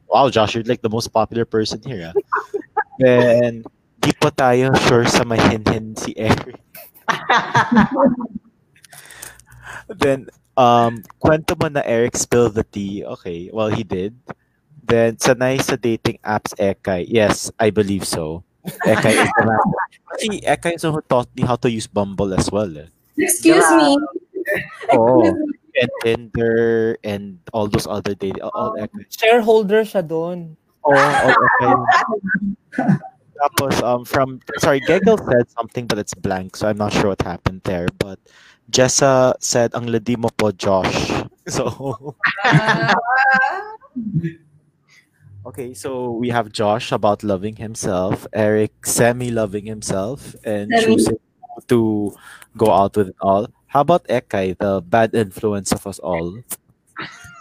[0.07, 2.13] Wow, Josh, you're like the most popular person here.
[2.15, 2.41] ah.
[2.99, 3.63] Then,
[3.99, 6.59] di pa tayo sure sa mahinhin si Eric.
[9.87, 10.27] then,
[10.57, 13.05] um, kwento mo na Eric spilled the tea.
[13.05, 14.15] Okay, well, he did.
[14.83, 17.05] Then, sanay sa dating apps, Ekay.
[17.07, 18.43] Yes, I believe so.
[18.65, 19.59] Ekay is the man.
[20.13, 22.69] Actually, Ekay is the one who taught me how to use Bumble as well.
[22.77, 22.89] Eh.
[23.17, 23.97] Excuse me.
[24.91, 29.05] Oh, and Tinder and all those other dating, all Ekay.
[29.09, 30.57] Shareholder siya doon.
[30.83, 32.97] Oh, oh, okay.
[33.41, 37.21] Tapos, um, from, sorry, Gegel said something, but it's blank, so I'm not sure what
[37.21, 37.87] happened there.
[37.97, 38.19] But
[38.71, 41.11] Jessa said, ang ladi mo po, Josh.
[41.49, 41.65] So,
[45.45, 50.85] okay, so we have Josh about loving himself, Eric semi-loving himself, and Semi.
[50.85, 51.17] choosing
[51.67, 52.13] to
[52.55, 53.49] go out with it all.
[53.67, 56.37] How about Ekay, the bad influence of us all?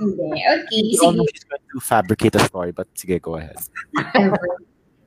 [0.00, 0.40] Hindi.
[0.48, 1.36] Okay, We all know sige.
[1.36, 3.60] she's going to fabricate a story, but sige, go ahead.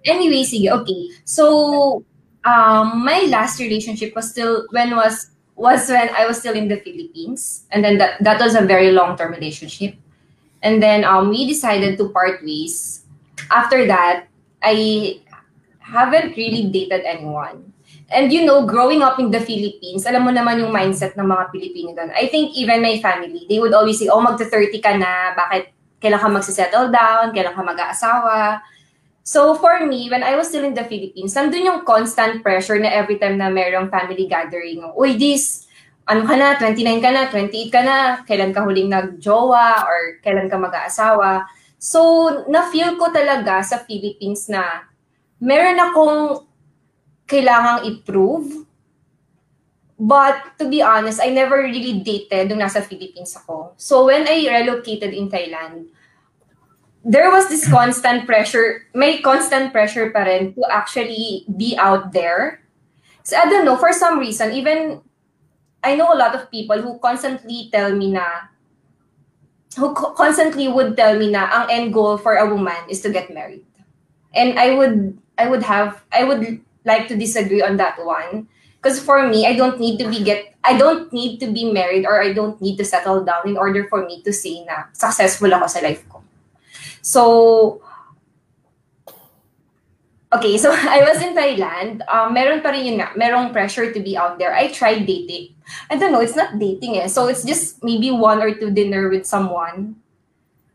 [0.06, 1.10] Anyway, sige, okay.
[1.26, 2.06] So,
[2.45, 6.78] um, my last relationship was still when was was when I was still in the
[6.78, 9.96] Philippines, and then that that was a very long term relationship,
[10.62, 13.06] and then um, we decided to part ways.
[13.52, 14.28] After that,
[14.62, 15.20] I
[15.80, 17.74] haven't really dated anyone
[18.14, 21.50] And you know, growing up in the Philippines, alam mo naman yung mindset ng mga
[21.50, 22.14] Pilipino doon.
[22.14, 26.22] I think even my family, they would always say, oh, magta-30 ka na, bakit kailan
[26.22, 28.62] ka magsisettle down, kailan ka mag-aasawa.
[29.24, 32.91] So for me, when I was still in the Philippines, nandun yung constant pressure na
[32.91, 35.64] every time na merong family gathering, uy, this,
[36.04, 37.98] ano ka na, 29 ka na, 28 ka na,
[38.28, 41.48] kailan ka huling nag-jowa, or kailan ka mag-aasawa.
[41.80, 42.00] So,
[42.52, 44.91] na-feel ko talaga sa Philippines na
[45.40, 46.44] meron akong
[47.28, 48.68] kailangang i-prove.
[49.95, 53.78] But to be honest, I never really dated nung nasa Philippines ako.
[53.80, 55.93] So when I relocated in Thailand,
[57.04, 62.64] there was this constant pressure, may constant pressure pa rin to actually be out there.
[63.24, 65.02] So I don't know, for some reason, even
[65.84, 68.48] I know a lot of people who constantly tell me na,
[69.76, 73.34] who constantly would tell me na ang end goal for a woman is to get
[73.34, 73.66] married.
[74.34, 78.48] And I would, I would have, I would like to disagree on that one.
[78.82, 82.06] Because for me, I don't need to be get I don't need to be married
[82.06, 85.48] or I don't need to settle down in order for me to say na successful
[85.56, 86.12] ako sa life ko.
[87.04, 87.84] So,
[90.32, 92.00] okay, so I was in Thailand.
[92.08, 94.56] Um, meron pa rin yun nga, merong pressure to be out there.
[94.56, 95.54] I tried dating.
[95.92, 97.12] I don't know, it's not dating eh.
[97.12, 100.00] So it's just maybe one or two dinner with someone.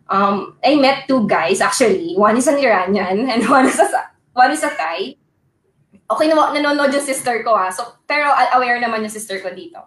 [0.09, 2.13] Um, I met two guys actually.
[2.17, 3.89] One is an Iranian and one is a,
[4.33, 5.17] one is a Thai
[6.09, 7.69] okay na nanonood yung sister ko ha.
[7.69, 9.85] So, pero aware naman yung sister ko dito.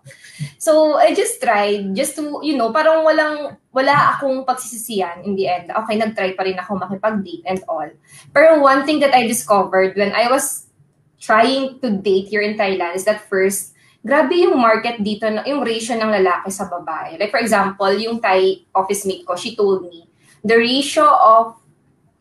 [0.62, 5.50] So, I just tried just to, you know, parang walang, wala akong pagsisisiyan in the
[5.50, 5.74] end.
[5.74, 7.90] Okay, nag-try pa rin ako makipag-date and all.
[8.30, 10.70] Pero one thing that I discovered when I was
[11.18, 13.74] trying to date here in Thailand is that first,
[14.06, 17.18] grabe yung market dito, yung ratio ng lalaki sa babae.
[17.18, 20.10] Like for example, yung Thai office mate ko, she told me,
[20.46, 21.58] the ratio of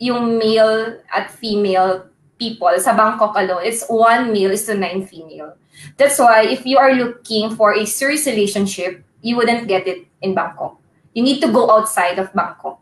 [0.00, 2.09] yung male at female
[2.40, 5.54] people sa Bangkok alone, it's one male is to nine female.
[6.00, 10.34] That's why if you are looking for a serious relationship, you wouldn't get it in
[10.34, 10.80] Bangkok.
[11.12, 12.80] You need to go outside of Bangkok.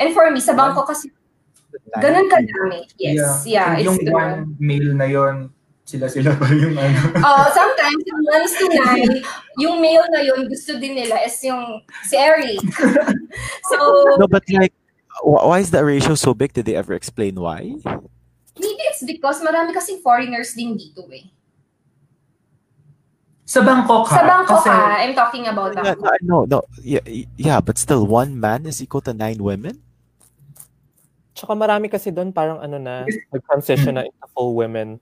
[0.00, 1.12] And for me, sa Bangkok kasi,
[2.00, 2.88] ganun kadami.
[2.96, 3.76] Yes, yeah.
[3.76, 5.52] yeah yung it's one male na yon
[5.84, 6.98] sila-sila pa yung ano.
[7.20, 9.14] Oh, sometimes yung one is to nine,
[9.60, 12.60] yung male na yun, gusto din nila is yung si Eric.
[13.70, 13.76] so,
[14.16, 14.72] No, but like,
[15.20, 16.56] wh- why is that ratio so big?
[16.56, 17.76] Did they ever explain why?
[18.56, 21.26] Maybe it's because marami kasing foreigners din dito eh.
[23.44, 24.16] Sa Bangkok ha?
[24.16, 26.16] Sa Bangkok Kasi, ha, I'm talking about Yeah, Bangkok.
[26.24, 27.04] no, no, yeah,
[27.36, 29.84] yeah, but still, one man is equal to nine women.
[31.36, 34.96] Tsaka marami kasi doon parang ano na, nag-transition na into full women.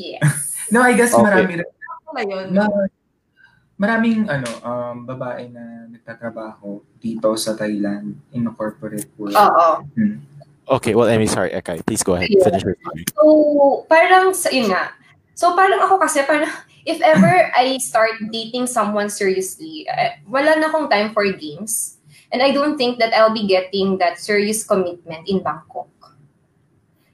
[0.00, 0.54] Yes.
[0.72, 1.22] no, I guess Okay.
[1.22, 1.68] marami rin.
[2.08, 2.46] Ano yun?
[2.56, 2.90] Ma-
[3.74, 9.34] maraming ano, um, babae na nagtatrabaho dito sa Thailand in a corporate world.
[9.36, 9.68] Oo.
[9.92, 10.22] Hmm.
[10.68, 12.28] Okay, well, Amy, sorry, Ekay, please go ahead.
[12.30, 12.44] Yeah.
[12.44, 13.04] Finish your story.
[13.12, 14.96] So, parang, sa- yun nga.
[15.34, 16.48] So, parang ako kasi, parang,
[16.86, 22.00] if ever I start dating someone seriously, eh, wala na akong time for games.
[22.32, 25.88] And I don't think that I'll be getting that serious commitment in Bangkok.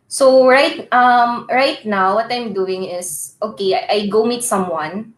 [0.07, 5.15] So, right, um, right now, what I'm doing is, okay, I, I go meet someone,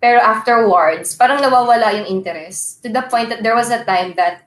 [0.00, 2.82] pero afterwards, parang nawawala yung interest.
[2.82, 4.46] To the point that there was a time that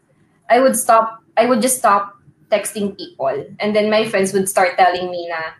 [0.49, 2.14] I would stop, I would just stop
[2.56, 3.36] texting people.
[3.60, 5.52] And then my friends would start telling me na,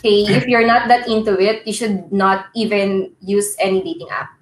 [0.00, 4.32] hey, if you're not that into it, you should not even use any dating app.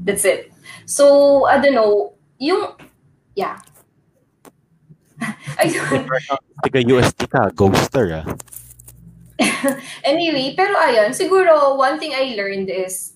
[0.00, 0.52] That's it.
[0.86, 2.72] So, I don't know, yung,
[3.36, 3.60] yeah.
[5.60, 6.08] I don't,
[6.64, 8.24] Tiga UST ka, ghoster ah.
[10.04, 13.14] anyway, pero ayun, siguro one thing I learned is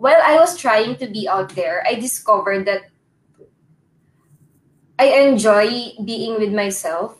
[0.00, 2.89] while I was trying to be out there, I discovered that
[5.00, 7.16] I enjoy being with myself.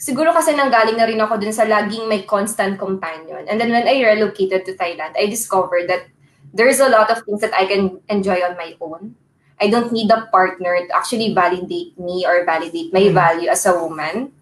[0.00, 3.44] Siguro kasi nanggaling na rin ako dun sa laging may constant companion.
[3.44, 6.08] And then when I relocated to Thailand, I discovered that
[6.56, 9.20] there's a lot of things that I can enjoy on my own.
[9.60, 13.76] I don't need a partner to actually validate me or validate my value as a
[13.76, 14.32] woman.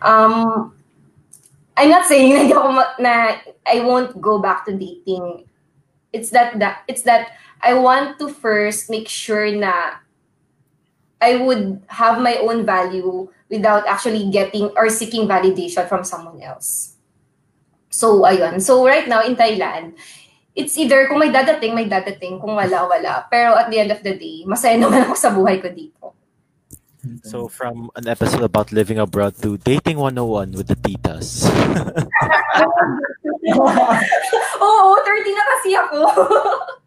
[0.00, 0.72] Um,
[1.76, 3.12] I'm not saying na, ako ma- na
[3.68, 5.44] I won't go back to dating.
[6.12, 10.01] It's that that it's that I want to first make sure na
[11.22, 16.98] I would have my own value without actually getting or seeking validation from someone else.
[17.94, 18.58] So ayun.
[18.58, 19.94] So right now in Thailand,
[20.58, 22.42] it's either kung may dadating, may dadating.
[22.42, 23.28] Kung wala, wala.
[23.30, 26.12] Pero at the end of the day, masaya naman ako sa buhay ko dito.
[27.26, 31.50] So from an episode about living abroad to dating 101 with the titas.
[34.62, 35.98] Oo, 30 na kasi ako.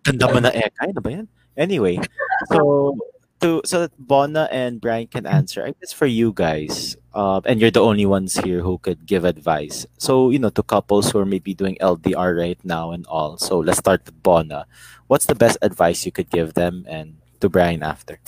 [0.08, 0.72] Tanda mo na eh.
[0.72, 1.28] Ekay, ano ba yan?
[1.60, 2.00] Anyway,
[2.48, 2.96] so
[3.42, 5.66] to so that Bona and Brian can answer.
[5.66, 9.26] I guess for you guys, uh, and you're the only ones here who could give
[9.26, 9.86] advice.
[9.98, 13.38] So, you know, to couples who are maybe doing LDR right now and all.
[13.38, 14.66] So, let's start with Bona.
[15.08, 18.20] What's the best advice you could give them and to Brian after?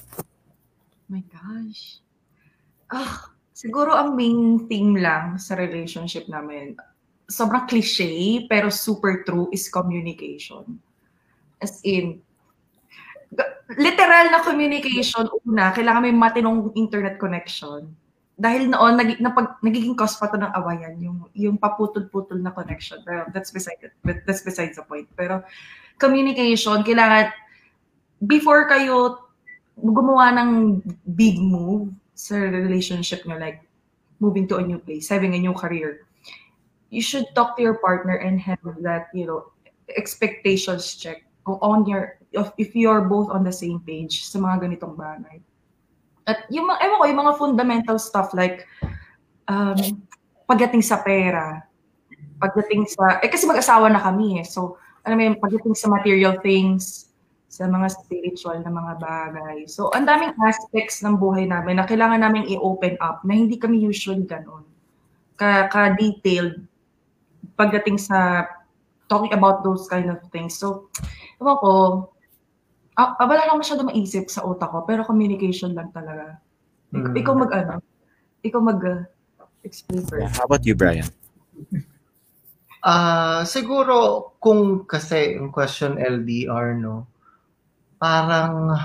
[1.08, 2.04] my gosh.
[2.92, 6.76] Ah, siguro ang main theme lang sa relationship namin,
[7.32, 10.80] sobrang cliche, pero super true, is communication.
[11.60, 12.22] As in,
[13.76, 17.92] literal na communication, una, kailangan may matinong internet connection.
[18.38, 23.04] Dahil noon, nag, napag, nagiging cause pa to ng awayan, yung, yung paputol-putol na connection.
[23.04, 25.10] Pero that's beside, that's besides the point.
[25.20, 25.44] Pero
[26.00, 27.34] communication, kailangan,
[28.24, 29.26] before kayo
[29.76, 30.82] gumawa ng
[31.18, 33.62] big move sa relationship nyo, like
[34.24, 36.08] moving to a new place, having a new career,
[36.90, 39.52] you should talk to your partner and have that, you know,
[39.94, 44.68] expectations check kung on your, if, if you're both on the same page sa mga
[44.68, 45.40] ganitong bagay.
[46.28, 48.68] At yung, mga- ewan ko, yung mga fundamental stuff like,
[49.48, 49.80] um,
[50.44, 51.64] pagdating sa pera,
[52.44, 54.76] pagdating sa, eh kasi mag-asawa na kami eh, so,
[55.08, 57.08] alam mo yun, pagdating sa material things,
[57.48, 59.66] sa mga spiritual na mga bagay.
[59.66, 63.82] So, ang daming aspects ng buhay namin na kailangan namin i-open up na hindi kami
[63.82, 64.68] usually ganun.
[65.40, 66.60] Ka- Ka-detailed
[67.58, 68.46] pagdating sa
[69.08, 70.60] talking about those kind of things.
[70.60, 70.92] So,
[71.38, 71.72] ewan ko,
[72.98, 76.42] ah, ah, wala lang masyado maisip sa utak ko, pero communication lang talaga.
[76.92, 77.18] Ik- Mm.
[77.20, 77.74] Ikaw mag, ano,
[78.42, 79.02] ikaw mag, uh,
[79.62, 80.10] explain Yeah.
[80.10, 80.34] first.
[80.40, 81.08] How about you, Brian?
[82.80, 87.10] Ah, siguro kung kasi yung question LDR no,
[87.98, 88.78] parang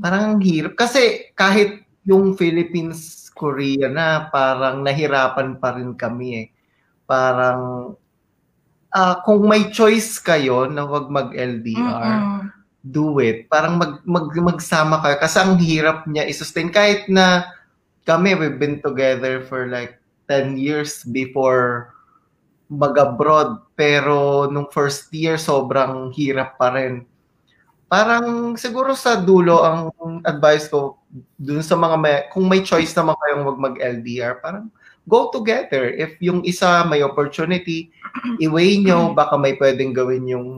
[0.00, 6.46] parang ang hirap kasi kahit yung Philippines, Korea na parang nahirapan pa rin kami eh.
[7.04, 7.92] Parang
[8.92, 12.48] ah, kung may choice kayo na wag mag-LDR,
[12.84, 13.50] do it.
[13.50, 15.16] Parang mag, mag, magsama kayo.
[15.20, 16.72] Kasi ang hirap niya i-sustain.
[16.72, 17.50] Kahit na
[18.08, 20.00] kami, we've been together for like
[20.30, 21.92] 10 years before
[22.72, 23.60] mag-abroad.
[23.76, 27.04] Pero nung first year, sobrang hirap pa rin.
[27.88, 29.88] Parang siguro sa dulo, ang
[30.28, 31.00] advice ko
[31.40, 34.68] dun sa mga may, kung may choice naman kayong wag mag-LDR, parang
[35.08, 35.88] go together.
[35.88, 37.90] If yung isa may opportunity,
[38.44, 40.48] i-weigh nyo, baka may pwedeng gawin yung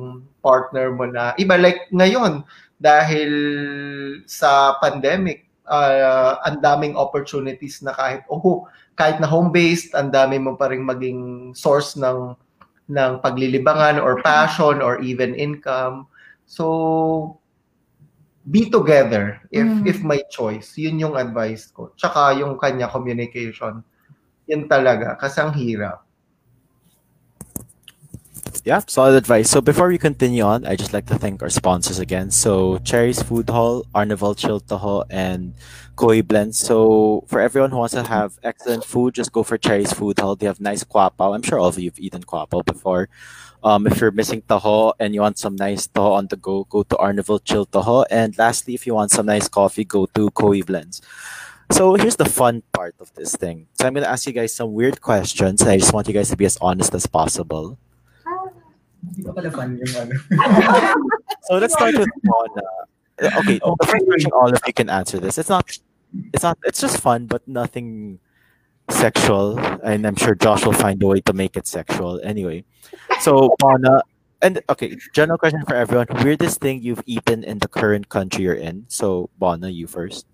[0.42, 1.54] partner mo na iba.
[1.54, 2.42] Like ngayon,
[2.82, 3.30] dahil
[4.26, 8.66] sa pandemic, uh, ang daming opportunities na kahit, oh,
[8.98, 12.34] kahit na home-based, ang dami mo pa rin maging source ng
[12.90, 16.10] ng paglilibangan or passion or even income.
[16.50, 17.38] So,
[18.50, 19.86] be together if Mm.
[19.86, 20.74] if my choice.
[20.74, 21.94] Yun yung advice ko.
[21.94, 23.86] Tsaka yung kanya communication.
[24.50, 25.14] Yun talaga.
[25.54, 26.02] Hirap.
[28.64, 29.48] Yeah, solid advice.
[29.48, 32.30] So before we continue on, I just like to thank our sponsors again.
[32.30, 35.54] So Cherry's Food Hall, Arnival Chill Taho, and
[35.94, 36.58] Koi Blends.
[36.58, 40.34] So for everyone who wants to have excellent food, just go for Cherry's Food Hall.
[40.34, 41.34] They have nice kwapao.
[41.34, 43.08] I'm sure all of you have eaten kwapao before.
[43.62, 46.82] Um, if you're missing taho and you want some nice taho on the go, go
[46.82, 48.04] to Arnival Chill Taho.
[48.10, 51.00] And lastly, if you want some nice coffee, go to Koi Blends.
[51.70, 53.66] So here's the fun part of this thing.
[53.78, 55.62] So I'm gonna ask you guys some weird questions.
[55.62, 57.78] and I just want you guys to be as honest as possible.
[59.00, 60.14] Hindi pa pala fun yung ano.
[61.48, 62.68] So let's start with Mona.
[63.20, 65.36] Okay, the first question, all of you can answer this.
[65.36, 65.68] It's not,
[66.32, 68.18] it's not, it's just fun, but nothing
[68.88, 69.58] sexual.
[69.84, 72.20] And I'm sure Josh will find a way to make it sexual.
[72.24, 72.64] Anyway,
[73.20, 74.02] so Mona,
[74.42, 78.54] and okay, general question for everyone: weirdest thing you've eaten in the current country you're
[78.54, 78.84] in.
[78.88, 80.26] So Bona, you first.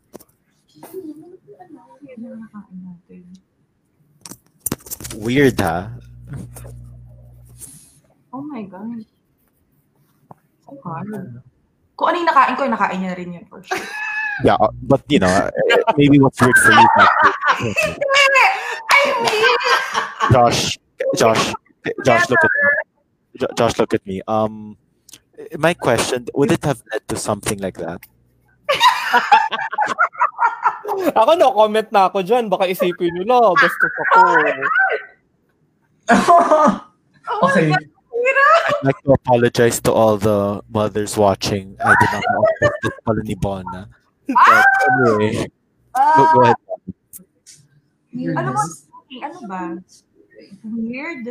[5.16, 5.88] Weird, huh?
[8.36, 9.00] Oh my God.
[10.60, 11.08] So hard.
[11.96, 13.80] Kung ano yung nakain ko, nakain niya na rin yun for sure.
[14.44, 15.48] Yeah, uh, but you know, uh,
[15.96, 16.84] maybe what's weird for you.
[16.84, 19.56] I mean,
[20.32, 20.76] Josh,
[21.16, 21.56] Josh,
[22.04, 23.46] Josh, look at me.
[23.56, 24.20] Josh, look at me.
[24.28, 24.76] Um,
[25.56, 28.04] my question: Would it have led to something like that?
[31.16, 32.46] Ako no comment na ako dyan.
[32.46, 34.18] Baka isipin nila, bastos ako.
[37.26, 37.74] oh okay.
[38.26, 38.62] hirap.
[38.66, 41.76] I'd like to apologize to all the mothers watching.
[41.82, 43.88] I did not want this pala ni Bona.
[44.26, 45.46] But anyway,
[45.94, 46.58] go, go ahead.
[48.16, 48.62] Ano ba?
[49.22, 49.60] Ano ba?
[50.66, 51.24] Weird.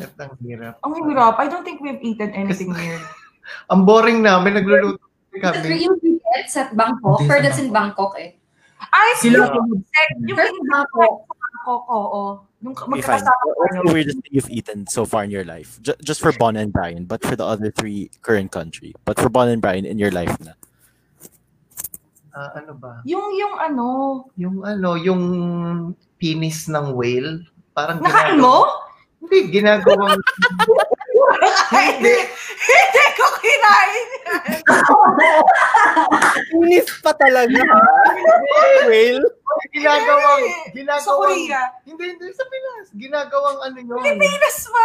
[0.00, 0.80] At ang hirap.
[0.80, 1.34] Ang hirap.
[1.36, 3.04] I don't think we've eaten anything weird.
[3.72, 4.56] Ang boring namin.
[4.56, 5.09] Nagluluto
[5.40, 5.64] The kami.
[5.64, 7.18] dream tickets at Bangkok.
[7.18, 8.36] Hindi Or sa that's in Bangkok eh.
[8.90, 9.84] Ay, Sila- yung,
[10.24, 11.14] yung, Pero yung, Bangkok.
[11.26, 12.22] Bangkok, oo.
[12.60, 13.24] Yung Okay, fine.
[13.24, 13.82] magkakasama What's tayo.
[13.82, 15.80] the weirdest thing you've eaten so far in your life?
[15.80, 18.92] Ju- just for Bona and Brian, but for the other three current country.
[19.04, 20.52] But for Bona and Brian in your life na.
[22.30, 23.00] Ah, ano ba?
[23.04, 23.86] Yung, yung ano,
[24.36, 25.22] Yung ano, yung
[26.16, 27.42] penis ng whale.
[27.72, 28.56] Parang nakain ginagawa- mo?
[29.20, 30.16] Hindi, ginagawang...
[31.70, 32.16] Hindi.
[32.60, 34.42] Hindi ko kinain yan.
[36.60, 37.60] Inis pa talaga.
[38.86, 39.24] Whale.
[39.72, 40.42] ginagawang...
[40.44, 41.32] Sa Ginagawang...
[41.32, 41.62] Korea.
[41.86, 42.86] Hindi, hindi sa Pinas.
[42.94, 43.98] Ginagawang ano yun.
[44.00, 44.84] Pilipinas ba?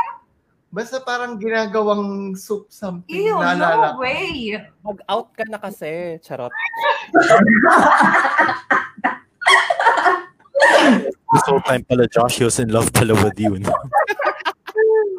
[0.75, 3.15] Basta parang ginagawang soup something.
[3.15, 4.59] Ew, Naalala no way.
[4.83, 6.19] Mag-out ka na kasi.
[6.19, 6.51] Charot.
[11.31, 13.55] This whole time pala, Josh, he was in love pala with you.
[13.59, 13.71] no?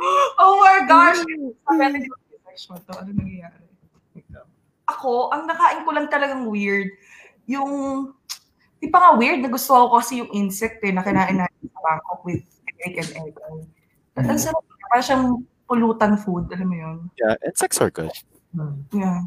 [0.43, 1.19] Oh my gosh.
[1.23, 2.93] Sabi natin yung section to.
[2.95, 3.65] Ano nangyayari?
[4.87, 6.95] Ako, ang nakain ko lang talagang weird,
[7.51, 7.71] yung,
[8.79, 11.81] di pa nga weird, na gusto ko kasi yung insect eh, na kinain natin sa
[11.83, 12.47] Bangkok with
[12.87, 13.35] egg and egg.
[14.15, 14.31] Mm.
[14.31, 15.27] Ang sarap, parang siyang
[15.67, 16.97] pulutan food, alam mo yun?
[17.19, 18.15] Yeah, insects are good.
[18.55, 18.87] Hmm.
[18.95, 19.27] Yeah.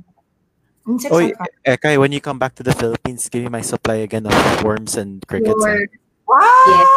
[0.87, 1.75] Insects Oy, are fun.
[1.75, 4.95] Ekay, when you come back to the Philippines, give me my supply again of worms
[4.95, 5.59] and crickets.
[5.59, 5.75] ah.
[5.75, 5.91] Or-
[6.29, 6.69] Wow!
[6.69, 6.89] Yes.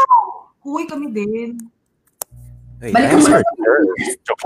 [0.61, 1.57] Huwi kami din.
[2.83, 4.07] Hey, Balik I mo heard na- worms.
[4.27, 4.43] Joke.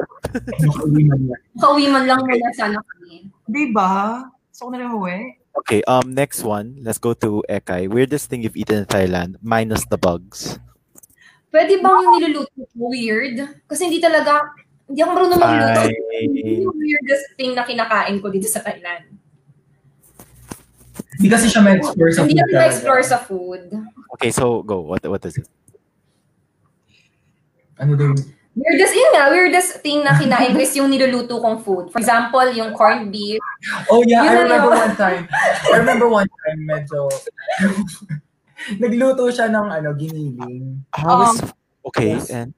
[1.56, 3.32] Makauwi man lang muna sana kami.
[3.48, 4.20] Di ba?
[4.52, 5.16] Gusto ko na rin huwi.
[5.56, 6.76] Okay, um, next one.
[6.84, 7.88] Let's go to Ekay.
[7.88, 10.60] Weirdest thing you've eaten in Thailand, minus the bugs.
[11.48, 13.40] Pwede bang yung niluluto ko weird?
[13.64, 14.52] Kasi hindi talaga,
[14.84, 15.80] hindi ako marunong magluto.
[16.12, 19.16] Hindi yung weirdest thing na kinakain ko dito sa Thailand.
[21.16, 22.60] Hindi kasi siya ma-explore sa Hindi food natin talaga.
[22.60, 23.64] na-explore sa food.
[24.12, 24.84] Okay, so go.
[24.84, 25.48] What what is it?
[27.78, 28.22] Ano daw yung
[28.56, 31.92] Weirdest, yun nga, weirdest thing na kinain ko is yung niluluto kong food.
[31.92, 33.36] For example, yung corned beef.
[33.92, 34.80] Oh yeah, I Yun na remember yun.
[34.80, 35.22] one time.
[35.28, 37.00] I remember one time medyo
[38.80, 40.80] nagluto siya ng ano giniling.
[40.88, 41.44] How is
[41.84, 42.32] okay Yes.
[42.32, 42.56] and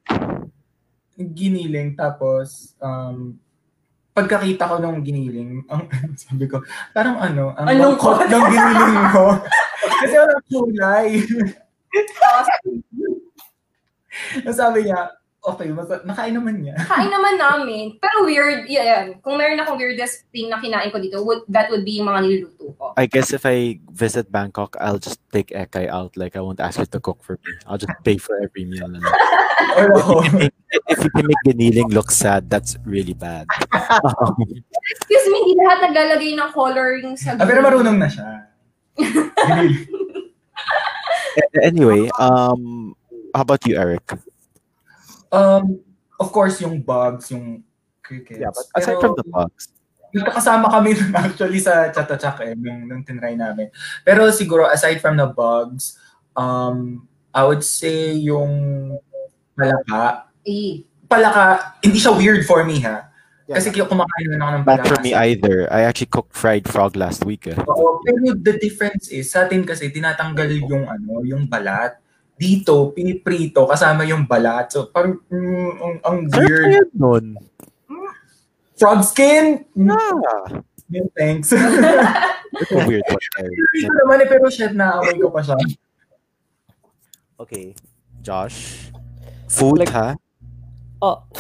[1.35, 3.35] Giniling tapos um
[4.15, 5.91] pagkakita ko ng giniling, ang
[6.23, 6.63] sabi ko,
[6.95, 9.35] parang ano, ang lungkot ng giniling mo.
[10.03, 11.07] Kasi walang kulay.
[14.53, 15.19] Sabi niya,
[15.49, 16.75] okay, mas, nakain naman niya.
[16.91, 17.97] Kain naman namin.
[18.03, 19.23] Pero weird, yan.
[19.23, 22.21] Kung meron akong weirdest thing na kinain ko dito, would, that would be yung mga
[22.27, 22.85] niluluto ko.
[22.99, 26.17] I guess if I visit Bangkok, I'll just take Ekay out.
[26.17, 27.53] Like I won't ask her to cook for me.
[27.67, 28.91] I'll just pay for every meal.
[28.91, 29.05] And
[29.79, 30.23] Oh,
[30.89, 33.47] if you can make giniling look sad, that's really bad.
[33.73, 34.37] Um,
[34.99, 38.29] Excuse me, hindi lahat naglalagay ng coloring sa ah, pero marunong na siya.
[41.63, 42.98] Anyway, um,
[43.39, 44.03] how about you, Eric?
[45.31, 45.79] Um,
[46.19, 47.63] of course, yung bugs, yung
[48.03, 48.43] crickets.
[48.43, 49.71] Yeah, but aside Pero- from the bugs,
[50.09, 53.69] Nagkakasama kami nun actually sa Chatachak eh, nung, nung tinry namin.
[54.09, 56.01] Pero siguro, aside from the bugs,
[56.33, 58.97] um, I would say yung
[59.53, 60.33] palaka.
[60.49, 63.05] Eh, Palaka, hindi siya weird for me ha.
[63.49, 63.61] Yeah.
[63.61, 64.89] Kasi kumakain na ako ng not palaka.
[64.89, 65.69] for me either.
[65.73, 67.49] I actually cooked fried frog last week.
[67.49, 67.57] eh.
[67.69, 71.97] Oo, pero the difference is, sa atin kasi tinatanggal yung ano, yung balat.
[72.39, 74.71] Dito, piniprito kasama yung balat.
[74.71, 76.65] So, parang, mm, ang, ang Sarap weird.
[76.65, 77.25] kaya nun.
[78.79, 79.67] Frog skin?
[79.75, 80.23] Mm,
[80.89, 81.05] Yeah.
[81.13, 81.53] thanks.
[81.53, 83.25] It's a weird one.
[83.43, 83.59] Eric.
[83.77, 85.59] Ito naman eh, pero shit, naamoy ko pa siya.
[87.37, 87.75] Okay,
[88.23, 88.89] Josh.
[89.51, 90.15] Food, Like- ha?
[90.99, 91.23] Oh.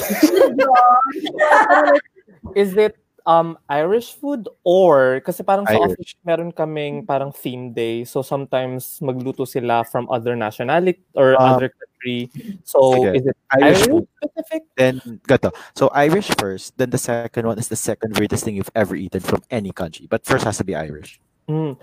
[2.54, 2.94] Is it
[3.28, 5.92] um Irish food or kasi parang sa Irish.
[6.00, 11.60] office meron kaming parang theme day so sometimes magluto sila from other nationality or Um,
[11.60, 12.32] other country
[12.64, 13.20] so sige.
[13.20, 14.04] is it Irish Irish food.
[14.16, 15.50] specific Then, gato.
[15.74, 16.78] So, Irish first.
[16.78, 20.06] Then the second one is the second weirdest thing you've ever eaten from any country.
[20.06, 21.18] But first has to be Irish.
[21.50, 21.74] Mm.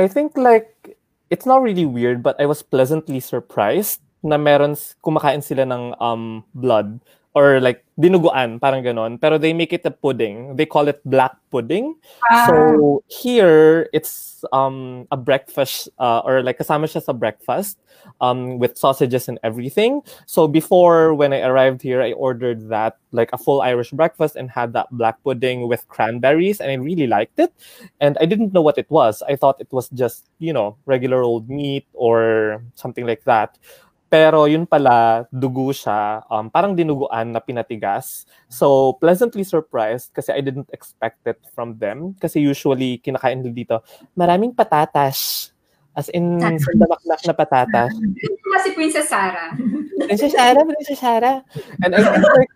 [0.00, 0.96] I think like
[1.28, 6.42] it's not really weird but I was pleasantly surprised na meron kumakain sila ng um
[6.56, 6.98] blood
[7.38, 11.38] or like dinuguan parang ganon pero they make it a pudding they call it black
[11.54, 11.94] pudding
[12.26, 17.78] Ah, So here it's um a breakfast uh, or like kasama siya sa breakfast
[18.20, 20.02] um with sausages and everything.
[20.26, 24.50] So before when I arrived here I ordered that like a full Irish breakfast and
[24.50, 27.52] had that black pudding with cranberries and I really liked it.
[28.00, 29.22] And I didn't know what it was.
[29.26, 33.58] I thought it was just, you know, regular old meat or something like that.
[34.08, 38.24] Pero yun pala, dugo siya, um, parang dinuguan na pinatigas.
[38.48, 42.16] So, pleasantly surprised kasi I didn't expect it from them.
[42.16, 43.76] Kasi usually, kinakain nila dito,
[44.16, 45.52] maraming patatas.
[45.92, 47.92] As in, sandalaknak na patatas.
[47.92, 49.52] ito nga si Princess Sarah.
[50.08, 51.38] Princess Sarah, Princess Sarah.
[51.84, 52.54] And I think like,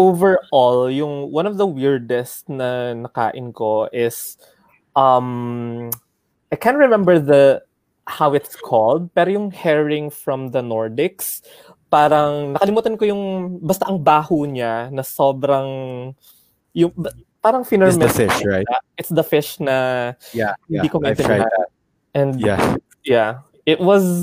[0.00, 4.40] overall, yung one of the weirdest na nakain ko is,
[4.96, 5.92] um,
[6.48, 7.66] I can't remember the
[8.06, 11.42] how it's called, pero yung herring from the Nordics,
[11.90, 13.22] parang nakalimutan ko yung
[13.62, 16.10] basta ang baho niya na sobrang
[16.74, 16.92] yung
[17.42, 18.66] parang It's the fish, right?
[18.98, 20.90] It's the fish na Yeah, Hindi yeah.
[20.90, 21.68] ko that.
[22.14, 22.76] And Yeah.
[23.04, 23.30] yeah,
[23.66, 24.22] it was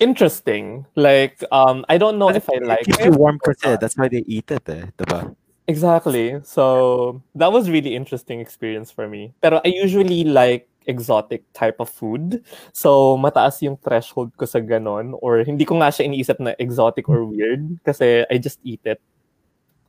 [0.00, 0.86] interesting.
[0.96, 3.04] Like, um, I don't know if I like Keeps it.
[3.06, 3.76] you warm kasi.
[3.76, 4.88] That's why they eat it eh.
[4.96, 5.34] Diba?
[5.68, 6.40] Exactly.
[6.42, 9.32] So that was really interesting experience for me.
[9.40, 12.42] Pero I usually like exotic type of food.
[12.74, 17.06] So mataas yung threshold ko sa ganon or hindi ko nga siya iniisip na exotic
[17.06, 18.98] or weird kasi I just eat it.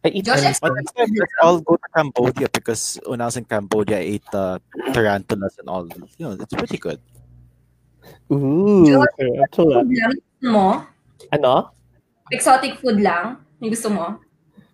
[0.06, 0.62] I eat Josh, anything.
[0.62, 4.30] But let's, let's all go to Cambodia because when I was in Cambodia, I ate
[4.34, 4.58] uh,
[4.94, 5.86] tarantulas and all.
[6.18, 6.98] You know, it's pretty good.
[8.34, 9.86] Ooh, Josh, tarantula.
[9.86, 10.68] Food lang gusto mo?
[11.30, 11.54] Ano?
[12.34, 13.38] Exotic food lang?
[13.62, 14.18] Yung gusto mo?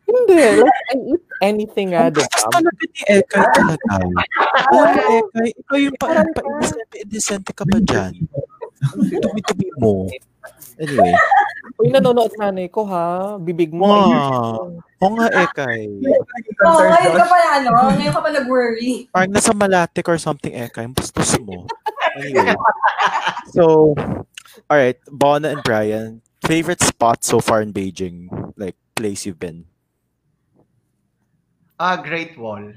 [0.08, 0.64] Hindi.
[0.64, 2.24] Like, I eat anything nga, diba?
[2.32, 3.92] Tapos talaga ni Ekay talaga.
[4.72, 8.14] Oo na Ekay, ikaw yung pa, pa indecente, indecente ka pa dyan.
[8.96, 10.08] Dumi-dumi mo.
[10.80, 11.14] Anyway.
[11.78, 13.36] Uy, nanonood nanay ko ha.
[13.38, 13.92] Bibig mo.
[15.04, 15.92] Oo nga Ekay.
[16.64, 17.70] Oo, ngayon ka pa ano,
[18.00, 19.12] ngayon ka pa nag-worry.
[19.12, 20.88] Parang nasa Malatic or something Ekay.
[20.88, 21.68] Ang bastos mo.
[22.16, 22.56] Anyway.
[23.52, 23.92] So,
[24.72, 24.98] alright.
[25.12, 28.32] Bona and Brian, favorite spot so far in Beijing?
[28.56, 29.68] Like, place you've been?
[31.78, 32.74] Ah, Great Wall.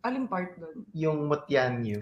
[0.00, 0.86] Alin part doon?
[0.94, 1.98] Yung Mutianyu.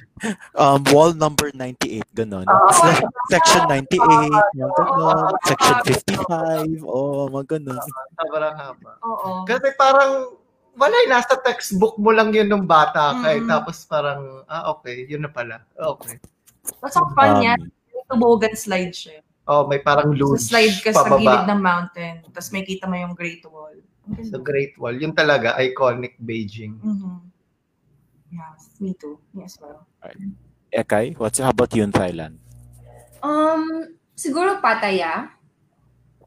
[0.52, 2.44] Um, wall number 98, ganon.
[2.44, 2.68] Ah.
[2.68, 3.00] Se-
[3.32, 3.96] section 98,
[4.52, 5.18] mga ganon.
[5.42, 7.80] Section 55, oh, mga ganon.
[8.12, 8.92] Sobrang haba.
[9.00, 9.48] Oo.
[9.48, 10.36] Kasi parang,
[10.76, 13.40] wala eh, nasa textbook mo lang yun nung bata ka eh.
[13.40, 13.48] Mm.
[13.48, 15.64] Tapos parang, ah, okay, yun na pala.
[15.72, 16.20] Okay.
[16.76, 19.24] Tapos ang fun niya, Um, yung tubogan slide siya.
[19.44, 21.20] Oh, may parang So luge slide ka sa pababa.
[21.20, 22.14] gilid ng mountain.
[22.26, 23.76] Tapos may kita mo yung Great Wall.
[24.04, 24.36] Sa.
[24.40, 24.96] Great Wall.
[25.00, 26.76] Yun talaga, iconic Beijing.
[26.80, 27.32] Mhm.
[28.34, 28.52] Yeah,
[28.82, 29.16] me too.
[29.32, 29.86] Me as well.
[30.74, 32.36] Ekay, what's, how about you in Thailand?
[33.22, 35.30] Um, siguro Pattaya.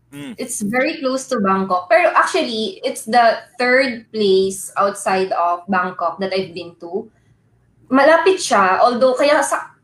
[0.08, 0.40] Mm.
[0.40, 1.92] It's very close to Bangkok.
[1.92, 7.12] Pero actually, it's the third place outside of Bangkok that I've been to.
[7.92, 9.77] Malapit siya, although kaya sa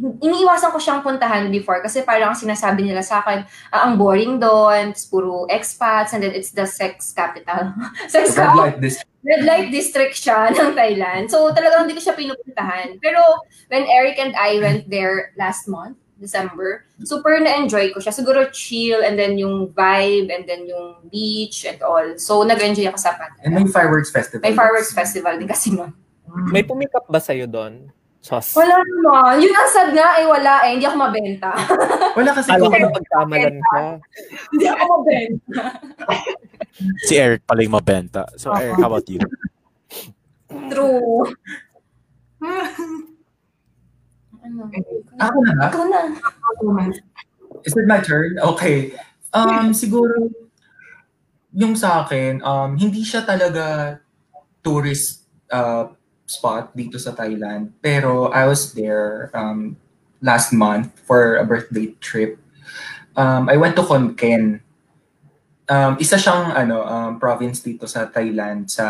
[0.00, 4.90] iniiwasan ko siyang puntahan before kasi parang sinasabi nila sa akin, ah, ang boring doon,
[4.90, 7.76] it's puro expats, and then it's the sex capital.
[8.12, 8.56] sex Red capital.
[8.56, 8.96] light this.
[9.20, 11.28] Red light district siya ng Thailand.
[11.28, 12.96] So talagang hindi ko siya pinupuntahan.
[12.98, 13.20] Pero
[13.68, 18.12] when Eric and I went there last month, December, super na-enjoy ko siya.
[18.12, 22.04] Siguro chill and then yung vibe and then yung beach and all.
[22.20, 23.48] So nag-enjoy ako sa And Pattaya.
[23.56, 24.44] may fireworks festival.
[24.44, 25.96] May fireworks festival din kasi nun.
[26.52, 27.88] May pumikap ba sa'yo doon?
[28.20, 28.52] Sos.
[28.52, 29.40] Wala naman.
[29.40, 30.76] Yun ang sad nga ay wala eh.
[30.76, 31.50] Hindi ako mabenta.
[32.20, 33.80] Wala kasi Alam ko na pagkamalan ka.
[34.52, 35.62] Hindi ako mabenta.
[37.04, 38.24] Si Eric pala yung mabenta.
[38.40, 39.20] So, Eric, how about you?
[40.72, 41.28] True.
[44.40, 44.62] Ano?
[45.20, 45.66] Ako na ba?
[45.68, 46.00] Ikaw na.
[47.64, 48.40] Is it my turn?
[48.40, 48.96] Okay.
[49.36, 50.30] Um, siguro,
[51.52, 53.98] yung sa akin, um, hindi siya talaga
[54.64, 55.92] tourist uh,
[56.30, 57.74] spot dito sa Thailand.
[57.82, 59.74] Pero I was there um,
[60.22, 62.38] last month for a birthday trip.
[63.18, 64.62] Um, I went to Khon Kaen.
[65.66, 68.86] Um, isa siyang ano, um, province dito sa Thailand sa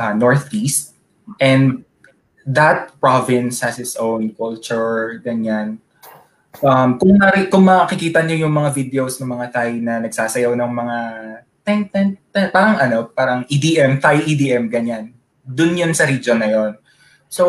[0.00, 0.96] uh, northeast.
[1.36, 1.84] And
[2.48, 5.76] that province has its own culture, ganyan.
[6.60, 10.72] Um, kung, nari, kung makikita niyo yung mga videos ng mga Thai na nagsasayaw ng
[10.72, 10.98] mga
[11.64, 15.12] ten, ten, ten, parang ano, parang EDM, Thai EDM, ganyan.
[15.42, 16.72] Dun yun sa region na yon.
[17.26, 17.44] So,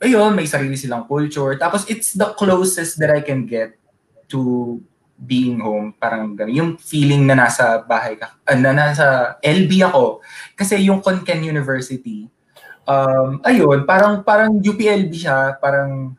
[0.00, 1.56] ayun, may sarili silang culture.
[1.60, 3.76] Tapos, it's the closest that I can get
[4.32, 4.80] to
[5.20, 5.92] being home.
[6.00, 6.56] Parang ganun.
[6.56, 10.24] Yung feeling na nasa bahay ka, ah, na nasa LB ako.
[10.56, 12.24] Kasi yung Konkan University,
[12.88, 16.16] um, ayun, parang, parang UPLB siya, parang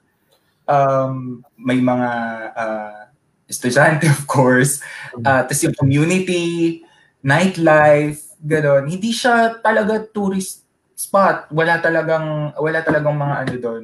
[0.70, 2.10] um, may mga
[2.54, 3.02] uh,
[3.50, 4.80] estudyante, of course.
[5.20, 6.86] Uh, Tapos yung community,
[7.20, 8.90] nightlife, gano'n.
[8.90, 10.66] Hindi siya talaga tourist
[10.98, 11.50] spot.
[11.54, 13.84] Wala talagang, wala talagang mga ano doon.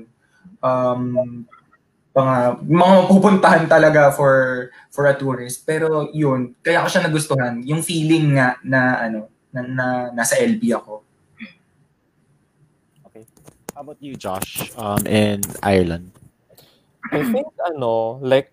[0.62, 1.02] Um,
[2.18, 2.36] mga,
[2.66, 5.62] mga pupuntahan talaga for for a tourist.
[5.70, 7.62] Pero yun, kaya ko siya nagustuhan.
[7.62, 9.86] Yung feeling nga na ano, na, na
[10.18, 11.06] nasa LB ako.
[13.14, 13.24] Okay.
[13.78, 16.10] How about you, Josh, um, in Ireland?
[17.14, 18.52] I think ano, like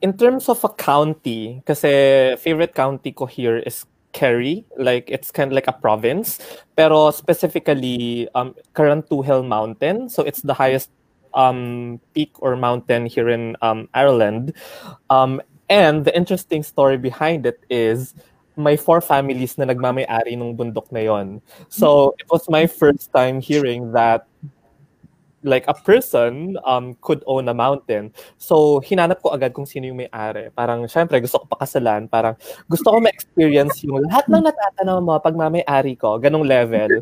[0.00, 1.90] in terms of a county, kasi
[2.38, 3.82] favorite county ko here is
[4.16, 6.40] Kerry, like it's kind of like a province,
[6.72, 10.88] pero specifically um Karantuhel Mountain, so it's the highest
[11.36, 14.56] um peak or mountain here in um Ireland.
[15.12, 18.16] Um and the interesting story behind it is
[18.56, 21.44] my four families na nagmamay-ari ng bundok na yon.
[21.68, 24.24] So it was my first time hearing that
[25.46, 28.10] like a person um, could own a mountain.
[28.36, 30.50] So, hinanap ko agad kung sino yung may-ari.
[30.50, 32.10] Parang, syempre, gusto ko pakasalan.
[32.10, 32.34] Parang,
[32.66, 36.18] gusto ko ma-experience yung lahat ng natatanaw mo pag mamay-ari ko.
[36.18, 37.00] Ganong level.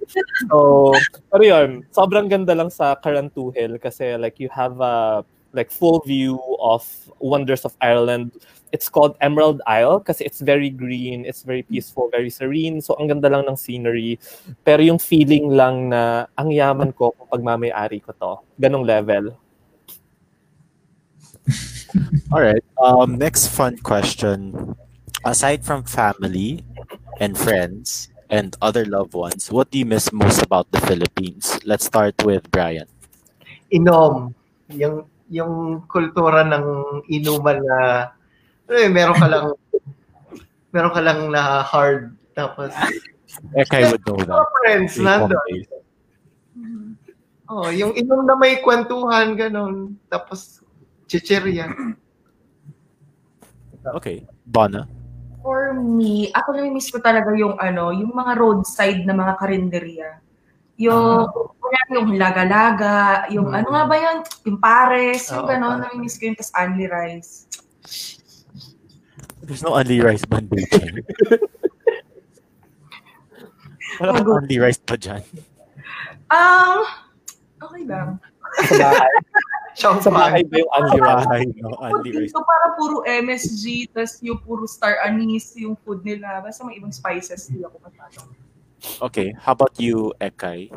[0.53, 0.93] So,
[1.33, 6.37] pero yun, sobrang ganda lang sa Karantuhil kasi like you have a like full view
[6.61, 6.85] of
[7.23, 8.35] wonders of Ireland.
[8.75, 12.83] It's called Emerald Isle kasi it's very green, it's very peaceful, very serene.
[12.83, 14.19] So ang ganda lang ng scenery.
[14.67, 18.43] Pero yung feeling lang na ang yaman ko kung pagmamayari ko to.
[18.59, 19.39] Ganong level.
[22.35, 22.67] All right.
[22.83, 24.75] Um, next fun question.
[25.23, 26.67] Aside from family
[27.23, 31.63] and friends and other loved ones, what do you miss most about the Philippines?
[31.63, 32.91] Let's start with Brian.
[33.71, 34.35] Inom.
[34.75, 36.67] Yung, yung kultura ng
[37.07, 37.79] inuman na,
[38.69, 39.45] eh, meron ka lang,
[40.73, 42.17] meron ka lang na hard.
[42.33, 42.73] Tapos,
[43.55, 44.47] Ekay would know that.
[44.63, 45.39] friends nandun.
[47.45, 50.01] Oh, yung inom na may kwentuhan, ganun.
[50.09, 50.65] Tapos,
[51.07, 51.69] chichirya.
[53.85, 54.25] Okay.
[54.49, 54.89] Bana.
[55.45, 60.11] For me, ako nami-miss ko talaga yung ano, yung mga roadside na mga karinderya.
[60.81, 61.29] Yung,
[61.61, 63.59] kunyari yung laga-laga, yung Mm.
[63.61, 64.17] ano nga ba yun?
[64.49, 67.45] Yung pares, yung Oo, gano'n, nami-miss ko yung tas only rice.
[69.45, 71.05] There's no only rice ban baking.
[74.01, 75.23] Wala kang only rice pa dyan.
[76.33, 76.83] Um,
[77.61, 78.19] okay lang.
[78.65, 79.13] Sa bahay,
[79.77, 81.53] sa bahay ba yung only rice?
[81.61, 82.33] No, only rice.
[82.33, 86.41] dito para puro MSG, tas yung puro star anise, yung food nila.
[86.41, 88.25] Basta may ibang spices nila ko masyado.
[89.05, 89.37] Okay.
[89.39, 90.73] How about you, Ekay?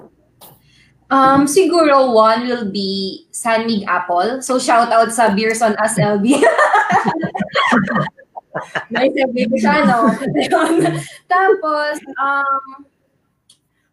[1.08, 4.44] Um, siguro one will be San Mig Apple.
[4.44, 6.36] So shout out sa Beers on Us LB.
[8.90, 10.08] nice LB ko siya, no?
[11.34, 12.86] Tapos, um,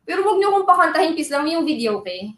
[0.05, 2.33] pero wag niyo kong pakantahin, please lang yung video, okay?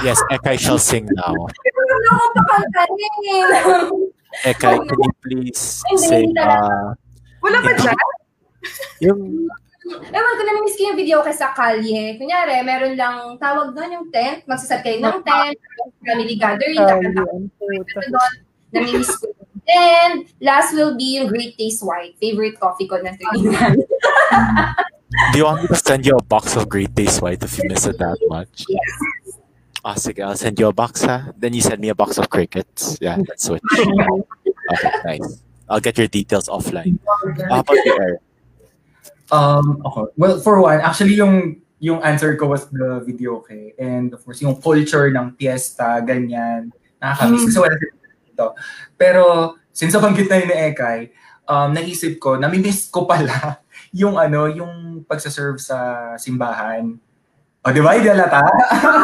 [0.00, 1.34] Yes, Ekay shall sing now.
[1.60, 3.46] Pero wag niyo akong pakantahin.
[4.52, 6.92] Ekay, can you please sing uh,
[7.40, 7.76] Wala Yeah.
[7.78, 7.98] dyan?
[9.00, 9.20] yung
[9.86, 12.18] Ewan ko, namimiss ko yung video kay sa kalye.
[12.18, 14.42] Kunyari, meron lang tawag doon yung tent.
[14.50, 15.54] Magsasat kayo ng tent.
[16.02, 16.82] Family gathering.
[16.82, 16.98] ko
[18.02, 18.32] doon.
[18.74, 19.30] Namimiss ko.
[19.66, 22.14] Then, last will be yung Great Taste White.
[22.22, 23.82] Favorite coffee ko na Trinidad.
[25.32, 27.64] Do you want me to send you a box of Great Taste White if you
[27.66, 28.66] miss it that much?
[28.68, 28.90] Yes.
[29.86, 31.30] Ah, sige, I'll send you a box, ha?
[31.38, 32.98] Then you send me a box of crickets.
[33.00, 33.62] Yeah, let's switch.
[33.70, 35.42] Okay, nice.
[35.68, 36.98] I'll get your details offline.
[37.48, 38.20] How about you, Eric?
[39.30, 40.10] Um, okay.
[40.16, 43.74] Well, for one, actually yung yung answer ko was the video okay.
[43.78, 47.46] And of course, yung culture ng fiesta, ganyan, nakakamiss.
[47.50, 48.05] Kasi wala sila
[48.36, 48.52] dito.
[49.00, 50.98] Pero, since nabanggit na yun ni Ekay,
[51.48, 53.64] um, naisip ko, namimiss ko pala
[53.96, 56.92] yung ano, yung pagsaserve sa simbahan.
[57.64, 57.96] O, di ba?
[57.96, 58.44] Hindi halata?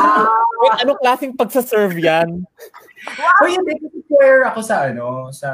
[0.62, 2.44] Wait, anong klaseng pagsaserve yan?
[3.42, 5.48] O yun, eh, kasi share ako sa ano, sa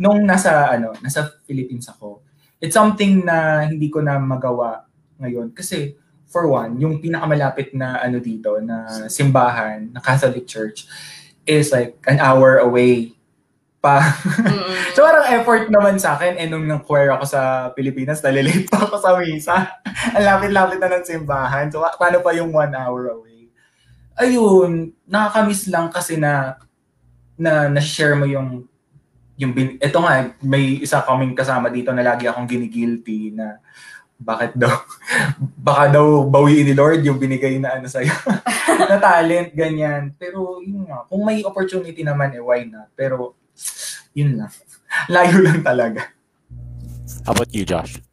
[0.00, 2.24] nung nasa ano, nasa Philippines ako.
[2.56, 4.88] It's something na hindi ko na magawa
[5.20, 5.92] ngayon kasi
[6.26, 10.88] for one, yung pinakamalapit na ano dito na simbahan, na Catholic Church
[11.46, 13.16] is like an hour away
[13.78, 14.02] pa.
[14.02, 14.74] Mm-mm.
[14.98, 18.82] so parang effort naman sa akin eh nung nang choir ako sa Pilipinas, nalilate pa
[18.82, 19.56] ako sa misa.
[20.18, 21.70] Ang lapit-lapit na ng simbahan.
[21.70, 23.46] So pa- paano pa yung one hour away?
[24.18, 26.58] Ayun, nakakamiss lang kasi na
[27.38, 28.66] na na-share mo yung
[29.36, 33.60] yung bin, ito nga may isa kaming kasama dito na lagi akong ginigilty na
[34.16, 34.72] bakit daw?
[35.66, 38.12] Baka daw bawiin ni Lord yung binigay na ano sa'yo.
[38.90, 40.12] Na talent ganyan.
[40.16, 42.88] Pero yun nga kung may opportunity naman eh why not?
[42.96, 43.36] Pero
[44.16, 44.52] yun lang.
[45.12, 46.12] Layo lang talaga.
[47.26, 48.05] How about you, Josh?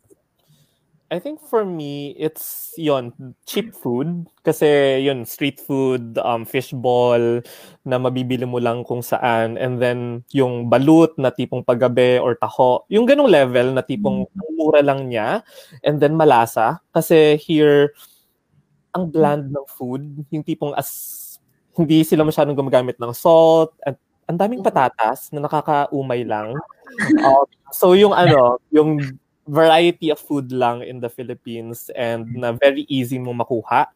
[1.14, 3.14] I think for me, it's yon
[3.46, 4.26] cheap food.
[4.42, 7.46] Kasi yun, street food, um, fishball,
[7.86, 9.54] na mabibili mo lang kung saan.
[9.62, 12.82] And then, yung balut na tipong paggabi or taho.
[12.90, 15.46] Yung ganong level na tipong ang mura lang niya.
[15.86, 16.82] And then malasa.
[16.90, 17.94] Kasi here,
[18.98, 20.26] ang bland ng food.
[20.34, 21.22] Yung tipong as
[21.78, 23.78] hindi sila masyadong gumagamit ng salt.
[23.86, 26.58] At ang daming patatas na nakakaumay lang.
[26.94, 29.02] Um, so yung ano, yung
[29.48, 33.88] variety of food lang in the Philippines and na very easy mo makuha.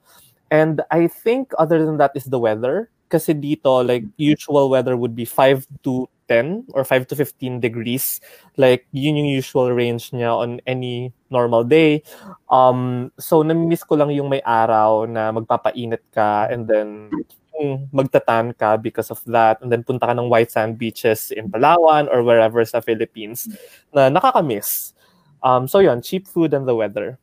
[0.52, 2.90] And I think other than that is the weather.
[3.08, 8.20] Kasi dito, like, usual weather would be 5 to 10 or 5 to 15 degrees.
[8.60, 12.04] Like, yun yung usual range niya on any normal day.
[12.52, 17.08] Um, so, namimiss ko lang yung may araw na magpapainit ka and then
[17.56, 19.64] yung magtatan ka because of that.
[19.64, 23.50] And then punta ka ng white sand beaches in Palawan or wherever sa Philippines
[23.96, 24.94] na nakakamiss.
[25.44, 27.20] Um, so yun, cheap food and the weather.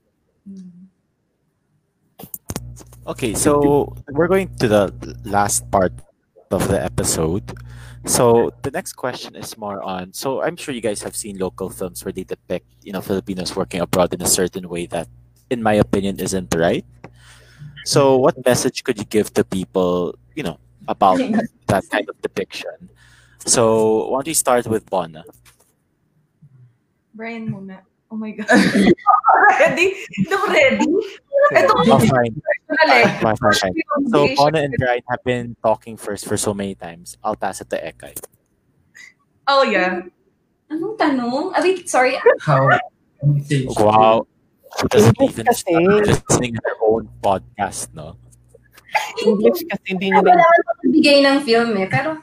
[3.07, 4.93] Okay, so we're going to the
[5.25, 5.93] last part
[6.51, 7.53] of the episode.
[8.07, 10.13] So the next question is more on.
[10.13, 13.57] So I'm sure you guys have seen local films where they depict, you know, Filipinos
[13.57, 15.09] working abroad in a certain way that,
[15.51, 16.85] in my opinion, isn't right.
[17.85, 20.59] So what message could you give to people, you know,
[20.89, 21.19] about
[21.69, 22.89] that kind of depiction?
[23.45, 25.25] So why don't we start with Bona?
[27.15, 27.81] Brian muna.
[28.11, 28.47] Oh my God.
[29.59, 29.95] ready?
[30.17, 30.89] Hindi ako ready.
[31.55, 32.35] Ito Oh, fine.
[32.39, 33.75] Fine, Fine, fine, fine.
[34.09, 37.19] So Bona and Brian have been talking first for so many times.
[37.25, 38.15] I'll pass it to Ekay.
[39.49, 40.03] Oh, yeah.
[40.73, 41.53] Anong tanong?
[41.53, 42.17] Ah, wait, sorry.
[42.41, 42.67] How
[43.25, 44.27] message Wow.
[44.81, 45.61] She doesn't English even kasi.
[45.71, 48.19] start listening to her own podcast, no?
[49.23, 51.87] English kasi hindi niya Wala na naman bigay ng film eh.
[51.87, 52.19] Pero,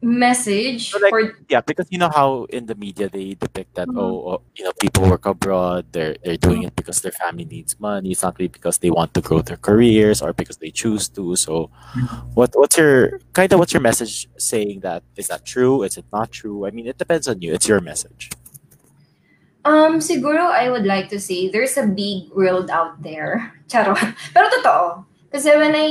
[0.00, 1.20] message So, like, for
[1.50, 3.98] Yeah, because you know how in the media they depict that Mhm.
[3.98, 7.74] oh, oh, you know people work abroad they're they're doing it because their family needs
[7.82, 11.08] money it's not really because they want to grow their careers or because they choose
[11.10, 11.68] to so
[12.38, 16.06] what what's your kind of what's your message saying that is that true is it
[16.12, 18.30] not true I mean it depends on you it's your message
[19.68, 23.52] Um, siguro I would like to say there's a big world out there.
[23.68, 24.00] Charot.
[24.32, 25.04] Pero totoo.
[25.28, 25.90] Kasi when I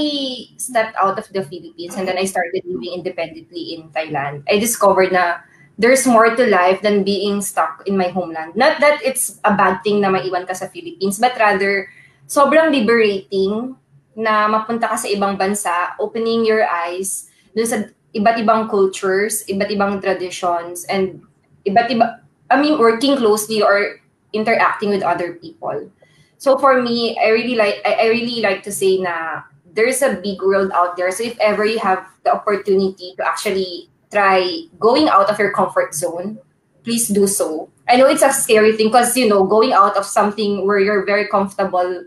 [0.58, 5.14] stepped out of the Philippines and then I started living independently in Thailand, I discovered
[5.14, 5.46] na
[5.78, 8.58] there's more to life than being stuck in my homeland.
[8.58, 11.86] Not that it's a bad thing na maiwan ka sa Philippines, but rather
[12.26, 13.78] sobrang liberating
[14.18, 17.78] na mapunta ka sa ibang bansa, opening your eyes dun sa
[18.18, 21.22] iba't ibang cultures, iba't ibang traditions, and
[21.62, 24.02] iba't iba, I mean, working closely or
[24.34, 25.94] interacting with other people.
[26.38, 29.42] So for me, I really like I, really like to say na
[29.74, 31.12] there's a big world out there.
[31.12, 35.94] So if ever you have the opportunity to actually try going out of your comfort
[35.94, 36.38] zone,
[36.84, 37.70] please do so.
[37.90, 41.06] I know it's a scary thing because you know going out of something where you're
[41.06, 42.06] very comfortable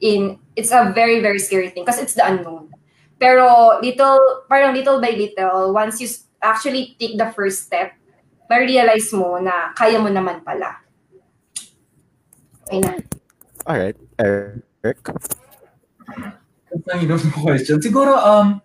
[0.00, 2.72] in it's a very very scary thing because it's the unknown.
[3.20, 6.08] Pero little parang little by little once you
[6.42, 7.92] actually take the first step,
[8.48, 10.80] ma-realize mo na kaya mo naman pala.
[12.64, 13.19] Okay na.
[13.66, 15.00] All right Eric
[17.00, 17.78] hirap ng question.
[17.82, 18.60] Siguro, um,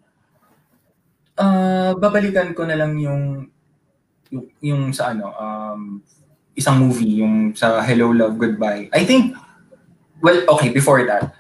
[1.38, 3.50] ah, babalikan ko na lang yung,
[4.62, 5.82] yung, sa ano, um,
[6.56, 8.88] isang movie, yung sa Hello, Love, Goodbye.
[8.94, 9.36] I think,
[10.22, 11.34] well, okay, before that,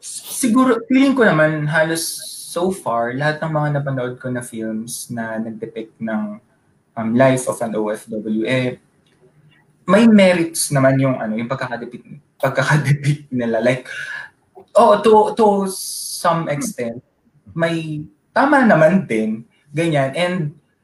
[0.00, 2.02] siguro, feeling ko naman, halos
[2.54, 6.38] so far, lahat ng mga napanood ko na films na nag-depict ng
[6.94, 8.78] um, life of an OFW, eh,
[9.84, 13.86] may merits naman yung ano yung pagkakadepict pagkakadepict nila like
[14.74, 16.98] oh to to some extent
[17.54, 18.02] may
[18.34, 20.36] tama naman din ganyan and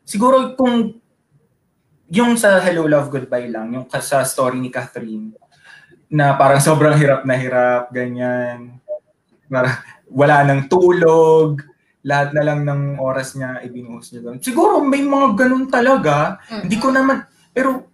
[0.06, 0.98] siguro kung
[2.10, 5.34] yung sa Hello Love Goodbye lang yung sa story ni Catherine
[6.10, 8.78] na parang sobrang hirap na hirap ganyan
[10.10, 11.62] wala nang tulog
[12.00, 14.38] lahat na lang ng oras niya ibinuhos niya doon.
[14.40, 16.40] Siguro may mga ganun talaga.
[16.48, 17.89] Hindi ko naman, pero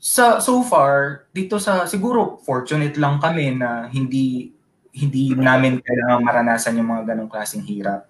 [0.00, 4.48] sa so far dito sa siguro fortunate lang kami na hindi
[4.96, 8.08] hindi namin kailangan maranasan yung mga ganong klaseng hirap.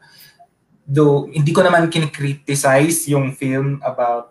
[0.86, 4.30] Though hindi ko naman kinikriticize yung film about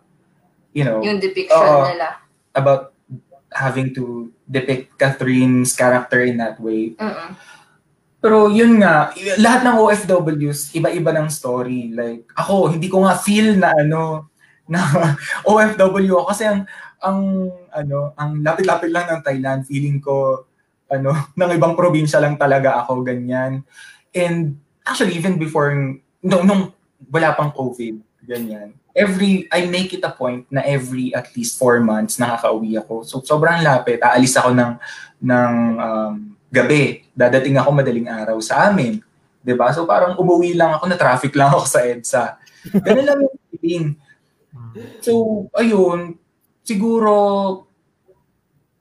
[0.72, 1.92] you know Yung depiction Oo.
[1.92, 2.24] nila.
[2.56, 2.96] about
[3.52, 6.96] having to depict Catherine's character in that way.
[6.96, 7.36] Mm-mm.
[8.20, 11.96] Pero yun nga, lahat ng OFWs, iba-iba ng story.
[11.96, 14.28] Like, ako, hindi ko nga feel na ano,
[14.68, 14.84] na
[15.50, 16.26] OFW ako.
[16.36, 16.68] Kasi ang,
[17.04, 20.46] ang, ano, ang lapit-lapit lang ng Thailand, feeling ko,
[20.92, 23.64] ano, ng ibang probinsya lang talaga ako, ganyan.
[24.16, 25.72] And actually, even before,
[26.24, 26.76] nung, nung
[27.08, 31.80] wala pang COVID, ganyan, every, I make it a point na every at least four
[31.80, 33.08] months nakakauwi ako.
[33.08, 34.04] So, sobrang lapit.
[34.04, 34.72] Aalis ako ng,
[35.24, 36.14] ng um,
[36.50, 37.06] gabi.
[37.14, 39.00] Dadating ako madaling araw sa amin.
[39.40, 42.24] 'Di ba So parang umuwi lang ako na traffic lang ako sa EDSA.
[42.84, 43.86] Ganun lang yung feeling.
[45.00, 46.20] So, ayun,
[46.70, 47.14] siguro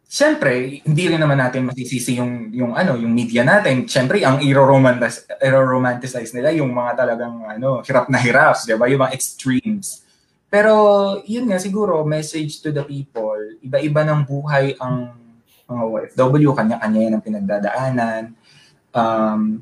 [0.08, 3.84] Siyempre, hindi rin naman natin masisisi yung yung ano, yung media natin.
[3.84, 8.88] Siyempre, ang iro-romanticize, iro-romanticize nila yung mga talagang ano, hirap na hirap, 'di ba?
[8.88, 10.00] Yung mga extremes.
[10.48, 10.72] Pero
[11.28, 15.12] yun nga siguro message to the people, iba-iba ng buhay ang
[15.68, 18.22] mga OFW, kanya-kanya yan ang pinagdadaanan.
[18.96, 19.60] Um,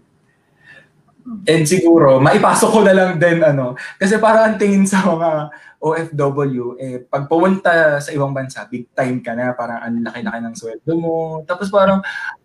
[1.47, 5.51] and siguro, maipasok ko na lang din, ano, kasi parang ang tingin sa mga
[5.82, 10.55] OFW, eh, pag pumunta sa ibang bansa, big time ka na, parang ang laki-laki ng
[10.57, 11.43] sweldo mo.
[11.44, 12.01] Tapos parang,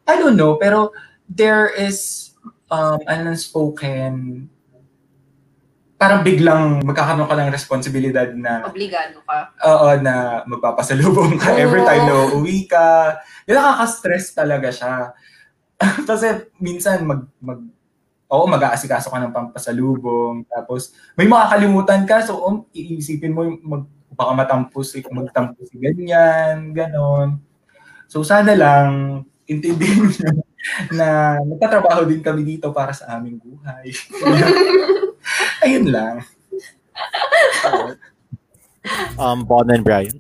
[0.06, 0.92] I don't know, pero
[1.30, 2.30] there is
[2.68, 4.46] um, an unspoken,
[6.02, 9.54] parang biglang magkakaroon ka ng responsibilidad na Obligado ka.
[9.62, 13.22] Oo, na magpapasalubong ka every time na uuwi ka.
[13.46, 15.14] Yung nakaka-stress talaga siya.
[16.10, 17.62] kasi minsan mag, mag
[18.32, 23.84] oo, mag-aasikaso ka ng pampasalubong, tapos may makakalimutan ka, so um, iisipin mo, mag,
[24.16, 27.44] baka matampos, eh, magtampos si ganyan, ganon.
[28.08, 30.32] So sana lang, intindihin nyo
[30.96, 33.92] na nagtatrabaho din kami dito para sa aming buhay.
[35.68, 36.16] Ayun lang.
[39.22, 40.18] Um, Bon and Brian.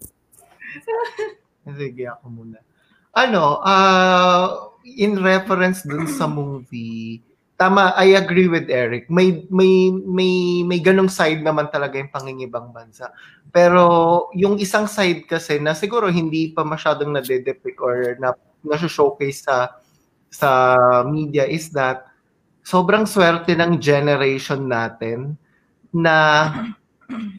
[1.65, 2.61] Sige, ako muna.
[3.09, 7.25] Ano, uh, in reference dun sa movie,
[7.61, 9.05] tama, I agree with Eric.
[9.13, 13.13] May may may may ganong side naman talaga yung pangingibang bansa.
[13.53, 18.33] Pero yung isang side kasi na siguro hindi pa masyadong nade-depict or na
[18.65, 19.77] na-showcase sa
[20.33, 20.49] sa
[21.05, 22.09] media is that
[22.65, 25.37] sobrang swerte ng generation natin
[25.93, 26.49] na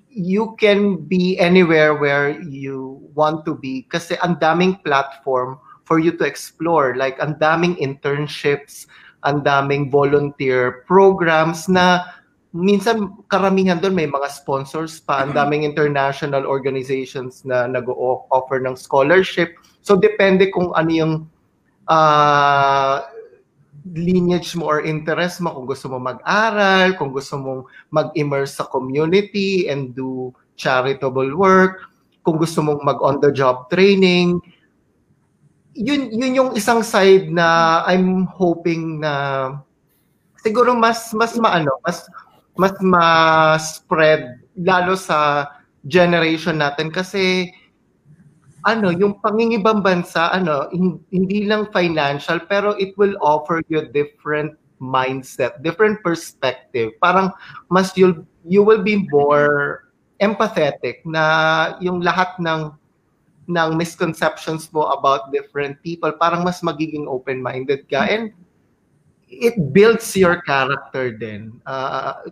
[0.06, 5.56] you can be anywhere where you want to be kasi ang daming platform
[5.88, 8.84] for you to explore like ang daming internships
[9.22, 12.06] ang daming volunteer programs na
[12.52, 19.56] minsan karamihan doon may mga sponsors pa, ang daming international organizations na nag-offer ng scholarship.
[19.80, 21.14] So depende kung ano yung
[21.88, 23.08] uh,
[23.96, 29.66] lineage mo or interest mo, kung gusto mo mag-aral, kung gusto mong mag-immerse sa community
[29.66, 31.88] and do charitable work,
[32.22, 34.38] kung gusto mong mag-on-the-job training,
[35.72, 39.56] yun yun yung isang side na I'm hoping na
[40.44, 42.04] siguro mas mas maano mas
[42.52, 45.48] mas ma-spread lalo sa
[45.88, 46.92] generation natin.
[46.92, 47.48] Kasi
[48.62, 50.70] ano yung pangingibang bansa ano
[51.10, 56.94] hindi lang financial pero it will offer you different mindset different perspective.
[57.00, 57.32] Parang
[57.72, 59.88] mas you'll you will be more
[60.22, 62.70] empathetic na yung lahat ng
[63.48, 68.06] ng misconceptions mo about different people, parang mas magiging open-minded ka.
[68.06, 68.30] And
[69.26, 71.58] it builds your character din.
[71.66, 72.28] Uh,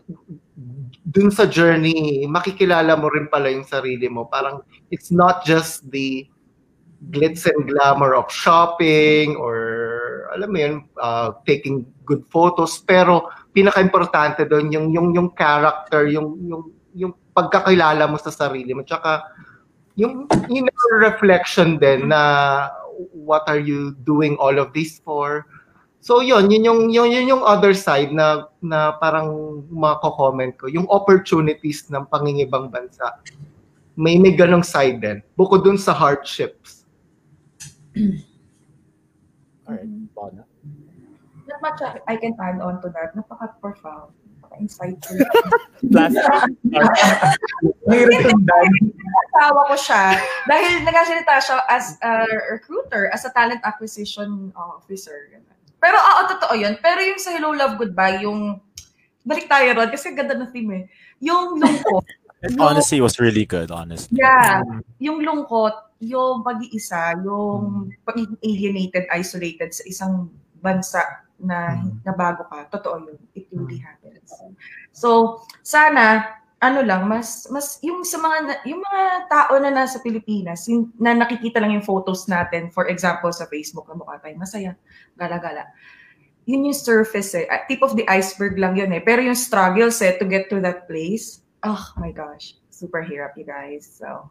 [1.08, 4.28] dun sa journey, makikilala mo rin pala yung sarili mo.
[4.28, 4.60] Parang
[4.92, 6.28] it's not just the
[7.08, 12.84] glitz and glamour of shopping or alam mo yun, uh, taking good photos.
[12.84, 16.62] Pero pinaka-importante doon yung, yung, yung character, yung, yung,
[16.94, 18.84] yung pagkakilala mo sa sarili mo.
[18.84, 19.26] Tsaka
[19.96, 22.68] yung inner reflection din na
[23.12, 25.46] what are you doing all of this for?
[26.00, 30.88] So yun, yun yung yun, yun yung other side na na parang mako-comment ko, yung
[30.88, 33.20] opportunities ng pangingibang bansa.
[34.00, 35.20] May may ganong side din.
[35.36, 36.88] Bukod dun sa hardships.
[39.68, 40.48] Alright, Bona.
[42.08, 43.12] I can add on to that.
[43.12, 44.14] Napaka-profound.
[44.60, 45.16] Napaka-insightful.
[49.30, 50.04] Asawa ko siya
[50.46, 55.32] dahil nagasalita siya as a recruiter, as a talent acquisition officer.
[55.80, 56.76] Pero oo, totoo yun.
[56.84, 58.60] Pero yung sa Hello, Love, Goodbye, yung
[59.24, 60.84] balik tayo ron kasi ganda na theme eh.
[61.24, 62.04] Yung lungkot.
[62.40, 64.16] It honestly was really good, honestly.
[64.16, 64.64] Yeah.
[64.96, 71.04] Yung lungkot, yung pag-iisa, yung pagiging alienated, isolated sa isang bansa
[71.36, 72.00] na Mm.
[72.00, 72.64] na bago ka.
[72.72, 73.20] Totoo yun.
[73.36, 73.99] It really happens.
[74.92, 80.68] So, sana ano lang mas mas yung sa mga yung mga tao na nasa Pilipinas
[80.68, 84.76] yung, na nakikita lang yung photos natin for example sa Facebook na mukha tayo masaya
[85.16, 85.64] gala-gala.
[86.44, 87.48] Yun yung surface eh.
[87.48, 89.00] Ah, tip of the iceberg lang yun eh.
[89.00, 93.48] Pero yung struggles eh to get to that place oh my gosh super hirap you
[93.48, 93.88] guys.
[93.88, 94.28] So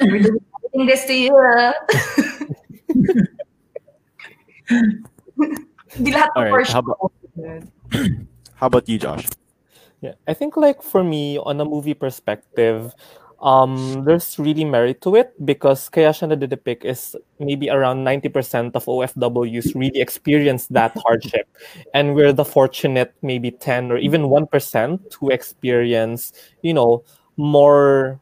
[0.00, 1.76] we're doing this to you ah.
[5.96, 6.72] Hindi lahat first
[8.58, 9.26] how about- you, Josh?
[10.00, 12.94] Yeah, I think like for me on a movie perspective,
[13.40, 18.86] um, there's really merit to it because kaya siya nade-depict is maybe around 90% of
[18.86, 21.46] OFWs really experience that hardship.
[21.94, 26.32] And we're the fortunate maybe 10 or even 1% who experience,
[26.62, 27.02] you know,
[27.36, 28.18] more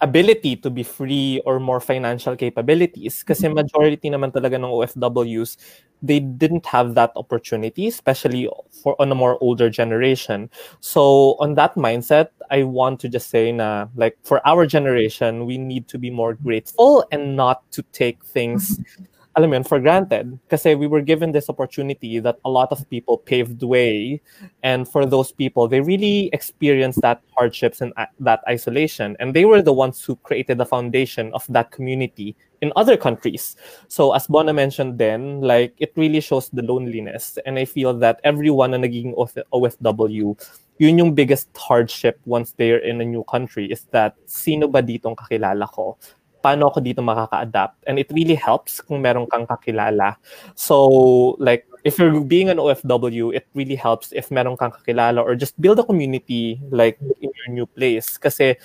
[0.00, 3.22] ability to be free or more financial capabilities.
[3.22, 3.54] Kasi mm-hmm.
[3.54, 5.56] majority naman talaga ng OFWs
[6.00, 10.48] they didn't have that opportunity especially for on a more older generation.
[10.78, 15.58] So on that mindset i want to just say na like for our generation we
[15.58, 19.04] need to be more grateful and not to take things mm-hmm.
[19.38, 20.34] Alam yun, for granted.
[20.50, 24.20] Kasi we were given this opportunity that a lot of people paved way.
[24.66, 29.14] And for those people they really experienced that hardships and uh, that isolation.
[29.20, 33.54] And they were the ones who created the foundation of that community in other countries.
[33.86, 37.38] So as Bona mentioned then like it really shows the loneliness.
[37.46, 40.34] And I feel that everyone na naging OF- OFW
[40.78, 45.18] yun yung biggest hardship once they're in a new country is that sino ba ditong
[45.18, 45.98] kakilala ko
[46.38, 50.14] paano ako dito makaka-adapt and it really helps kung meron kang kakilala
[50.54, 55.34] so like if you're being an OFW, it really helps if meron kang kakilala or
[55.34, 58.18] just build a community like in your new place.
[58.18, 58.56] Kasi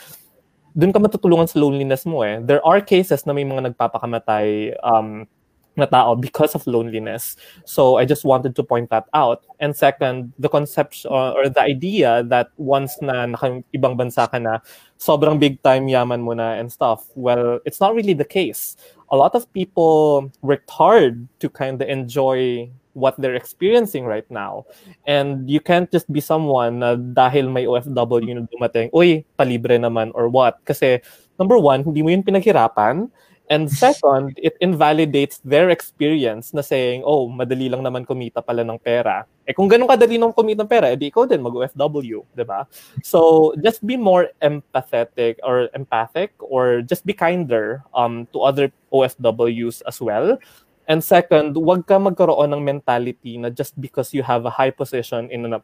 [0.73, 2.41] dun ka matutulungan sa loneliness mo eh.
[2.41, 5.29] There are cases na may mga nagpapakamatay um,
[5.75, 7.35] na tao because of loneliness.
[7.65, 9.43] So I just wanted to point that out.
[9.59, 14.37] And second, the concept uh, or the idea that once na naka ibang bansa ka
[14.37, 14.59] na,
[14.99, 17.05] sobrang big time yaman mo na and stuff.
[17.15, 18.75] Well, it's not really the case.
[19.11, 24.65] A lot of people worked hard to kind of enjoy what they're experiencing right now.
[25.05, 30.13] And you can't just be someone na dahil may OFW na dumating, uy, palibre naman
[30.13, 30.61] or what.
[30.65, 31.01] Kasi
[31.37, 33.09] number one, hindi mo yun pinaghirapan.
[33.52, 38.80] And second, it invalidates their experience na saying, oh, madali lang naman kumita pala ng
[38.80, 39.28] pera.
[39.44, 42.64] Eh kung ganun kadali nang kumita ng pera, edi ikaw din mag-OFW, di ba?
[43.03, 49.84] So, just be more empathetic or empathic or just be kinder um, to other OFWs
[49.84, 50.40] as well.
[50.88, 55.28] And second, wag ka magkaroon ng mentality na just because you have a high position
[55.32, 55.60] in a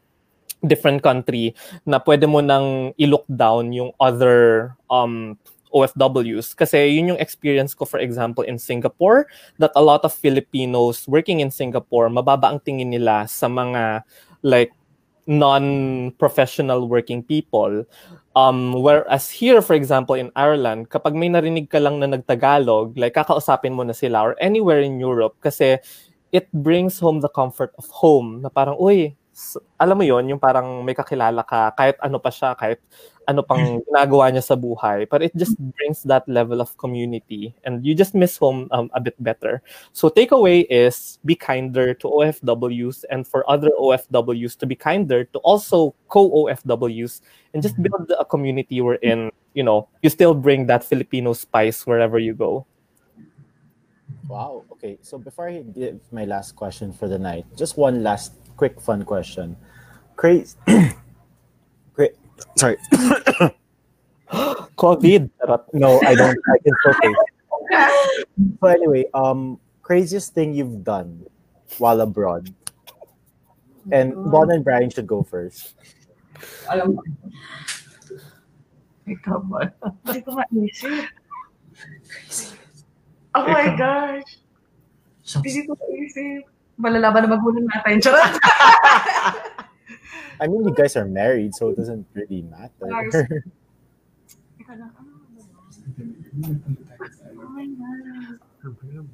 [0.68, 1.56] different country
[1.88, 5.40] na pwede mo nang i-look down yung other um,
[5.70, 6.58] OFWs.
[6.58, 11.40] Kasi yun yung experience ko, for example, in Singapore, that a lot of Filipinos working
[11.40, 14.04] in Singapore, mababa ang tingin nila sa mga
[14.41, 14.74] like
[15.30, 17.86] non-professional working people.
[18.34, 23.14] Um, whereas here, for example, in Ireland, kapag may narinig ka lang na nagtagalog, like
[23.14, 25.78] kakausapin mo na sila or anywhere in Europe kasi
[26.34, 29.14] it brings home the comfort of home na parang, uy,
[29.80, 32.82] alam mo yon yung parang may kakilala ka, kahit ano pa siya, kahit
[33.30, 35.06] ano pang ginagawa niya sa buhay.
[35.06, 39.00] But it just brings that level of community and you just miss home um, a
[39.00, 39.62] bit better.
[39.94, 45.38] So takeaway is be kinder to OFWs and for other OFWs to be kinder to
[45.46, 47.22] also co-OFWs
[47.54, 52.18] and just build a community wherein, you know, you still bring that Filipino spice wherever
[52.18, 52.66] you go.
[54.28, 54.66] Wow.
[54.74, 54.98] Okay.
[55.02, 59.06] So before I give my last question for the night, just one last quick fun
[59.06, 59.56] question.
[60.18, 60.58] Crazy.
[62.60, 62.80] Great.
[62.88, 63.56] Sorry.
[64.78, 65.30] COVID.
[65.74, 66.38] No, I don't.
[66.38, 67.16] I can still take.
[68.61, 71.26] So anyway, um, craziest thing you've done
[71.78, 72.53] while abroad,
[73.91, 75.76] and Bon and Brian should go first.
[76.72, 77.02] Alam mo.
[79.10, 79.74] Ikaw ba?
[80.06, 81.06] Hindi ko maisip.
[83.34, 84.30] Oh my gosh.
[85.41, 86.45] Hindi ko maisip.
[86.80, 87.99] Malalaban na magulang natin.
[87.99, 88.34] Charot!
[90.40, 92.88] I mean, you guys are married, so it doesn't really matter.
[92.88, 95.28] Ikaw lang, ano ba?
[97.49, 98.40] My God.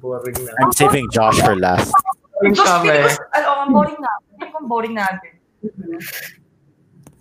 [0.02, 0.52] Boring na.
[0.62, 1.90] I'm saving Josh for last.
[2.34, 2.90] Boring Just kami.
[2.90, 4.26] because, ang boring natin.
[4.36, 5.32] Hindi ko boring natin.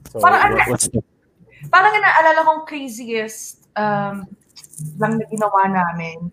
[0.10, 1.02] So Parang ano- what- what's the
[1.66, 4.22] Parang nga naalala kong craziest um,
[5.02, 6.30] lang na ginawa namin.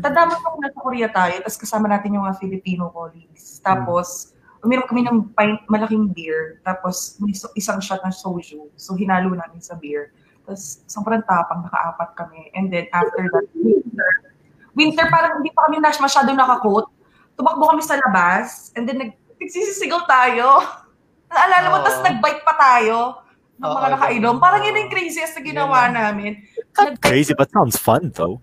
[0.00, 3.60] Tanda mo nung nasa Korea tayo, tapos kasama natin yung mga Filipino colleagues.
[3.60, 4.35] Tapos,
[4.66, 7.16] uminom kami ng pint, malaking beer, tapos
[7.54, 8.66] isang shot ng soju.
[8.74, 10.10] So, hinalo namin sa beer.
[10.42, 12.50] Tapos, sobrang tapang, nakaapat kami.
[12.58, 14.10] And then, after that, winter.
[14.74, 16.90] Winter, parang hindi pa kami nas masyado nakakoat.
[17.38, 20.60] Tumakbo kami sa labas, and then, nag, nagsisisigaw tayo.
[21.32, 21.84] Naalala mo, Oo.
[21.86, 23.26] tapos nag-bike pa tayo
[23.56, 24.34] ng mga nakainom.
[24.36, 24.42] ganun.
[24.42, 26.44] Parang yun yung craziest na ginawa namin.
[26.76, 28.36] Not crazy, but sounds fun though.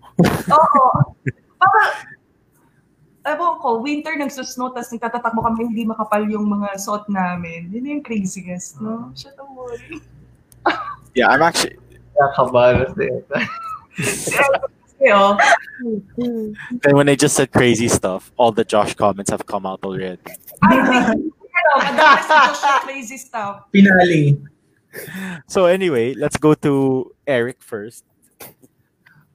[0.50, 0.84] Oo.
[1.62, 1.90] Parang,
[3.24, 7.72] ewan ko, winter nagsusnow, tapos nagtatatakbo kami, hindi makapal yung mga suot namin.
[7.72, 9.10] Yun yung craziest, no?
[9.16, 10.00] Shit, don't worry.
[11.16, 11.80] Yeah, I'm actually.
[12.94, 13.24] Din.
[13.96, 15.36] Kasi, oh,
[16.82, 20.18] Then when I just said crazy stuff, all the Josh comments have come out already.
[20.62, 23.66] I think, yung crazy stuff.
[23.74, 24.38] Pinali.
[25.48, 28.04] So anyway, let's go to Eric first.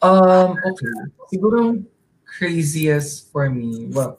[0.02, 0.94] Um, okay.
[1.28, 1.84] Siguro
[2.40, 4.16] craziest for me, well,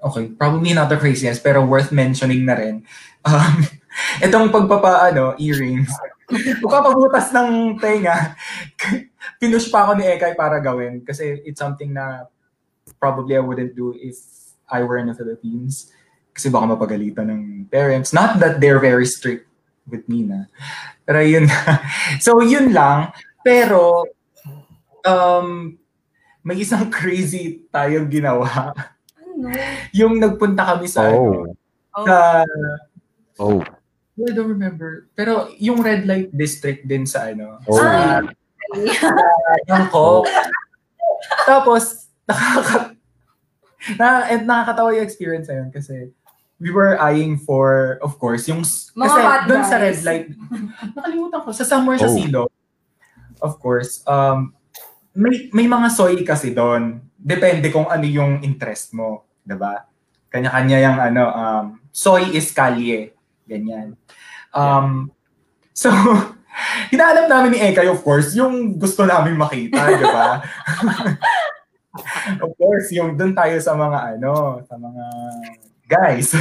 [0.00, 2.80] okay, probably not the craziest, pero worth mentioning na rin.
[3.20, 3.68] Um,
[4.24, 5.92] itong pagpapa, ano, earrings.
[6.64, 8.32] Pagpapabutas ng tenga,
[9.40, 12.24] pinush pa ako ni Ekay para gawin kasi it's something na
[12.96, 14.16] probably I wouldn't do if
[14.64, 15.92] I were in the Philippines.
[16.32, 18.16] Kasi baka mapagalitan ng parents.
[18.16, 19.44] Not that they're very strict
[19.84, 20.48] with me na.
[21.04, 21.44] Pero yun.
[22.24, 23.12] so yun lang.
[23.44, 24.08] Pero
[25.04, 25.76] um,
[26.42, 28.74] may isang crazy tayong ginawa.
[29.16, 29.48] Ano?
[29.94, 31.54] Yung nagpunta kami sa, ano,
[31.92, 32.42] Oh, sa,
[33.36, 33.60] Oh.
[34.16, 35.08] I don't remember.
[35.16, 37.76] Pero yung red light district din sa ano, Oh.
[37.76, 38.20] sa
[39.68, 40.24] Bangkok.
[41.44, 42.94] Tapos, nakaka,
[43.98, 46.10] na, and nakakatawa yung experience na yun kasi
[46.62, 49.20] we were eyeing for, of course, yung, Mga kasi
[49.50, 50.26] doon sa red light,
[50.94, 52.14] nakalimutan ko, sa somewhere sa Oh.
[52.14, 52.42] Silo,
[53.42, 54.54] of course, um,
[55.16, 57.00] may, may mga soy kasi doon.
[57.16, 59.86] Depende kung ano yung interest mo, 'di ba?
[60.32, 63.12] Kanya-kanya yung ano, um, soy is kalye.
[63.44, 64.00] Ganyan.
[64.56, 65.12] Um,
[65.76, 65.92] so,
[66.92, 70.40] hinahanap namin ni Ekay, of course, yung gusto namin makita, di ba?
[72.44, 75.04] of course, yung dun tayo sa mga ano, sa mga
[75.84, 76.32] guys.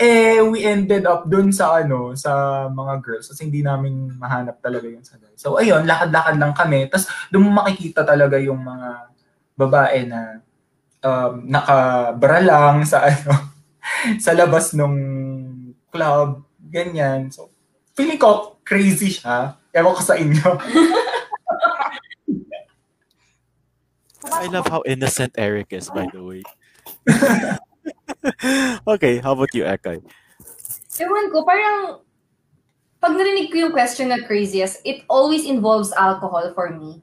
[0.00, 4.88] Eh, we ended up dun sa ano, sa mga girls kasi hindi namin mahanap talaga
[4.88, 5.36] yung sa guys.
[5.36, 6.88] So, ayun, lakad-lakad lang kami.
[6.88, 9.12] Tapos, doon makikita talaga yung mga
[9.60, 10.40] babae na
[11.04, 13.52] um, nakabra lang sa ano,
[14.16, 14.96] sa labas nung
[15.92, 17.28] club, ganyan.
[17.28, 17.52] So,
[17.92, 19.60] feeling ko crazy siya.
[19.76, 20.48] Ewan ko sa inyo.
[24.40, 26.40] I love how innocent Eric is, by the way.
[28.94, 30.02] okay, how about you, Ekay?
[31.00, 32.04] Ewan ko, parang
[33.00, 37.00] pag narinig ko yung question na craziest, it always involves alcohol for me.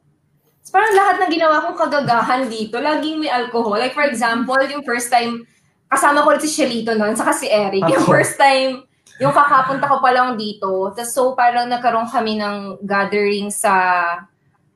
[0.62, 3.80] So, parang lahat ng ginawa kong kagagahan dito, laging may alcohol.
[3.80, 5.48] Like for example, yung first time,
[5.90, 7.88] kasama ko si Shelito noon, saka si Eric.
[7.88, 8.12] Yung Ako.
[8.14, 8.84] first time,
[9.18, 13.74] yung kakapunta ko pa lang dito, tas so parang nagkaroon kami ng gathering sa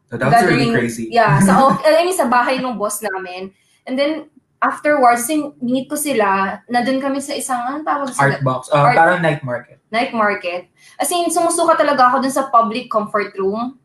[0.10, 1.06] So, that was really gathering- crazy.
[1.12, 3.52] Yeah, sa I mean, sa bahay ng boss namin.
[3.84, 4.31] And then,
[4.62, 8.70] afterwards, sin- meet ko sila, na doon kami sa isang, anong tawag sa Art box.
[8.70, 9.82] Uh, Art- parang night market.
[9.90, 10.70] night market.
[10.96, 13.76] As in, sumusuka talaga ako dun sa public comfort room.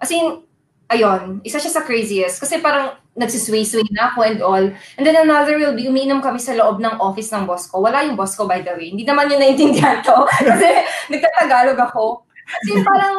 [0.00, 0.42] As in,
[0.88, 2.40] ayun, isa siya sa craziest.
[2.40, 4.66] Kasi parang nagsisway-sway na ako and all.
[4.96, 7.84] And then another will be, umiinom kami sa loob ng office ng boss ko.
[7.84, 8.90] Wala yung boss ko, by the way.
[8.92, 10.16] Hindi naman yun naintindihan to.
[10.48, 10.68] Kasi
[11.12, 12.24] nagtatagalog ako.
[12.46, 13.16] As in, parang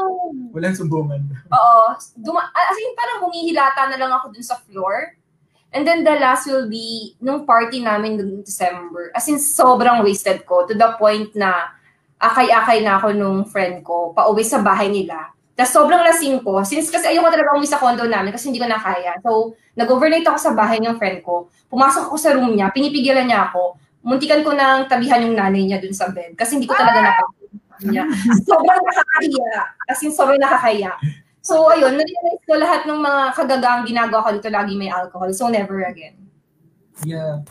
[0.56, 1.22] Walang sumbungan.
[1.52, 1.84] Oo.
[2.18, 5.14] Duma- as in, parang humihilata na lang ako dun sa floor.
[5.76, 9.12] And then the last will be nung party namin noong December.
[9.12, 11.76] As in, sobrang wasted ko to the point na
[12.18, 15.30] akay-akay na ako nung friend ko pauwi sa bahay nila.
[15.58, 16.62] Tapos sobrang lasing ko.
[16.62, 19.18] Since kasi ayoko talaga umuwi sa condo namin kasi hindi ko na kaya.
[19.26, 21.50] So, nag-overnight ako sa bahay ng friend ko.
[21.70, 23.78] Pumasok ako sa room niya, pinipigilan niya ako.
[24.06, 27.90] Muntikan ko nang tabihan yung nanay niya dun sa bed kasi hindi ko talaga napansin
[27.90, 28.06] niya.
[28.46, 29.50] Sobrang nakakahiya.
[29.90, 30.94] As in, sobrang nakakahiya.
[31.48, 35.32] So, ayun, na-realize ko lahat ng mga kagagaang ginagawa ko dito lagi may alcohol.
[35.32, 36.20] So, never again.
[37.08, 37.48] Yeah.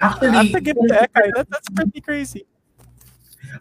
[0.00, 1.26] I Actually, have to give it to Ekay.
[1.36, 2.48] That, that's pretty crazy.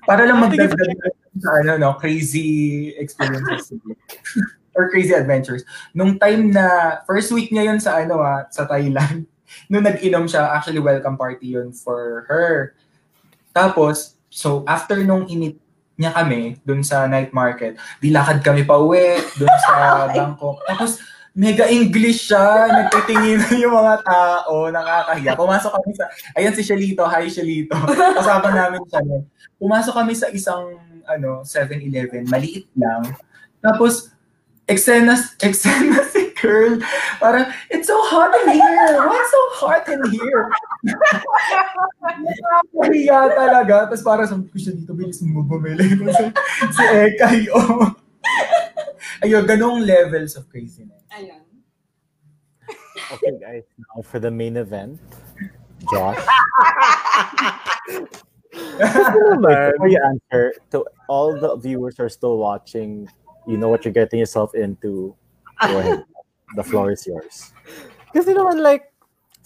[0.05, 3.73] para lang I think magdagdag sa ano, no, crazy experiences.
[4.77, 5.65] or crazy adventures.
[5.97, 9.25] Nung time na, first week niya yun sa ano ah, sa Thailand,
[9.71, 12.77] nung nag-inom siya, actually welcome party yun for her.
[13.51, 15.57] Tapos, so after nung init
[15.97, 19.73] niya kami dun sa night market, dilakad kami pa uwi dun sa
[20.15, 20.61] Bangkok.
[20.69, 21.01] Tapos,
[21.37, 25.37] mega English siya, nagtitingin yung mga tao, nakakahiya.
[25.37, 27.77] Pumasok kami sa, ayan si Shalito, hi Shalito.
[28.17, 29.01] Kasama namin siya.
[29.61, 30.73] Pumasok kami sa isang
[31.05, 33.05] ano 7-Eleven, maliit lang.
[33.61, 34.13] Tapos,
[34.65, 36.79] eksena, eksena girl.
[37.19, 38.97] Parang, uh, it's so hot in here.
[39.01, 40.49] Why so hot in here?
[42.03, 43.89] Nakakahiya talaga.
[43.89, 45.97] Tapos parang sabi ko siya dito, bilis mo bumili.
[45.97, 46.23] Kasi
[46.73, 47.93] si Ekay, oh.
[49.25, 51.01] Ayun, ganong levels of craziness.
[51.13, 51.41] Ayun.
[53.17, 53.65] Okay, guys.
[53.77, 54.99] Now for the main event.
[55.89, 56.19] Josh.
[58.51, 63.07] Before you um, answer, to all the viewers who are still watching,
[63.45, 65.15] you know what you're getting yourself into.
[65.61, 66.03] Go ahead.
[66.55, 67.51] The floor is yours.
[68.13, 68.93] Kasi naman like,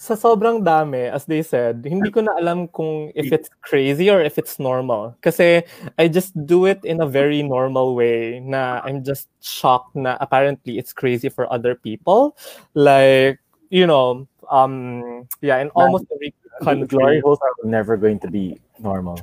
[0.02, 4.18] sa sobrang dami, as they said, hindi ko na alam kung if it's crazy or
[4.18, 5.14] if it's normal.
[5.22, 5.62] Kasi
[5.94, 10.78] I just do it in a very normal way na I'm just shocked na apparently
[10.78, 12.34] it's crazy for other people.
[12.74, 13.38] Like,
[13.70, 17.20] you know, um, yeah, in almost every The glory country.
[17.22, 19.18] holes are never going to be normal.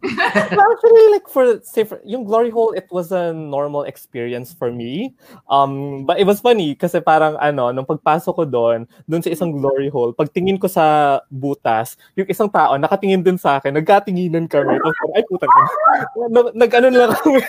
[0.56, 4.72] Well, actually, like for say for yung glory hole, it was a normal experience for
[4.72, 5.12] me.
[5.44, 9.52] Um, but it was funny kasi parang ano, nung pagpasok ko doon, doon sa isang
[9.52, 14.80] glory hole, pagtingin ko sa butas, yung isang tao nakatingin din sa akin, nagkatinginan kami.
[14.80, 15.68] Tapos ay putang ina.
[16.32, 17.40] Nag- Nag-ano na lang kami.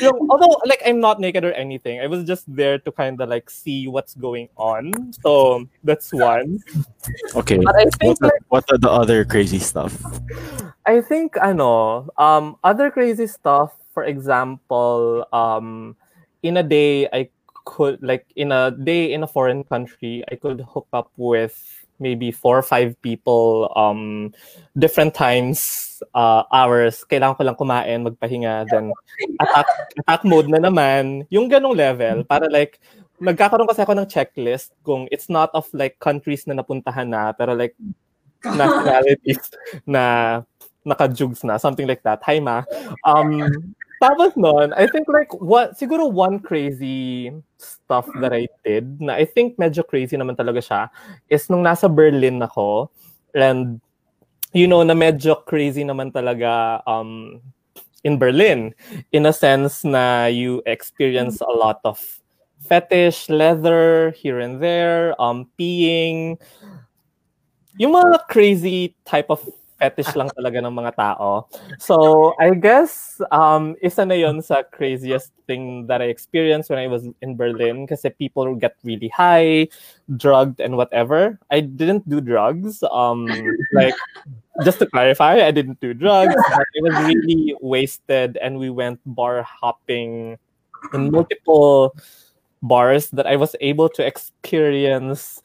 [0.00, 3.28] Yung, although like I'm not naked or anything, I was just there to kind of
[3.28, 5.12] like see what's going on.
[5.22, 6.60] So that's one.
[7.34, 7.58] Okay.
[7.58, 9.96] But I think What are, what are the other crazy stuff?
[10.86, 15.96] I think ano, um other crazy stuff, for example, um
[16.42, 17.30] in a day I
[17.64, 22.34] could like in a day in a foreign country, I could hook up with maybe
[22.34, 24.32] four or five people um
[24.78, 28.90] different times uh hours kailangan ko lang kumain magpahinga then
[29.42, 29.68] attack
[30.02, 32.82] attack mode na naman yung ganong level para like
[33.22, 37.54] nagkakaroon kasi ako ng checklist kung it's not of like countries na napuntahan na pero
[37.54, 37.78] like
[38.58, 39.54] nationalities
[39.88, 40.42] na
[40.84, 42.20] naka-jugs na, something like that.
[42.28, 42.62] Hi, ma.
[43.02, 49.14] Um, tapos nun, I think like, what, siguro one crazy stuff that I did, na
[49.14, 50.82] I think medyo crazy naman talaga siya,
[51.28, 52.90] is nung nasa Berlin ako,
[53.34, 53.82] And
[54.54, 57.42] you know na medyo crazy naman talaga um
[58.06, 58.70] in Berlin
[59.10, 61.98] in a sense na you experience a lot of
[62.62, 66.38] fetish, leather here and there, um peeing,
[67.74, 69.42] yung mga crazy type of
[69.78, 71.46] fetish lang talaga ng mga tao.
[71.78, 76.86] So, I guess, um, isa na yon sa craziest thing that I experienced when I
[76.86, 79.68] was in Berlin kasi people get really high,
[80.16, 81.38] drugged, and whatever.
[81.50, 82.82] I didn't do drugs.
[82.90, 83.26] Um,
[83.74, 83.94] like,
[84.62, 86.34] just to clarify, I didn't do drugs.
[86.36, 90.38] I was really wasted and we went bar hopping
[90.92, 91.94] in multiple
[92.62, 95.42] bars that I was able to experience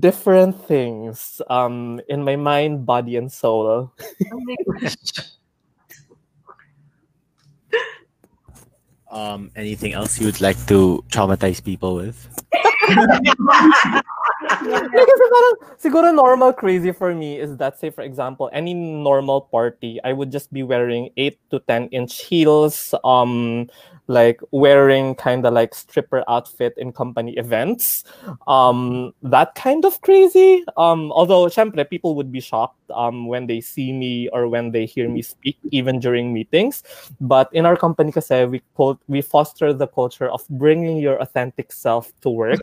[0.00, 3.92] different things um in my mind body and soul.
[9.10, 12.18] Um anything else you would like to traumatize people with
[14.94, 19.98] kasi parang, siguro normal crazy for me is that, say, for example, any normal party,
[20.04, 23.68] I would just be wearing 8 to 10 inch heels, um,
[24.06, 28.04] like wearing kind of like stripper outfit in company events.
[28.46, 30.64] Um, that kind of crazy.
[30.76, 34.84] Um, although, syempre, people would be shocked um, when they see me or when they
[34.84, 36.82] hear me speak, even during meetings.
[37.20, 38.62] But in our company kasi, we,
[39.08, 42.60] we foster the culture of bringing your authentic self to work.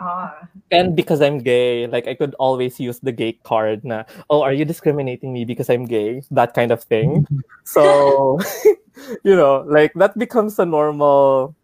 [0.00, 0.48] Ah.
[0.70, 4.52] And because I'm gay, like I could always use the gay card na, oh, are
[4.52, 6.22] you discriminating me because I'm gay?
[6.30, 7.26] That kind of thing.
[7.64, 8.38] so,
[9.24, 11.54] you know, like that becomes a normal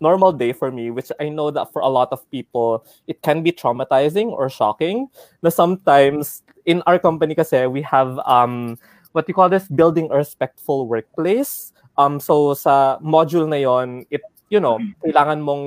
[0.00, 3.42] normal day for me, which I know that for a lot of people, it can
[3.42, 5.08] be traumatizing or shocking.
[5.42, 8.78] Na sometimes in our company kasi, we have um
[9.12, 11.72] what you call this building a respectful workplace.
[11.96, 15.64] Um so sa module na yon, it you know, kailangan mong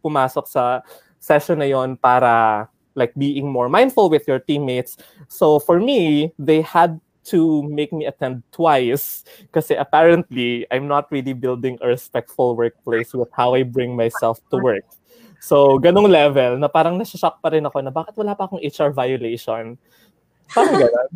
[0.00, 0.80] pumasok sa
[1.22, 2.66] session na yon para
[2.98, 4.98] like being more mindful with your teammates.
[5.30, 7.00] So for me, they had
[7.30, 13.30] to make me attend twice because apparently I'm not really building a respectful workplace with
[13.30, 14.82] how I bring myself to work.
[15.42, 18.94] So, ganong level na parang nasashock pa rin ako na bakit wala pa akong HR
[18.94, 19.74] violation.
[20.54, 21.08] Parang ganon.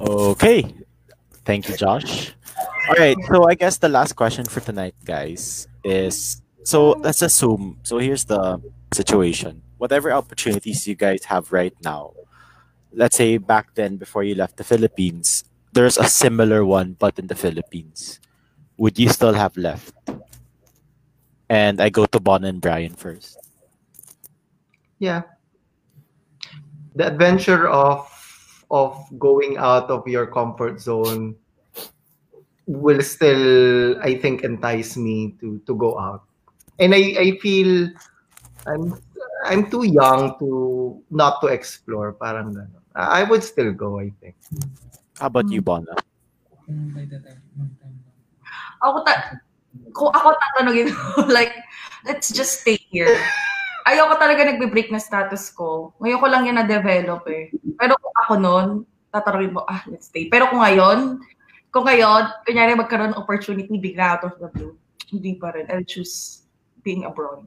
[0.32, 0.64] okay.
[1.44, 2.32] Thank you, Josh.
[2.88, 3.16] All right.
[3.28, 7.78] So I guess the last question for tonight, guys, is so let's assume.
[7.82, 8.60] So here's the
[8.92, 9.62] situation.
[9.78, 12.12] Whatever opportunities you guys have right now,
[12.92, 17.26] let's say back then before you left the Philippines, there's a similar one but in
[17.26, 18.20] the Philippines.
[18.76, 19.94] Would you still have left?
[21.48, 23.38] And I go to Bon and Brian first.
[24.98, 25.22] Yeah.
[26.94, 28.06] The adventure of
[28.70, 31.34] of going out of your comfort zone
[32.66, 36.29] will still I think entice me to to go out.
[36.80, 37.92] And I I feel
[38.64, 38.96] I'm
[39.44, 40.48] I'm too young to
[41.12, 42.82] not to explore parang gano'n.
[42.96, 44.36] I would still go I think.
[45.20, 45.92] How about you, Bona?
[48.80, 49.36] Ako ta
[49.92, 50.88] kung ako tatanungin
[51.36, 51.52] like
[52.08, 53.12] let's just stay here.
[53.84, 55.96] Ayoko talaga nagbe-break na status ko.
[56.00, 57.48] Ngayon ko lang yan na-develop eh.
[57.80, 58.66] Pero kung ako noon,
[59.08, 60.28] tatanungin mo, ah, let's stay.
[60.28, 61.18] Pero kung ngayon,
[61.72, 64.76] kung ngayon, kunyari magkaroon ng opportunity bigla out of the blue,
[65.08, 65.66] hindi pa rin.
[65.72, 66.39] I'll choose
[66.82, 67.46] being abroad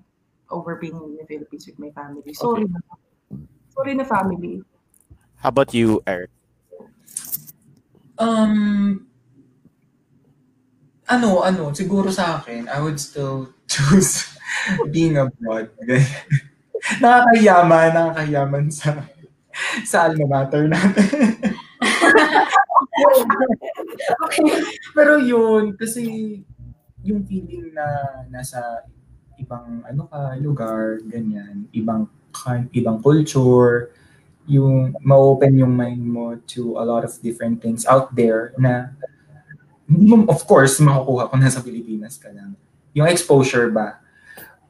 [0.49, 2.34] over being in the Philippines with my family.
[2.34, 2.80] Sorry na.
[3.73, 4.61] Sorry na family.
[5.41, 6.30] How about you, Eric?
[8.18, 9.07] Um,
[11.10, 14.30] ano, ano, siguro sa akin, I would still choose
[14.93, 15.73] being abroad.
[17.03, 19.03] nakakayaman, nakakayaman sa
[19.85, 21.07] sa alma mater natin.
[24.27, 24.49] okay.
[24.91, 26.41] Pero yun, kasi
[27.03, 27.85] yung feeling na
[28.31, 28.88] nasa
[29.43, 32.07] ibang ano ka, lugar, ganyan, ibang
[32.73, 33.93] ibang culture,
[34.49, 38.91] yung ma-open yung mind mo to a lot of different things out there na
[40.27, 42.55] of course, makukuha kung nasa Pilipinas ka lang.
[42.95, 43.99] Yung exposure ba?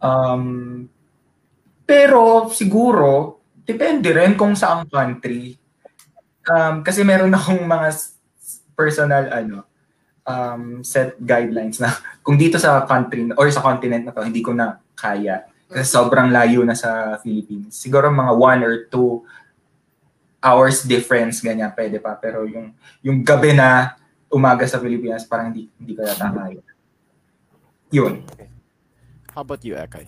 [0.02, 0.90] Um,
[1.88, 5.56] pero siguro, depende rin kung saang country.
[6.44, 7.88] Um, kasi meron akong mga
[8.76, 9.73] personal ano
[10.28, 11.92] um, set guidelines na
[12.26, 15.48] kung dito sa country or sa continent na to, hindi ko na kaya.
[15.68, 17.74] Kasi sobrang layo na sa Philippines.
[17.74, 19.26] Siguro mga one or two
[20.44, 22.20] hours difference, ganyan, pwede pa.
[22.20, 23.96] Pero yung, yung gabi na
[24.28, 26.62] umaga sa Pilipinas, parang hindi, hindi ko yata kaya.
[27.94, 28.22] Yun.
[29.34, 30.06] How about you, Ekay?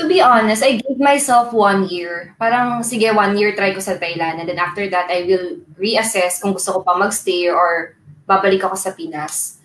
[0.00, 2.32] To be honest, I gave myself one year.
[2.40, 4.40] Parang, sige, one year try ko sa Thailand.
[4.40, 7.99] And then after that, I will reassess kung gusto ko pa magstay or
[8.30, 9.58] babalik ako sa Pinas.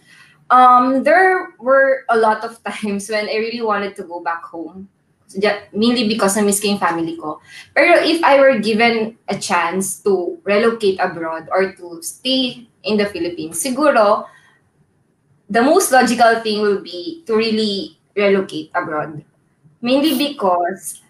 [0.50, 4.90] Um, there were a lot of times when I really wanted to go back home.
[5.74, 7.42] mainly because na miss ko family ko.
[7.74, 13.06] Pero if I were given a chance to relocate abroad or to stay in the
[13.06, 14.26] Philippines, siguro,
[15.50, 19.24] the most logical thing will be to really relocate abroad.
[19.82, 21.02] Mainly because,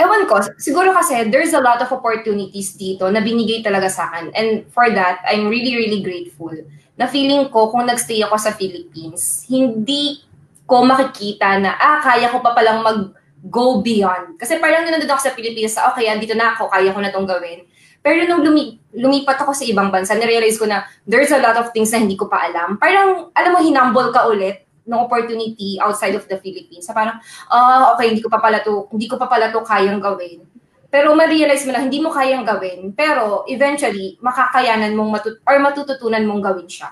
[0.00, 4.32] ewan ko, siguro kasi there's a lot of opportunities dito na binigay talaga sa akin.
[4.32, 6.56] And for that, I'm really, really grateful.
[6.96, 10.24] Na feeling ko, kung nagstay ako sa Philippines, hindi
[10.64, 14.40] ko makikita na, ah, kaya ko pa palang mag-go beyond.
[14.40, 17.12] Kasi parang nung nandun ako sa Pilipinas, ah, okay, andito na ako, kaya ko na
[17.12, 17.68] tong gawin.
[18.00, 21.68] Pero nung lumi- lumipat ako sa ibang bansa, narealize ko na there's a lot of
[21.76, 22.80] things na hindi ko pa alam.
[22.80, 26.90] Parang, alam mo, hinumble ka ulit ng opportunity outside of the Philippines.
[26.90, 30.02] Sa parang, ah, okay, hindi ko pa pala to, hindi ko pa pala to kayang
[30.02, 30.42] gawin.
[30.90, 36.26] Pero ma-realize mo na hindi mo kayang gawin, pero eventually, makakayanan mong matut or matututunan
[36.26, 36.90] mong gawin siya.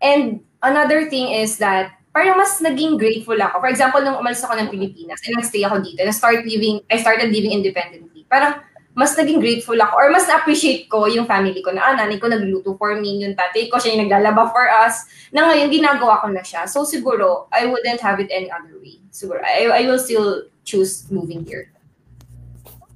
[0.00, 3.60] And another thing is that parang mas naging grateful ako.
[3.60, 6.96] For example, nung umalis ako ng Pilipinas and nag-stay ako dito, and start living, I
[7.04, 8.24] started living independently.
[8.32, 12.20] Parang mas naging grateful ako or mas appreciate ko yung family ko na ah, nanay
[12.20, 16.20] ko nagluto for me, yung tatay ko siya yung naglalaba for us, na ngayon ginagawa
[16.20, 16.68] ko na siya.
[16.68, 19.00] So siguro, I wouldn't have it any other way.
[19.08, 21.72] Siguro, I, I will still choose moving here.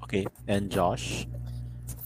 [0.05, 1.27] Okay, and Josh?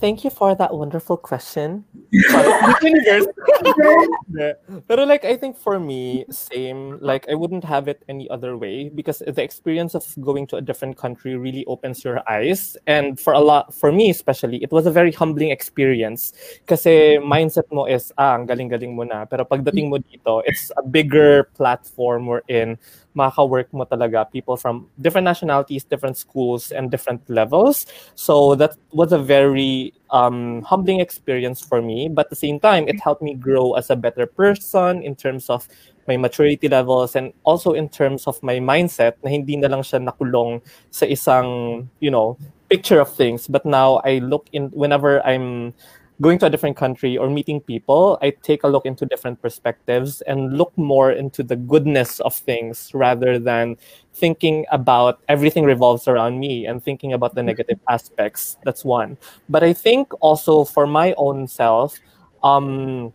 [0.00, 1.84] Thank you for that wonderful question.
[4.88, 6.98] Pero like I think for me, same.
[7.00, 10.62] Like I wouldn't have it any other way because the experience of going to a
[10.62, 12.78] different country really opens your eyes.
[12.86, 16.32] And for a lot, for me especially, it was a very humbling experience.
[16.66, 19.26] Kasi mindset mo is, ah, ang galing-galing mo na.
[19.26, 22.78] Pero pagdating mo dito, it's a bigger platform wherein
[23.14, 27.86] makaka-work mo talaga people from different nationalities, different schools, and different levels.
[28.14, 32.08] So that was a very um, humbling experience for me.
[32.08, 35.50] But at the same time, it helped me grow as a better person in terms
[35.50, 35.68] of
[36.08, 40.02] my maturity levels and also in terms of my mindset na hindi na lang siya
[40.02, 40.60] nakulong
[40.90, 42.36] sa isang, you know,
[42.68, 43.46] picture of things.
[43.46, 45.74] But now I look in whenever I'm
[46.20, 50.20] going to a different country or meeting people, I take a look into different perspectives
[50.22, 53.76] and look more into the goodness of things rather than
[54.12, 58.58] thinking about everything revolves around me and thinking about the negative aspects.
[58.64, 59.16] That's one.
[59.48, 61.98] But I think also for my own self,
[62.42, 63.12] um,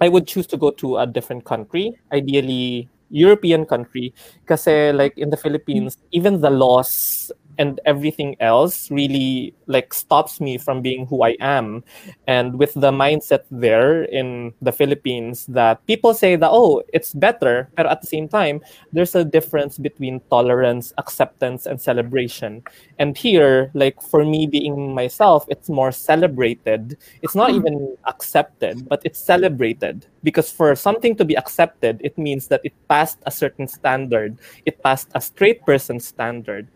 [0.00, 4.12] I would choose to go to a different country, ideally European country,
[4.42, 10.58] because like in the Philippines, even the laws and everything else really like stops me
[10.58, 11.84] from being who I am.
[12.26, 17.68] And with the mindset there in the Philippines that people say that oh, it's better,
[17.76, 18.60] but at the same time,
[18.92, 22.62] there's a difference between tolerance, acceptance, and celebration.
[22.98, 26.96] And here, like for me being myself, it's more celebrated.
[27.22, 27.56] It's not hmm.
[27.56, 30.06] even accepted, but it's celebrated.
[30.22, 34.38] Because for something to be accepted, it means that it passed a certain standard.
[34.64, 36.68] It passed a straight person standard.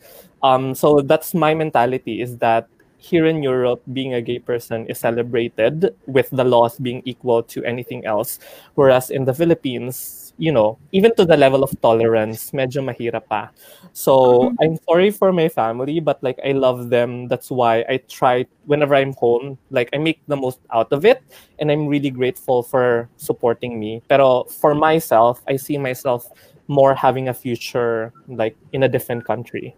[0.43, 2.69] Um, so that's my mentality is that
[3.01, 7.65] here in Europe, being a gay person is celebrated with the laws being equal to
[7.65, 8.39] anything else.
[8.75, 13.51] Whereas in the Philippines, you know, even to the level of tolerance, medyo mahirap pa.
[13.93, 17.29] So I'm sorry for my family, but like I love them.
[17.29, 21.25] That's why I try whenever I'm home, like I make the most out of it.
[21.59, 24.03] And I'm really grateful for supporting me.
[24.09, 26.29] Pero for myself, I see myself
[26.69, 29.75] more having a future like in a different country.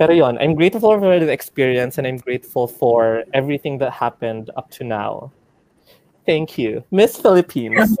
[0.00, 4.72] Pero yon, I'm grateful for the experience and I'm grateful for everything that happened up
[4.80, 5.30] to now.
[6.24, 6.82] Thank you.
[6.90, 7.98] Miss Philippines.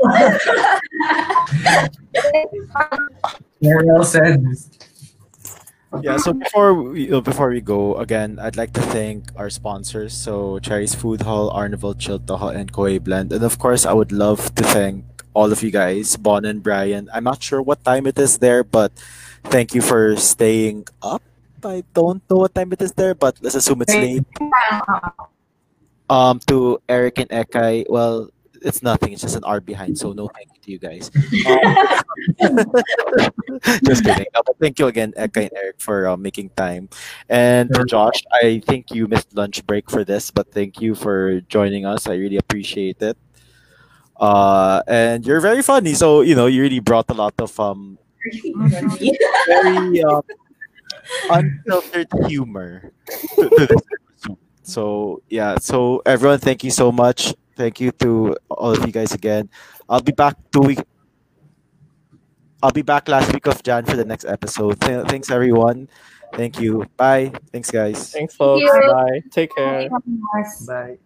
[3.60, 4.40] Very well said.
[6.00, 10.16] Yeah, so before we, uh, before we go, again, I'd like to thank our sponsors.
[10.16, 13.30] So Cherry's Food Hall, Arnival Chiltoho, and Koi Blend.
[13.30, 15.04] And of course, I would love to thank
[15.34, 17.10] all of you guys, Bon and Brian.
[17.12, 18.90] I'm not sure what time it is there, but
[19.52, 21.20] thank you for staying up.
[21.64, 24.24] I don't know what time it is there, but let's assume it's late.
[26.08, 28.30] Um, to Eric and Ekai, well,
[28.62, 29.12] it's nothing.
[29.12, 31.10] It's just an hour behind, so no thank you to you guys.
[32.42, 32.58] Um,
[33.84, 34.26] just kidding.
[34.34, 36.88] Uh, but thank you again, Ekai and Eric, for uh, making time.
[37.28, 41.40] And to Josh, I think you missed lunch break for this, but thank you for
[41.42, 42.06] joining us.
[42.06, 43.16] I really appreciate it.
[44.16, 47.98] Uh, and you're very funny, so you know you really brought a lot of um
[49.46, 50.22] very um,
[51.30, 52.92] unfiltered humor
[53.36, 54.38] to, to this episode.
[54.62, 57.34] So yeah, so everyone, thank you so much.
[57.56, 59.50] Thank you to all of you guys again.
[59.88, 60.80] I'll be back two week.
[62.62, 64.80] I'll be back last week of Jan for the next episode.
[64.80, 65.88] Th- thanks everyone.
[66.34, 66.86] Thank you.
[66.96, 67.32] Bye.
[67.52, 68.12] Thanks guys.
[68.12, 68.62] Thanks, folks.
[68.62, 68.92] you.
[68.92, 69.22] Bye.
[69.30, 69.88] Take care.
[70.66, 70.98] Bye.